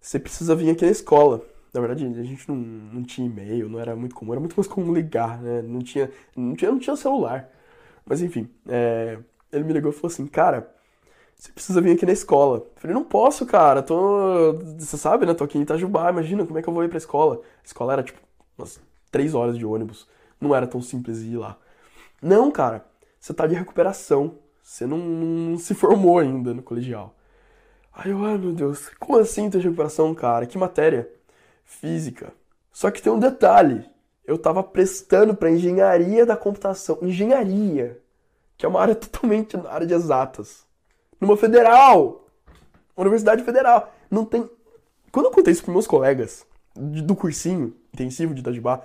você 0.00 0.18
precisa 0.18 0.54
vir 0.56 0.70
aqui 0.70 0.84
na 0.84 0.90
escola. 0.90 1.42
Na 1.72 1.80
verdade, 1.80 2.04
a 2.04 2.24
gente 2.24 2.48
não, 2.48 2.56
não 2.56 3.02
tinha 3.02 3.26
e-mail, 3.26 3.68
não 3.68 3.78
era 3.78 3.94
muito 3.96 4.14
comum, 4.14 4.32
era 4.32 4.40
muito 4.40 4.56
mais 4.56 4.66
comum 4.66 4.92
ligar, 4.92 5.40
né? 5.40 5.62
Não 5.62 5.80
tinha, 5.80 6.10
não 6.36 6.54
tinha, 6.54 6.70
não 6.72 6.78
tinha 6.78 6.96
celular. 6.96 7.48
Mas 8.04 8.20
enfim, 8.20 8.48
é, 8.68 9.18
ele 9.52 9.64
me 9.64 9.72
ligou 9.72 9.90
e 9.90 9.94
falou 9.94 10.12
assim, 10.12 10.26
cara, 10.26 10.74
você 11.36 11.52
precisa 11.52 11.80
vir 11.80 11.92
aqui 11.92 12.06
na 12.06 12.12
escola. 12.12 12.58
Eu 12.58 12.72
falei, 12.76 12.94
não 12.94 13.04
posso, 13.04 13.44
cara, 13.44 13.82
tô. 13.82 14.54
Você 14.78 14.96
sabe, 14.96 15.26
né? 15.26 15.34
Tô 15.34 15.44
aqui 15.44 15.58
em 15.58 15.62
Itajubá, 15.62 16.10
imagina, 16.10 16.46
como 16.46 16.58
é 16.58 16.62
que 16.62 16.68
eu 16.68 16.72
vou 16.72 16.84
ir 16.84 16.88
pra 16.88 16.98
escola? 16.98 17.36
A 17.36 17.66
escola 17.66 17.92
era 17.94 18.02
tipo 18.02 18.20
umas 18.56 18.80
três 19.10 19.34
horas 19.34 19.58
de 19.58 19.66
ônibus. 19.66 20.08
Não 20.40 20.54
era 20.54 20.66
tão 20.66 20.80
simples 20.80 21.20
ir 21.22 21.36
lá. 21.36 21.58
Não, 22.20 22.50
cara, 22.50 22.84
você 23.18 23.34
tá 23.34 23.46
de 23.46 23.54
recuperação. 23.54 24.38
Você 24.62 24.86
não, 24.86 24.98
não 24.98 25.58
se 25.58 25.74
formou 25.74 26.18
ainda 26.18 26.54
no 26.54 26.62
colegial. 26.62 27.14
Aí 27.92 28.10
eu, 28.10 28.24
ai 28.24 28.38
meu 28.38 28.52
Deus, 28.52 28.88
como 28.98 29.18
assim 29.18 29.50
ter 29.50 29.58
de 29.58 29.64
recuperação, 29.64 30.14
cara? 30.14 30.46
Que 30.46 30.56
matéria? 30.56 31.10
Física. 31.64 32.32
Só 32.72 32.90
que 32.90 33.02
tem 33.02 33.12
um 33.12 33.18
detalhe. 33.18 33.84
Eu 34.24 34.38
tava 34.38 34.62
prestando 34.62 35.34
para 35.34 35.50
engenharia 35.50 36.24
da 36.24 36.36
computação. 36.36 36.98
Engenharia 37.02 38.01
que 38.62 38.66
é 38.66 38.68
uma 38.68 38.80
área 38.80 38.94
totalmente 38.94 39.56
na 39.56 39.68
área 39.68 39.84
de 39.84 39.92
exatas. 39.92 40.64
Numa 41.20 41.36
federal! 41.36 42.28
Universidade 42.96 43.42
federal. 43.42 43.92
Não 44.08 44.24
tem. 44.24 44.48
Quando 45.10 45.26
eu 45.26 45.32
contei 45.32 45.52
isso 45.52 45.64
pros 45.64 45.74
meus 45.74 45.86
colegas 45.86 46.46
do 46.76 47.16
cursinho 47.16 47.74
intensivo 47.92 48.32
de 48.32 48.40
Itajubá, 48.40 48.82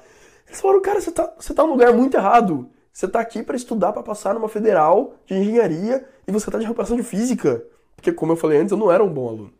eles 0.47 0.59
falaram, 0.59 0.81
cara, 0.81 0.99
você 0.99 1.11
tá, 1.11 1.31
você 1.37 1.53
tá 1.53 1.63
num 1.63 1.73
lugar 1.73 1.93
muito 1.93 2.17
errado. 2.17 2.69
Você 2.91 3.07
tá 3.07 3.19
aqui 3.19 3.43
para 3.43 3.55
estudar 3.55 3.93
para 3.93 4.01
passar 4.01 4.33
numa 4.33 4.49
federal 4.49 5.13
de 5.27 5.35
engenharia 5.35 6.07
e 6.27 6.31
você 6.31 6.49
tá 6.49 6.57
de 6.57 6.63
recuperação 6.63 6.97
de 6.97 7.03
física. 7.03 7.63
Porque, 7.95 8.11
como 8.11 8.31
eu 8.31 8.35
falei 8.37 8.57
antes, 8.57 8.71
eu 8.71 8.77
não 8.77 8.91
era 8.91 9.03
um 9.03 9.13
bom 9.13 9.27
aluno. 9.27 9.53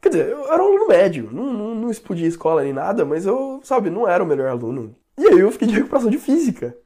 Quer 0.00 0.08
dizer, 0.08 0.28
eu 0.30 0.52
era 0.52 0.60
um 0.60 0.66
aluno 0.66 0.88
médio, 0.88 1.30
não, 1.30 1.52
não, 1.52 1.74
não 1.76 1.90
explodia 1.90 2.26
escola 2.26 2.64
nem 2.64 2.72
nada, 2.72 3.04
mas 3.04 3.26
eu, 3.26 3.60
sabe, 3.62 3.90
não 3.90 4.08
era 4.08 4.24
o 4.24 4.26
melhor 4.26 4.48
aluno. 4.48 4.92
E 5.16 5.24
aí 5.28 5.38
eu 5.38 5.52
fiquei 5.52 5.68
de 5.68 5.74
recuperação 5.74 6.10
de 6.10 6.18
física. 6.18 6.76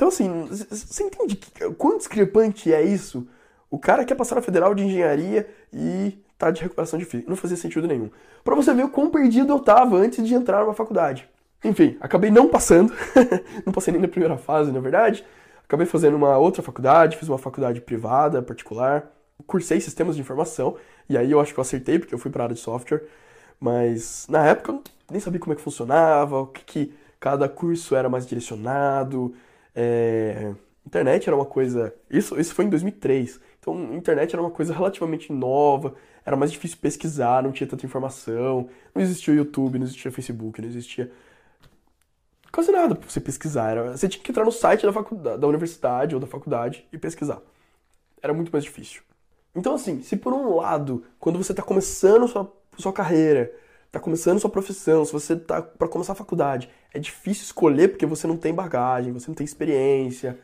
Então, 0.00 0.08
assim, 0.08 0.46
você 0.46 1.04
entende 1.04 1.36
que, 1.36 1.74
quão 1.74 1.98
discrepante 1.98 2.72
é 2.72 2.80
isso? 2.80 3.28
O 3.70 3.78
cara 3.78 4.02
quer 4.02 4.14
passar 4.14 4.34
na 4.34 4.40
Federal 4.40 4.74
de 4.74 4.82
Engenharia 4.82 5.46
e 5.70 6.18
tá 6.38 6.50
de 6.50 6.62
recuperação 6.62 6.98
de. 6.98 7.06
Não 7.28 7.36
fazia 7.36 7.54
sentido 7.54 7.86
nenhum. 7.86 8.08
Pra 8.42 8.54
você 8.54 8.72
ver 8.72 8.86
o 8.86 8.88
quão 8.88 9.10
perdido 9.10 9.52
eu 9.52 9.58
tava 9.58 9.98
antes 9.98 10.26
de 10.26 10.32
entrar 10.32 10.62
numa 10.62 10.72
faculdade. 10.72 11.28
Enfim, 11.62 11.98
acabei 12.00 12.30
não 12.30 12.48
passando. 12.48 12.94
não 13.66 13.74
passei 13.74 13.92
nem 13.92 14.00
na 14.00 14.08
primeira 14.08 14.38
fase, 14.38 14.72
na 14.72 14.80
verdade. 14.80 15.22
Acabei 15.64 15.84
fazendo 15.84 16.16
uma 16.16 16.38
outra 16.38 16.62
faculdade, 16.62 17.18
fiz 17.18 17.28
uma 17.28 17.36
faculdade 17.36 17.82
privada, 17.82 18.40
particular. 18.40 19.06
Cursei 19.46 19.82
sistemas 19.82 20.16
de 20.16 20.22
informação. 20.22 20.78
E 21.10 21.18
aí 21.18 21.30
eu 21.30 21.40
acho 21.40 21.52
que 21.52 21.60
eu 21.60 21.62
acertei, 21.62 21.98
porque 21.98 22.14
eu 22.14 22.18
fui 22.18 22.30
pra 22.30 22.44
área 22.44 22.54
de 22.54 22.60
software. 22.62 23.02
Mas 23.60 24.26
na 24.30 24.46
época 24.46 24.72
eu 24.72 24.82
nem 25.10 25.20
sabia 25.20 25.38
como 25.38 25.52
é 25.52 25.56
que 25.56 25.62
funcionava, 25.62 26.38
o 26.40 26.46
que, 26.46 26.64
que 26.64 26.94
cada 27.20 27.50
curso 27.50 27.94
era 27.94 28.08
mais 28.08 28.26
direcionado. 28.26 29.34
É, 29.82 30.52
internet 30.86 31.26
era 31.26 31.34
uma 31.34 31.46
coisa. 31.46 31.94
Isso, 32.10 32.38
isso 32.38 32.54
foi 32.54 32.66
em 32.66 32.68
2003. 32.68 33.40
Então, 33.58 33.94
internet 33.94 34.34
era 34.34 34.42
uma 34.42 34.50
coisa 34.50 34.74
relativamente 34.74 35.32
nova, 35.32 35.94
era 36.24 36.36
mais 36.36 36.52
difícil 36.52 36.76
pesquisar, 36.78 37.42
não 37.42 37.50
tinha 37.50 37.66
tanta 37.66 37.86
informação, 37.86 38.68
não 38.94 39.02
existia 39.02 39.32
o 39.32 39.36
YouTube, 39.36 39.78
não 39.78 39.86
existia 39.86 40.10
o 40.10 40.14
Facebook, 40.14 40.60
não 40.60 40.68
existia 40.68 41.10
quase 42.52 42.70
nada 42.70 42.94
pra 42.94 43.08
você 43.08 43.20
pesquisar. 43.20 43.70
Era, 43.70 43.96
você 43.96 44.08
tinha 44.08 44.22
que 44.22 44.30
entrar 44.30 44.44
no 44.44 44.52
site 44.52 44.84
da, 44.84 44.92
faculdade, 44.92 45.40
da 45.40 45.46
universidade 45.46 46.14
ou 46.14 46.20
da 46.20 46.26
faculdade 46.26 46.86
e 46.92 46.98
pesquisar. 46.98 47.40
Era 48.22 48.34
muito 48.34 48.52
mais 48.52 48.64
difícil. 48.64 49.02
Então, 49.54 49.74
assim, 49.74 50.02
se 50.02 50.16
por 50.16 50.32
um 50.34 50.56
lado, 50.56 51.04
quando 51.18 51.38
você 51.38 51.52
está 51.52 51.62
começando 51.62 52.28
sua, 52.28 52.52
sua 52.76 52.92
carreira, 52.92 53.50
tá 53.90 53.98
começando 53.98 54.38
sua 54.38 54.50
profissão, 54.50 55.04
se 55.04 55.12
você 55.12 55.36
tá 55.36 55.62
para 55.62 55.88
começar 55.88 56.12
a 56.12 56.16
faculdade, 56.16 56.68
é 56.92 56.98
difícil 56.98 57.44
escolher 57.44 57.88
porque 57.88 58.06
você 58.06 58.26
não 58.26 58.36
tem 58.36 58.54
bagagem, 58.54 59.12
você 59.12 59.28
não 59.28 59.34
tem 59.34 59.44
experiência, 59.44 60.38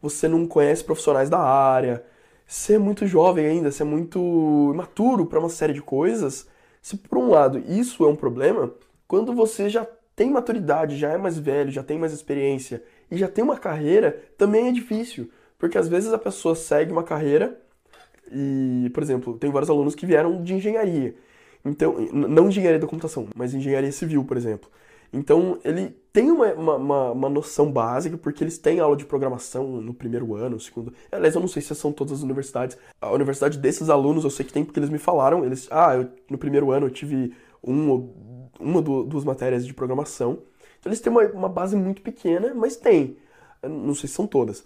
você 0.00 0.28
não 0.28 0.46
conhece 0.46 0.84
profissionais 0.84 1.28
da 1.28 1.38
área, 1.38 2.04
você 2.46 2.74
é 2.74 2.78
muito 2.78 3.06
jovem 3.06 3.46
ainda, 3.46 3.70
você 3.70 3.82
é 3.82 3.86
muito 3.86 4.70
imaturo 4.72 5.26
para 5.26 5.38
uma 5.38 5.48
série 5.48 5.72
de 5.72 5.82
coisas. 5.82 6.48
Se 6.80 6.96
por 6.96 7.18
um 7.18 7.30
lado 7.30 7.58
isso 7.66 8.04
é 8.04 8.08
um 8.08 8.16
problema, 8.16 8.72
quando 9.06 9.32
você 9.34 9.68
já 9.68 9.86
tem 10.16 10.30
maturidade, 10.30 10.96
já 10.96 11.10
é 11.12 11.16
mais 11.18 11.38
velho, 11.38 11.70
já 11.70 11.82
tem 11.82 11.98
mais 11.98 12.12
experiência 12.12 12.82
e 13.10 13.16
já 13.16 13.28
tem 13.28 13.44
uma 13.44 13.56
carreira, 13.56 14.20
também 14.36 14.68
é 14.68 14.72
difícil, 14.72 15.30
porque 15.58 15.78
às 15.78 15.88
vezes 15.88 16.12
a 16.12 16.18
pessoa 16.18 16.54
segue 16.54 16.92
uma 16.92 17.02
carreira 17.02 17.60
e, 18.32 18.90
por 18.94 19.02
exemplo, 19.02 19.38
tem 19.38 19.50
vários 19.50 19.70
alunos 19.70 19.94
que 19.94 20.06
vieram 20.06 20.42
de 20.42 20.54
engenharia 20.54 21.14
então, 21.64 21.96
não 22.12 22.48
engenharia 22.48 22.78
da 22.78 22.86
computação, 22.86 23.28
mas 23.34 23.54
engenharia 23.54 23.92
civil, 23.92 24.24
por 24.24 24.36
exemplo. 24.36 24.70
Então, 25.12 25.58
ele 25.64 25.96
tem 26.12 26.30
uma, 26.30 26.52
uma, 26.52 27.10
uma, 27.12 27.28
noção 27.28 27.70
básica, 27.70 28.18
porque 28.18 28.44
eles 28.44 28.58
têm 28.58 28.80
aula 28.80 28.96
de 28.96 29.06
programação 29.06 29.80
no 29.80 29.94
primeiro 29.94 30.34
ano, 30.34 30.50
no 30.50 30.60
segundo. 30.60 30.92
Aliás, 31.10 31.34
eu 31.34 31.40
não 31.40 31.48
sei 31.48 31.62
se 31.62 31.74
são 31.74 31.92
todas 31.92 32.14
as 32.14 32.22
universidades. 32.22 32.76
A 33.00 33.10
universidade 33.12 33.58
desses 33.58 33.88
alunos 33.88 34.24
eu 34.24 34.30
sei 34.30 34.44
que 34.44 34.52
tem, 34.52 34.64
porque 34.64 34.78
eles 34.78 34.90
me 34.90 34.98
falaram. 34.98 35.44
Eles, 35.44 35.66
ah, 35.70 35.94
eu, 35.96 36.08
no 36.28 36.36
primeiro 36.36 36.70
ano 36.70 36.86
eu 36.86 36.90
tive 36.90 37.34
um, 37.64 38.12
uma, 38.60 38.82
duas 38.82 39.24
matérias 39.24 39.66
de 39.66 39.72
programação. 39.72 40.42
Então, 40.78 40.90
eles 40.90 41.00
têm 41.00 41.10
uma, 41.10 41.22
uma 41.28 41.48
base 41.48 41.74
muito 41.76 42.02
pequena, 42.02 42.52
mas 42.54 42.76
tem. 42.76 43.16
Não 43.62 43.94
sei 43.94 44.08
se 44.08 44.14
são 44.14 44.26
todas. 44.26 44.64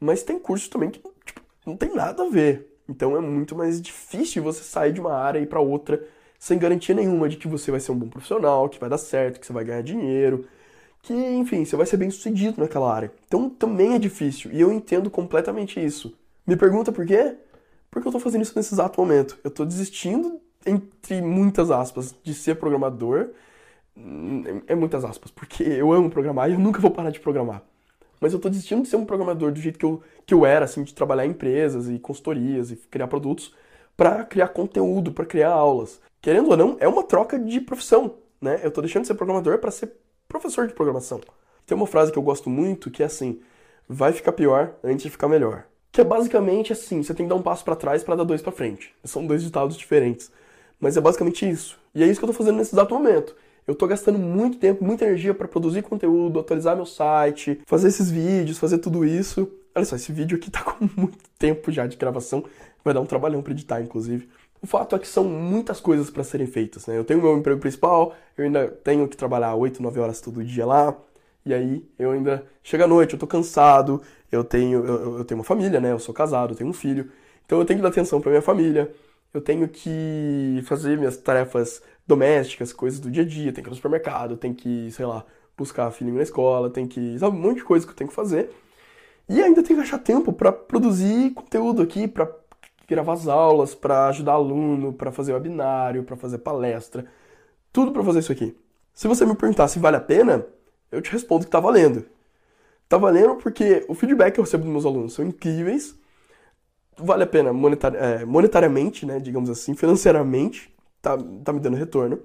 Mas 0.00 0.22
tem 0.22 0.38
cursos 0.38 0.68
também 0.68 0.90
que 0.90 1.00
tipo, 1.24 1.40
não 1.66 1.76
tem 1.76 1.94
nada 1.94 2.24
a 2.24 2.28
ver. 2.28 2.68
Então, 2.88 3.16
é 3.16 3.20
muito 3.20 3.54
mais 3.54 3.80
difícil 3.80 4.42
você 4.42 4.62
sair 4.62 4.92
de 4.92 5.00
uma 5.00 5.14
área 5.14 5.38
e 5.38 5.42
ir 5.42 5.46
para 5.46 5.60
outra 5.60 6.02
sem 6.42 6.58
garantia 6.58 6.92
nenhuma 6.92 7.28
de 7.28 7.36
que 7.36 7.46
você 7.46 7.70
vai 7.70 7.78
ser 7.78 7.92
um 7.92 7.96
bom 7.96 8.08
profissional, 8.08 8.68
que 8.68 8.80
vai 8.80 8.90
dar 8.90 8.98
certo, 8.98 9.38
que 9.38 9.46
você 9.46 9.52
vai 9.52 9.64
ganhar 9.64 9.80
dinheiro, 9.80 10.44
que, 11.00 11.14
enfim, 11.14 11.64
você 11.64 11.76
vai 11.76 11.86
ser 11.86 11.96
bem 11.96 12.10
sucedido 12.10 12.60
naquela 12.60 12.92
área. 12.92 13.12
Então 13.28 13.48
também 13.48 13.94
é 13.94 13.98
difícil, 13.98 14.50
e 14.52 14.60
eu 14.60 14.72
entendo 14.72 15.08
completamente 15.08 15.78
isso. 15.78 16.12
Me 16.44 16.56
pergunta 16.56 16.90
por 16.90 17.06
quê? 17.06 17.36
Porque 17.88 18.08
eu 18.08 18.10
tô 18.10 18.18
fazendo 18.18 18.42
isso 18.42 18.54
nesse 18.56 18.74
exato 18.74 19.00
momento. 19.00 19.38
Eu 19.44 19.52
tô 19.52 19.64
desistindo, 19.64 20.40
entre 20.66 21.22
muitas 21.22 21.70
aspas, 21.70 22.12
de 22.24 22.34
ser 22.34 22.56
programador. 22.56 23.30
É 24.66 24.74
muitas 24.74 25.04
aspas, 25.04 25.30
porque 25.30 25.62
eu 25.62 25.92
amo 25.92 26.10
programar 26.10 26.50
e 26.50 26.54
eu 26.54 26.58
nunca 26.58 26.80
vou 26.80 26.90
parar 26.90 27.10
de 27.10 27.20
programar. 27.20 27.62
Mas 28.20 28.32
eu 28.32 28.40
tô 28.40 28.48
desistindo 28.48 28.82
de 28.82 28.88
ser 28.88 28.96
um 28.96 29.06
programador 29.06 29.52
do 29.52 29.60
jeito 29.60 29.78
que 29.78 29.84
eu, 29.84 30.02
que 30.26 30.34
eu 30.34 30.44
era, 30.44 30.64
assim, 30.64 30.82
de 30.82 30.92
trabalhar 30.92 31.24
em 31.24 31.30
empresas 31.30 31.88
e 31.88 32.00
consultorias 32.00 32.72
e 32.72 32.76
criar 32.90 33.06
produtos, 33.06 33.54
para 33.96 34.24
criar 34.24 34.48
conteúdo, 34.48 35.12
para 35.12 35.24
criar 35.24 35.50
aulas 35.50 36.00
querendo 36.22 36.48
ou 36.50 36.56
não, 36.56 36.76
é 36.80 36.88
uma 36.88 37.02
troca 37.02 37.38
de 37.38 37.60
profissão, 37.60 38.14
né? 38.40 38.60
Eu 38.62 38.70
tô 38.70 38.80
deixando 38.80 39.02
de 39.02 39.08
ser 39.08 39.14
programador 39.14 39.58
para 39.58 39.70
ser 39.70 39.92
professor 40.28 40.66
de 40.66 40.72
programação. 40.72 41.20
Tem 41.66 41.76
uma 41.76 41.86
frase 41.86 42.10
que 42.10 42.18
eu 42.18 42.22
gosto 42.22 42.48
muito 42.48 42.90
que 42.90 43.02
é 43.02 43.06
assim: 43.06 43.40
vai 43.88 44.12
ficar 44.12 44.32
pior 44.32 44.74
antes 44.82 45.02
de 45.02 45.10
ficar 45.10 45.28
melhor. 45.28 45.64
Que 45.90 46.00
é 46.00 46.04
basicamente 46.04 46.72
assim, 46.72 47.02
você 47.02 47.12
tem 47.12 47.26
que 47.26 47.30
dar 47.30 47.36
um 47.36 47.42
passo 47.42 47.64
para 47.64 47.76
trás 47.76 48.02
para 48.02 48.16
dar 48.16 48.24
dois 48.24 48.40
para 48.40 48.52
frente. 48.52 48.94
São 49.04 49.26
dois 49.26 49.42
ditados 49.42 49.76
diferentes, 49.76 50.32
mas 50.80 50.96
é 50.96 51.00
basicamente 51.00 51.48
isso. 51.48 51.78
E 51.94 52.02
é 52.02 52.06
isso 52.06 52.18
que 52.18 52.24
eu 52.24 52.28
tô 52.28 52.32
fazendo 52.32 52.56
nesse 52.56 52.74
exato 52.74 52.94
momento. 52.94 53.36
Eu 53.66 53.74
tô 53.74 53.86
gastando 53.86 54.18
muito 54.18 54.58
tempo, 54.58 54.84
muita 54.84 55.04
energia 55.04 55.34
para 55.34 55.46
produzir 55.46 55.82
conteúdo, 55.82 56.40
atualizar 56.40 56.74
meu 56.74 56.86
site, 56.86 57.60
fazer 57.66 57.88
esses 57.88 58.10
vídeos, 58.10 58.58
fazer 58.58 58.78
tudo 58.78 59.04
isso. 59.04 59.48
Olha 59.74 59.84
só, 59.84 59.96
esse 59.96 60.12
vídeo 60.12 60.36
aqui 60.36 60.50
tá 60.50 60.62
com 60.62 60.88
muito 60.96 61.18
tempo 61.38 61.70
já 61.70 61.86
de 61.86 61.96
gravação, 61.96 62.44
vai 62.84 62.92
dar 62.92 63.00
um 63.00 63.06
trabalhão 63.06 63.42
pra 63.42 63.52
editar, 63.52 63.80
inclusive. 63.80 64.28
O 64.62 64.66
fato 64.66 64.94
é 64.94 64.98
que 64.98 65.08
são 65.08 65.24
muitas 65.24 65.80
coisas 65.80 66.08
para 66.08 66.22
serem 66.22 66.46
feitas, 66.46 66.86
né? 66.86 66.96
Eu 66.96 67.04
tenho 67.04 67.20
meu 67.20 67.36
emprego 67.36 67.60
principal, 67.60 68.14
eu 68.38 68.44
ainda 68.44 68.68
tenho 68.68 69.08
que 69.08 69.16
trabalhar 69.16 69.54
8, 69.54 69.82
9 69.82 69.98
horas 70.00 70.20
todo 70.20 70.44
dia 70.44 70.64
lá, 70.64 70.96
e 71.44 71.52
aí 71.52 71.84
eu 71.98 72.12
ainda 72.12 72.46
chega 72.62 72.84
à 72.84 72.86
noite, 72.86 73.14
eu 73.14 73.18
tô 73.18 73.26
cansado, 73.26 74.00
eu 74.30 74.44
tenho 74.44 74.84
eu, 74.86 75.18
eu 75.18 75.24
tenho 75.24 75.40
uma 75.40 75.44
família, 75.44 75.80
né? 75.80 75.90
Eu 75.92 75.98
sou 75.98 76.14
casado, 76.14 76.52
eu 76.52 76.56
tenho 76.56 76.70
um 76.70 76.72
filho, 76.72 77.10
então 77.44 77.58
eu 77.58 77.64
tenho 77.64 77.78
que 77.78 77.82
dar 77.82 77.88
atenção 77.88 78.20
para 78.20 78.30
minha 78.30 78.42
família, 78.42 78.94
eu 79.34 79.40
tenho 79.40 79.68
que 79.68 80.62
fazer 80.64 80.96
minhas 80.96 81.16
tarefas 81.16 81.82
domésticas, 82.06 82.72
coisas 82.72 83.00
do 83.00 83.10
dia 83.10 83.22
a 83.22 83.26
dia, 83.26 83.52
tenho 83.52 83.64
que 83.64 83.68
ir 83.68 83.70
no 83.70 83.76
supermercado, 83.76 84.36
tenho 84.36 84.54
que, 84.54 84.90
sei 84.92 85.06
lá, 85.06 85.24
buscar 85.56 85.90
filhinho 85.90 86.16
na 86.16 86.22
escola, 86.22 86.70
tenho 86.70 86.88
que, 86.88 87.18
sabe, 87.18 87.36
um 87.36 87.40
monte 87.40 87.56
de 87.58 87.64
coisa 87.64 87.84
que 87.86 87.92
eu 87.92 87.96
tenho 87.96 88.10
que 88.10 88.16
fazer. 88.16 88.50
E 89.28 89.40
ainda 89.42 89.62
tenho 89.62 89.78
que 89.78 89.84
achar 89.86 89.98
tempo 89.98 90.32
para 90.32 90.52
produzir 90.52 91.30
conteúdo 91.32 91.82
aqui, 91.82 92.06
para 92.08 92.26
gravar 92.92 93.14
as 93.14 93.26
aulas, 93.26 93.74
para 93.74 94.08
ajudar 94.08 94.32
aluno, 94.32 94.92
para 94.92 95.10
fazer 95.10 95.32
webinário, 95.32 96.04
para 96.04 96.16
fazer 96.16 96.38
palestra, 96.38 97.06
tudo 97.72 97.92
para 97.92 98.04
fazer 98.04 98.20
isso 98.20 98.32
aqui. 98.32 98.56
Se 98.94 99.08
você 99.08 99.24
me 99.24 99.34
perguntar 99.34 99.68
se 99.68 99.78
vale 99.78 99.96
a 99.96 100.00
pena, 100.00 100.46
eu 100.90 101.00
te 101.02 101.10
respondo 101.10 101.44
que 101.44 101.50
tá 101.50 101.60
valendo. 101.60 102.04
Tá 102.88 102.98
valendo 102.98 103.36
porque 103.36 103.84
o 103.88 103.94
feedback 103.94 104.34
que 104.34 104.40
eu 104.40 104.44
recebo 104.44 104.64
dos 104.64 104.72
meus 104.72 104.84
alunos 104.84 105.14
são 105.14 105.24
incríveis, 105.24 105.94
vale 106.96 107.24
a 107.24 107.26
pena 107.26 107.50
é, 107.98 108.24
monetariamente, 108.24 109.06
né, 109.06 109.18
digamos 109.18 109.48
assim, 109.48 109.74
financeiramente, 109.74 110.72
tá, 111.00 111.16
tá 111.42 111.52
me 111.52 111.60
dando 111.60 111.76
retorno. 111.76 112.20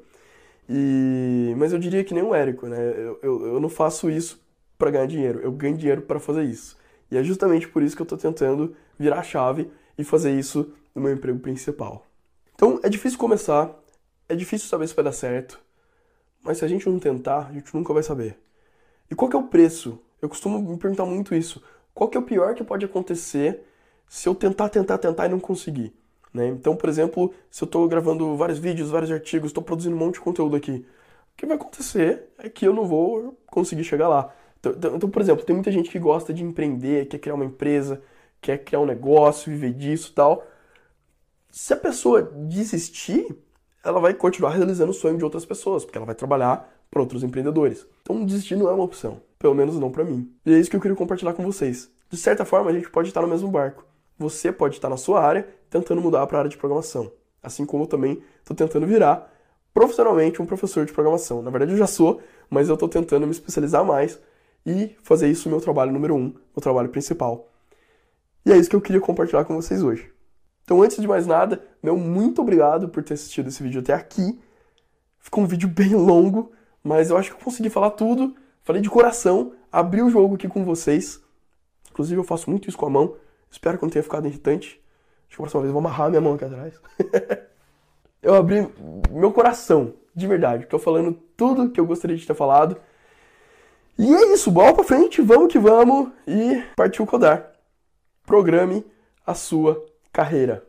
E, 0.70 1.56
mas 1.58 1.72
eu 1.72 1.80
diria 1.80 2.04
que 2.04 2.14
nem 2.14 2.24
o 2.24 2.36
Érico, 2.36 2.68
né? 2.68 2.78
Eu, 2.78 3.20
eu, 3.24 3.46
eu 3.54 3.60
não 3.60 3.70
faço 3.70 4.10
isso 4.10 4.42
para 4.78 4.92
ganhar 4.92 5.08
dinheiro, 5.08 5.40
eu 5.40 5.52
ganho 5.52 5.78
dinheiro 5.78 6.02
para 6.02 6.20
fazer 6.20 6.44
isso. 6.44 6.78
E 7.10 7.18
é 7.18 7.24
justamente 7.24 7.68
por 7.68 7.82
isso 7.82 7.96
que 7.96 8.02
eu 8.02 8.06
estou 8.06 8.18
tentando 8.18 8.76
virar 9.00 9.20
a 9.20 9.24
chave 9.24 9.72
e 9.98 10.04
fazer 10.04 10.38
isso 10.38 10.74
no 10.94 11.02
meu 11.02 11.14
emprego 11.14 11.40
principal. 11.40 12.06
Então 12.54 12.80
é 12.84 12.90
difícil 12.90 13.20
começar, 13.20 13.74
é 14.28 14.36
difícil 14.36 14.68
saber 14.68 14.88
se 14.88 14.96
vai 14.96 15.06
dar 15.06 15.12
certo, 15.12 15.60
mas 16.44 16.58
se 16.58 16.66
a 16.66 16.68
gente 16.68 16.88
não 16.90 17.00
tentar, 17.00 17.48
a 17.48 17.54
gente 17.54 17.74
nunca 17.76 17.94
vai 17.94 18.04
saber. 18.04 18.38
E 19.10 19.16
qual 19.16 19.32
é 19.32 19.38
o 19.38 19.44
preço? 19.44 20.00
Eu 20.22 20.30
costumo 20.30 20.60
me 20.60 20.78
perguntar 20.78 21.06
muito 21.06 21.36
isso. 21.36 21.62
Qual 21.94 22.10
é 22.14 22.18
o 22.18 22.22
pior 22.22 22.54
que 22.56 22.64
pode 22.64 22.86
acontecer 22.86 23.62
se 24.08 24.28
eu 24.28 24.36
tentar, 24.36 24.70
tentar, 24.70 24.98
tentar 24.98 25.26
e 25.26 25.30
não 25.30 25.40
conseguir? 25.40 25.94
Né? 26.34 26.48
Então, 26.48 26.76
por 26.76 26.90
exemplo, 26.90 27.34
se 27.50 27.64
eu 27.64 27.66
estou 27.66 27.88
gravando 27.88 28.36
vários 28.36 28.60
vídeos, 28.60 28.90
vários 28.90 29.12
artigos, 29.12 29.50
estou 29.50 29.64
produzindo 29.64 29.96
um 29.96 30.00
monte 30.00 30.16
de 30.16 30.22
conteúdo 30.22 30.56
aqui, 30.56 30.86
o 31.34 31.38
que 31.38 31.46
vai 31.46 31.56
acontecer 31.56 32.30
é 32.38 32.50
que 32.50 32.68
eu 32.68 32.74
não 32.74 32.86
vou 32.86 33.38
conseguir 33.48 33.84
chegar 33.84 34.08
lá. 34.08 34.34
Então, 34.60 34.74
então, 34.74 34.96
então, 34.96 35.10
por 35.10 35.22
exemplo, 35.22 35.46
tem 35.46 35.56
muita 35.56 35.72
gente 35.72 35.90
que 35.90 36.00
gosta 36.00 36.34
de 36.34 36.44
empreender, 36.44 37.08
quer 37.08 37.20
criar 37.20 37.36
uma 37.36 37.46
empresa, 37.46 38.02
quer 38.42 38.58
criar 38.60 38.80
um 38.80 38.86
negócio, 38.86 39.52
viver 39.52 39.74
disso 39.74 40.14
tal. 40.14 40.46
Se 41.50 41.74
a 41.74 41.78
pessoa 41.78 42.22
desistir, 42.22 43.36
ela 43.84 44.00
vai 44.00 44.14
continuar 44.14 44.52
realizando 44.52 44.92
o 44.92 44.94
sonho 44.94 45.18
de 45.18 45.24
outras 45.24 45.46
pessoas, 45.46 45.84
porque 45.84 45.98
ela 45.98 46.06
vai 46.06 46.16
trabalhar 46.16 46.70
para 46.90 47.02
outros 47.02 47.24
empreendedores. 47.24 47.86
Então, 48.02 48.26
desistir 48.26 48.56
não 48.56 48.70
é 48.70 48.74
uma 48.74 48.84
opção, 48.84 49.22
pelo 49.38 49.56
menos 49.56 49.78
não 49.78 49.92
para 49.92 50.04
mim. 50.04 50.32
E 50.46 50.54
é 50.54 50.60
isso 50.60 50.70
que 50.70 50.76
eu 50.76 50.82
queria 50.82 50.96
compartilhar 50.96 51.34
com 51.34 51.44
vocês. 51.44 51.90
De 52.10 52.18
certa 52.18 52.46
forma, 52.46 52.70
a 52.70 52.74
gente 52.74 52.90
pode 52.90 53.10
estar 53.10 53.22
no 53.22 53.28
mesmo 53.28 53.50
barco. 53.50 53.86
Você 54.18 54.52
pode 54.52 54.76
estar 54.76 54.90
na 54.90 54.98
sua 54.98 55.22
área 55.22 55.48
tentando 55.70 56.02
mudar 56.02 56.26
para 56.28 56.38
a 56.38 56.40
área 56.40 56.50
de 56.50 56.58
programação, 56.58 57.12
assim 57.44 57.66
como 57.66 57.84
eu 57.84 57.88
também 57.88 58.24
estou 58.40 58.56
tentando 58.56 58.88
virar 58.88 59.32
profissionalmente 59.74 60.42
um 60.42 60.46
professor 60.46 60.86
de 60.86 60.92
programação. 60.92 61.42
Na 61.42 61.52
verdade, 61.52 61.72
eu 61.72 61.78
já 61.78 61.86
sou, 61.86 62.20
mas 62.50 62.68
eu 62.68 62.74
estou 62.74 62.90
tentando 62.90 63.28
me 63.28 63.32
especializar 63.32 63.86
mais 63.86 64.20
e 64.66 64.96
fazer 65.04 65.30
isso 65.30 65.50
meu 65.50 65.62
trabalho 65.62 65.92
número 65.92 66.16
um, 66.16 66.30
meu 66.30 66.62
trabalho 66.62 66.90
principal. 66.90 67.48
E 68.48 68.52
é 68.54 68.56
isso 68.56 68.70
que 68.70 68.76
eu 68.78 68.82
queria 68.82 69.02
compartilhar 69.02 69.44
com 69.44 69.54
vocês 69.54 69.84
hoje. 69.84 70.10
Então, 70.64 70.82
antes 70.82 71.02
de 71.02 71.06
mais 71.06 71.28
nada, 71.28 71.62
meu 71.84 71.98
muito 71.98 72.42
obrigado 72.42 72.88
por 72.88 73.04
ter 73.04 73.16
assistido 73.16 73.50
esse 73.50 73.62
vídeo 73.62 73.82
até 73.82 73.94
aqui. 73.94 74.40
Ficou 75.20 75.44
um 75.44 75.46
vídeo 75.46 75.68
bem 75.68 75.94
longo, 75.94 76.54
mas 76.82 77.10
eu 77.10 77.18
acho 77.18 77.30
que 77.30 77.36
eu 77.36 77.44
consegui 77.44 77.70
falar 77.70 77.92
tudo. 77.92 78.34
Falei 78.64 78.82
de 78.82 78.90
coração, 78.90 79.52
abri 79.70 80.02
o 80.02 80.10
jogo 80.10 80.36
aqui 80.36 80.48
com 80.48 80.64
vocês. 80.64 81.22
Inclusive, 81.92 82.22
eu 82.22 82.24
faço 82.24 82.50
muito 82.50 82.70
isso 82.70 82.78
com 82.78 82.86
a 82.86 82.90
mão. 82.90 83.18
Espero 83.52 83.78
que 83.78 83.84
não 83.84 83.90
tenha 83.90 84.02
ficado 84.02 84.26
irritante. 84.26 84.82
Acho 85.28 85.36
que 85.36 85.36
a 85.36 85.44
próxima 85.44 85.64
vez 85.64 85.68
eu 85.68 85.74
vou 85.74 85.82
amarrar 85.82 86.10
minha 86.10 86.22
mão 86.22 86.36
aqui 86.36 86.46
atrás. 86.46 86.74
eu 88.24 88.34
abri 88.34 88.66
meu 89.12 89.34
coração, 89.34 89.94
de 90.16 90.26
verdade. 90.26 90.68
Tô 90.68 90.80
falando 90.80 91.20
tudo 91.36 91.70
que 91.70 91.82
eu 91.82 91.86
gostaria 91.86 92.16
de 92.16 92.26
ter 92.26 92.34
falado. 92.34 92.78
E 94.00 94.10
é 94.10 94.34
isso, 94.34 94.50
bola 94.50 94.74
pra 94.74 94.86
frente, 94.86 95.22
vamos 95.22 95.52
que 95.52 95.60
vamos 95.60 96.12
e 96.26 96.64
partiu 96.78 97.06
codar. 97.06 97.57
Programe 98.28 98.86
a 99.26 99.34
sua 99.34 99.86
carreira. 100.12 100.62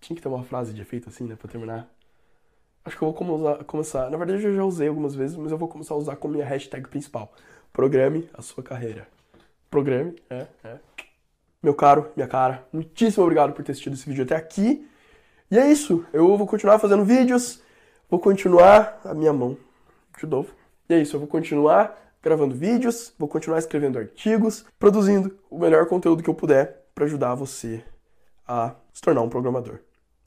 Tinha 0.00 0.16
que 0.16 0.22
ter 0.22 0.28
uma 0.28 0.44
frase 0.44 0.72
de 0.72 0.80
efeito 0.80 1.08
assim, 1.08 1.24
né, 1.24 1.34
pra 1.34 1.50
terminar. 1.50 1.90
Acho 2.84 2.96
que 2.96 3.02
eu 3.02 3.10
vou 3.10 3.64
começar. 3.64 4.08
Na 4.10 4.16
verdade, 4.16 4.44
eu 4.44 4.54
já 4.54 4.62
usei 4.62 4.86
algumas 4.86 5.12
vezes, 5.12 5.36
mas 5.36 5.50
eu 5.50 5.58
vou 5.58 5.66
começar 5.66 5.94
a 5.94 5.96
usar 5.96 6.14
como 6.14 6.34
minha 6.34 6.46
hashtag 6.46 6.88
principal. 6.88 7.32
Programe 7.72 8.30
a 8.32 8.42
sua 8.42 8.62
carreira. 8.62 9.08
Programe, 9.68 10.14
é, 10.30 10.46
é. 10.62 10.78
Meu 11.60 11.74
caro, 11.74 12.12
minha 12.14 12.28
cara, 12.28 12.64
muitíssimo 12.72 13.24
obrigado 13.24 13.52
por 13.52 13.64
ter 13.64 13.72
assistido 13.72 13.94
esse 13.94 14.08
vídeo 14.08 14.22
até 14.22 14.36
aqui. 14.36 14.88
E 15.50 15.58
é 15.58 15.68
isso. 15.68 16.06
Eu 16.12 16.36
vou 16.38 16.46
continuar 16.46 16.78
fazendo 16.78 17.04
vídeos, 17.04 17.60
vou 18.08 18.20
continuar. 18.20 19.00
A 19.04 19.12
minha 19.14 19.32
mão, 19.32 19.58
de 20.16 20.26
novo. 20.28 20.54
E 20.88 20.94
é 20.94 21.02
isso, 21.02 21.16
eu 21.16 21.20
vou 21.20 21.28
continuar 21.28 22.05
gravando 22.26 22.56
vídeos, 22.56 23.14
vou 23.16 23.28
continuar 23.28 23.60
escrevendo 23.60 24.00
artigos, 24.00 24.66
produzindo 24.80 25.38
o 25.48 25.60
melhor 25.60 25.86
conteúdo 25.86 26.24
que 26.24 26.28
eu 26.28 26.34
puder 26.34 26.84
para 26.92 27.04
ajudar 27.04 27.36
você 27.36 27.84
a 28.44 28.74
se 28.92 29.00
tornar 29.00 29.22
um 29.22 29.28
programador. 29.28 29.78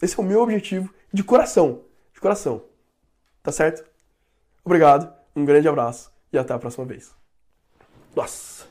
Esse 0.01 0.17
é 0.17 0.23
o 0.23 0.25
meu 0.25 0.41
objetivo 0.41 0.89
de 1.11 1.25
coração, 1.25 1.81
de 2.13 2.21
coração. 2.21 2.61
Tá 3.43 3.51
certo? 3.51 3.83
Obrigado, 4.63 5.13
um 5.35 5.43
grande 5.43 5.67
abraço 5.67 6.09
e 6.31 6.37
até 6.37 6.53
a 6.53 6.57
próxima 6.57 6.85
vez. 6.85 7.13
Nossa, 8.15 8.65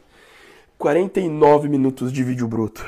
49 0.79 1.69
minutos 1.69 2.11
de 2.11 2.25
vídeo 2.25 2.49
bruto. 2.49 2.83